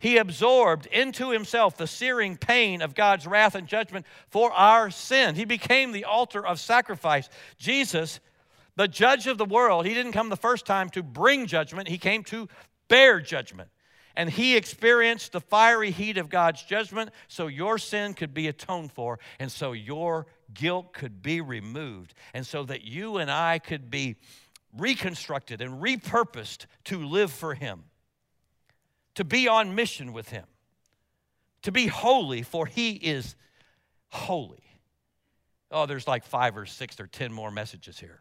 He 0.00 0.16
absorbed 0.16 0.86
into 0.86 1.30
himself 1.30 1.76
the 1.76 1.86
searing 1.86 2.36
pain 2.36 2.82
of 2.82 2.96
God's 2.96 3.26
wrath 3.26 3.54
and 3.54 3.68
judgment 3.68 4.06
for 4.28 4.50
our 4.50 4.90
sin. 4.90 5.36
He 5.36 5.44
became 5.44 5.92
the 5.92 6.04
altar 6.04 6.44
of 6.44 6.58
sacrifice. 6.58 7.28
Jesus 7.56 8.18
the 8.76 8.88
judge 8.88 9.26
of 9.26 9.36
the 9.36 9.44
world, 9.44 9.84
he 9.84 9.92
didn't 9.92 10.12
come 10.12 10.30
the 10.30 10.36
first 10.36 10.64
time 10.64 10.88
to 10.90 11.02
bring 11.02 11.46
judgment, 11.46 11.86
he 11.86 11.98
came 11.98 12.24
to 12.24 12.48
bear 12.88 13.20
judgment. 13.20 13.68
And 14.16 14.30
he 14.30 14.56
experienced 14.56 15.32
the 15.32 15.40
fiery 15.40 15.90
heat 15.90 16.16
of 16.16 16.30
God's 16.30 16.62
judgment 16.62 17.10
so 17.28 17.46
your 17.46 17.76
sin 17.76 18.14
could 18.14 18.32
be 18.32 18.48
atoned 18.48 18.92
for, 18.92 19.18
and 19.38 19.52
so 19.52 19.72
your 19.72 20.26
guilt 20.54 20.94
could 20.94 21.22
be 21.22 21.42
removed, 21.42 22.14
and 22.32 22.46
so 22.46 22.64
that 22.64 22.82
you 22.82 23.18
and 23.18 23.30
I 23.30 23.58
could 23.58 23.90
be 23.90 24.16
reconstructed 24.76 25.60
and 25.60 25.82
repurposed 25.82 26.64
to 26.84 27.04
live 27.04 27.30
for 27.30 27.54
him, 27.54 27.84
to 29.14 29.24
be 29.24 29.48
on 29.48 29.74
mission 29.74 30.12
with 30.12 30.28
him, 30.30 30.44
to 31.62 31.72
be 31.72 31.86
holy, 31.86 32.42
for 32.42 32.66
he 32.66 32.92
is 32.92 33.36
holy. 34.08 34.62
Oh, 35.70 35.86
there's 35.86 36.08
like 36.08 36.24
five 36.24 36.56
or 36.56 36.66
six 36.66 36.98
or 36.98 37.06
ten 37.06 37.32
more 37.32 37.50
messages 37.50 37.98
here. 37.98 38.20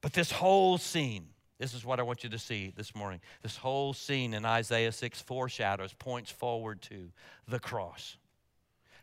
But 0.00 0.12
this 0.12 0.30
whole 0.30 0.78
scene, 0.78 1.26
this 1.58 1.74
is 1.74 1.84
what 1.84 1.98
I 1.98 2.02
want 2.02 2.22
you 2.22 2.30
to 2.30 2.38
see 2.38 2.72
this 2.76 2.94
morning. 2.94 3.20
This 3.42 3.56
whole 3.56 3.92
scene 3.92 4.34
in 4.34 4.44
Isaiah 4.44 4.92
6 4.92 5.22
foreshadows, 5.22 5.92
points 5.94 6.30
forward 6.30 6.82
to 6.82 7.10
the 7.48 7.58
cross. 7.58 8.16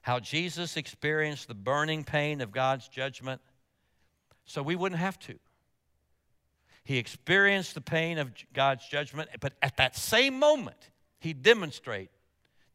How 0.02 0.20
Jesus 0.20 0.78
experienced 0.78 1.48
the 1.48 1.56
burning 1.56 2.04
pain 2.04 2.42
of 2.42 2.52
God's 2.52 2.88
judgment 2.88 3.42
so 4.46 4.62
we 4.62 4.76
wouldn't 4.76 5.00
have 5.00 5.18
to. 5.20 5.40
He 6.84 6.98
experienced 6.98 7.76
the 7.76 7.82
pain 7.82 8.18
of 8.18 8.32
God's 8.54 8.88
judgment, 8.88 9.30
but 9.40 9.54
at 9.62 9.78
that 9.78 9.96
same 9.96 10.38
moment, 10.38 10.90
he 11.20 11.34
demonstrate, 11.34 12.10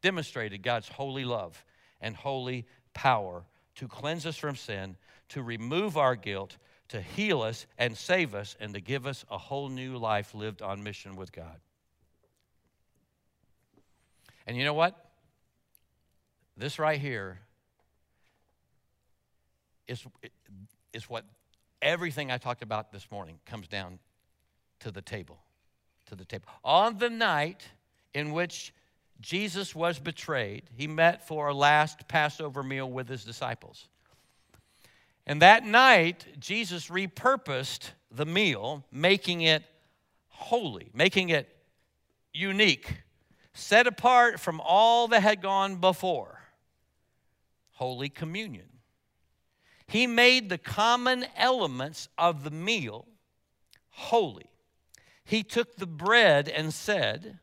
demonstrated 0.01 0.63
God's 0.63 0.87
holy 0.87 1.25
love 1.25 1.63
and 2.01 2.15
holy 2.15 2.65
power 2.93 3.43
to 3.75 3.87
cleanse 3.87 4.25
us 4.25 4.35
from 4.35 4.55
sin, 4.55 4.97
to 5.29 5.43
remove 5.43 5.95
our 5.95 6.15
guilt, 6.15 6.57
to 6.89 7.01
heal 7.01 7.41
us 7.43 7.67
and 7.77 7.95
save 7.95 8.33
us 8.33 8.57
and 8.59 8.73
to 8.73 8.81
give 8.81 9.05
us 9.05 9.23
a 9.29 9.37
whole 9.37 9.69
new 9.69 9.97
life 9.97 10.33
lived 10.33 10.61
on 10.61 10.83
mission 10.83 11.15
with 11.15 11.31
God. 11.31 11.59
And 14.47 14.57
you 14.57 14.65
know 14.65 14.73
what? 14.73 14.95
This 16.57 16.79
right 16.79 16.99
here 16.99 17.39
is, 19.87 20.03
is 20.93 21.07
what 21.07 21.23
everything 21.81 22.31
I 22.31 22.37
talked 22.37 22.61
about 22.61 22.91
this 22.91 23.09
morning 23.11 23.39
comes 23.45 23.67
down 23.67 23.99
to 24.79 24.91
the 24.91 25.01
table. 25.01 25.39
To 26.07 26.15
the 26.15 26.25
table. 26.25 26.45
On 26.63 26.97
the 26.97 27.09
night 27.09 27.67
in 28.13 28.31
which 28.31 28.73
Jesus 29.21 29.75
was 29.75 29.99
betrayed, 29.99 30.63
he 30.75 30.87
met 30.87 31.27
for 31.27 31.47
a 31.47 31.53
last 31.53 32.07
Passover 32.07 32.63
meal 32.63 32.89
with 32.89 33.07
his 33.07 33.23
disciples. 33.23 33.87
And 35.27 35.41
that 35.41 35.63
night, 35.63 36.25
Jesus 36.39 36.87
repurposed 36.87 37.91
the 38.11 38.25
meal, 38.25 38.83
making 38.91 39.41
it 39.41 39.63
holy, 40.29 40.89
making 40.93 41.29
it 41.29 41.55
unique, 42.33 43.03
set 43.53 43.85
apart 43.85 44.39
from 44.39 44.61
all 44.63 45.09
that 45.09 45.21
had 45.21 45.41
gone 45.41 45.75
before. 45.75 46.39
Holy 47.73 48.09
Communion. 48.09 48.65
He 49.89 50.05
made 50.05 50.49
the 50.49 50.59
common 50.59 51.25
elements 51.35 52.09
of 52.15 52.43
the 52.43 52.51
meal 52.51 53.07
holy. 53.89 54.51
He 55.25 55.41
took 55.41 55.77
the 55.77 55.87
bread 55.87 56.47
and 56.47 56.71
said, 56.71 57.39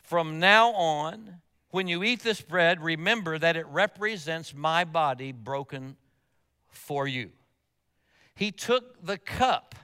From 0.00 0.40
now 0.40 0.70
on, 0.70 1.42
when 1.70 1.86
you 1.86 2.02
eat 2.02 2.22
this 2.22 2.40
bread, 2.40 2.82
remember 2.82 3.38
that 3.38 3.58
it 3.58 3.66
represents 3.66 4.54
my 4.54 4.84
body 4.84 5.32
broken 5.32 5.96
for 6.70 7.06
you. 7.06 7.30
He 8.34 8.52
took 8.52 9.04
the 9.04 9.18
cup 9.18 9.74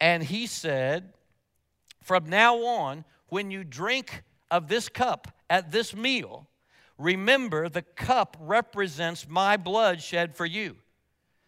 and 0.00 0.22
he 0.22 0.46
said, 0.46 1.12
From 2.00 2.30
now 2.30 2.56
on, 2.64 3.04
when 3.28 3.50
you 3.50 3.64
drink 3.64 4.22
of 4.50 4.68
this 4.68 4.88
cup 4.88 5.28
at 5.50 5.72
this 5.72 5.94
meal, 5.94 6.48
remember 6.96 7.68
the 7.68 7.82
cup 7.82 8.34
represents 8.40 9.28
my 9.28 9.58
blood 9.58 10.00
shed 10.00 10.34
for 10.34 10.46
you 10.46 10.76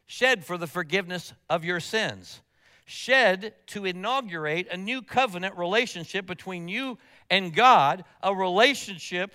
shed 0.06 0.44
for 0.44 0.58
the 0.58 0.66
forgiveness 0.66 1.32
of 1.48 1.64
your 1.64 1.80
sins, 1.80 2.40
shed 2.84 3.54
to 3.66 3.84
inaugurate 3.84 4.68
a 4.70 4.76
new 4.76 5.02
covenant 5.02 5.56
relationship 5.56 6.26
between 6.26 6.68
you 6.68 6.98
and 7.30 7.54
God, 7.54 8.04
a 8.22 8.34
relationship 8.34 9.34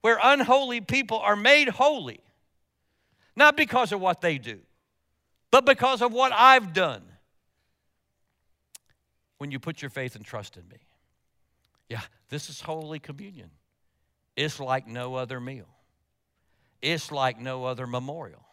where 0.00 0.18
unholy 0.22 0.80
people 0.80 1.18
are 1.18 1.36
made 1.36 1.68
holy, 1.68 2.20
not 3.36 3.56
because 3.56 3.92
of 3.92 4.00
what 4.00 4.20
they 4.20 4.38
do, 4.38 4.60
but 5.50 5.66
because 5.66 6.00
of 6.00 6.12
what 6.12 6.32
I've 6.32 6.72
done. 6.72 7.02
When 9.38 9.50
you 9.50 9.58
put 9.58 9.80
your 9.80 9.90
faith 9.90 10.16
and 10.16 10.24
trust 10.24 10.58
in 10.58 10.68
me. 10.68 10.76
Yeah, 11.88 12.02
this 12.28 12.50
is 12.50 12.60
Holy 12.60 12.98
Communion. 12.98 13.50
It's 14.36 14.60
like 14.60 14.86
no 14.86 15.14
other 15.14 15.40
meal, 15.40 15.68
it's 16.80 17.10
like 17.10 17.38
no 17.38 17.64
other 17.64 17.86
memorial. 17.86 18.44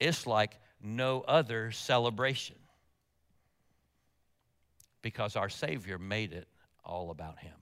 It's 0.00 0.26
like 0.26 0.58
no 0.82 1.22
other 1.22 1.70
celebration 1.70 2.56
because 5.02 5.36
our 5.36 5.48
Savior 5.48 5.98
made 5.98 6.32
it 6.32 6.48
all 6.84 7.10
about 7.10 7.38
Him. 7.38 7.54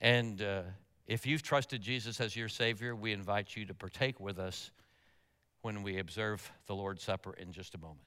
And 0.00 0.42
uh, 0.42 0.62
if 1.06 1.26
you've 1.26 1.42
trusted 1.42 1.80
Jesus 1.82 2.20
as 2.20 2.34
your 2.34 2.48
Savior, 2.48 2.94
we 2.96 3.12
invite 3.12 3.56
you 3.56 3.64
to 3.66 3.74
partake 3.74 4.18
with 4.18 4.38
us 4.38 4.70
when 5.62 5.82
we 5.82 5.98
observe 5.98 6.50
the 6.66 6.74
Lord's 6.74 7.02
Supper 7.02 7.34
in 7.34 7.52
just 7.52 7.74
a 7.74 7.78
moment. 7.78 8.06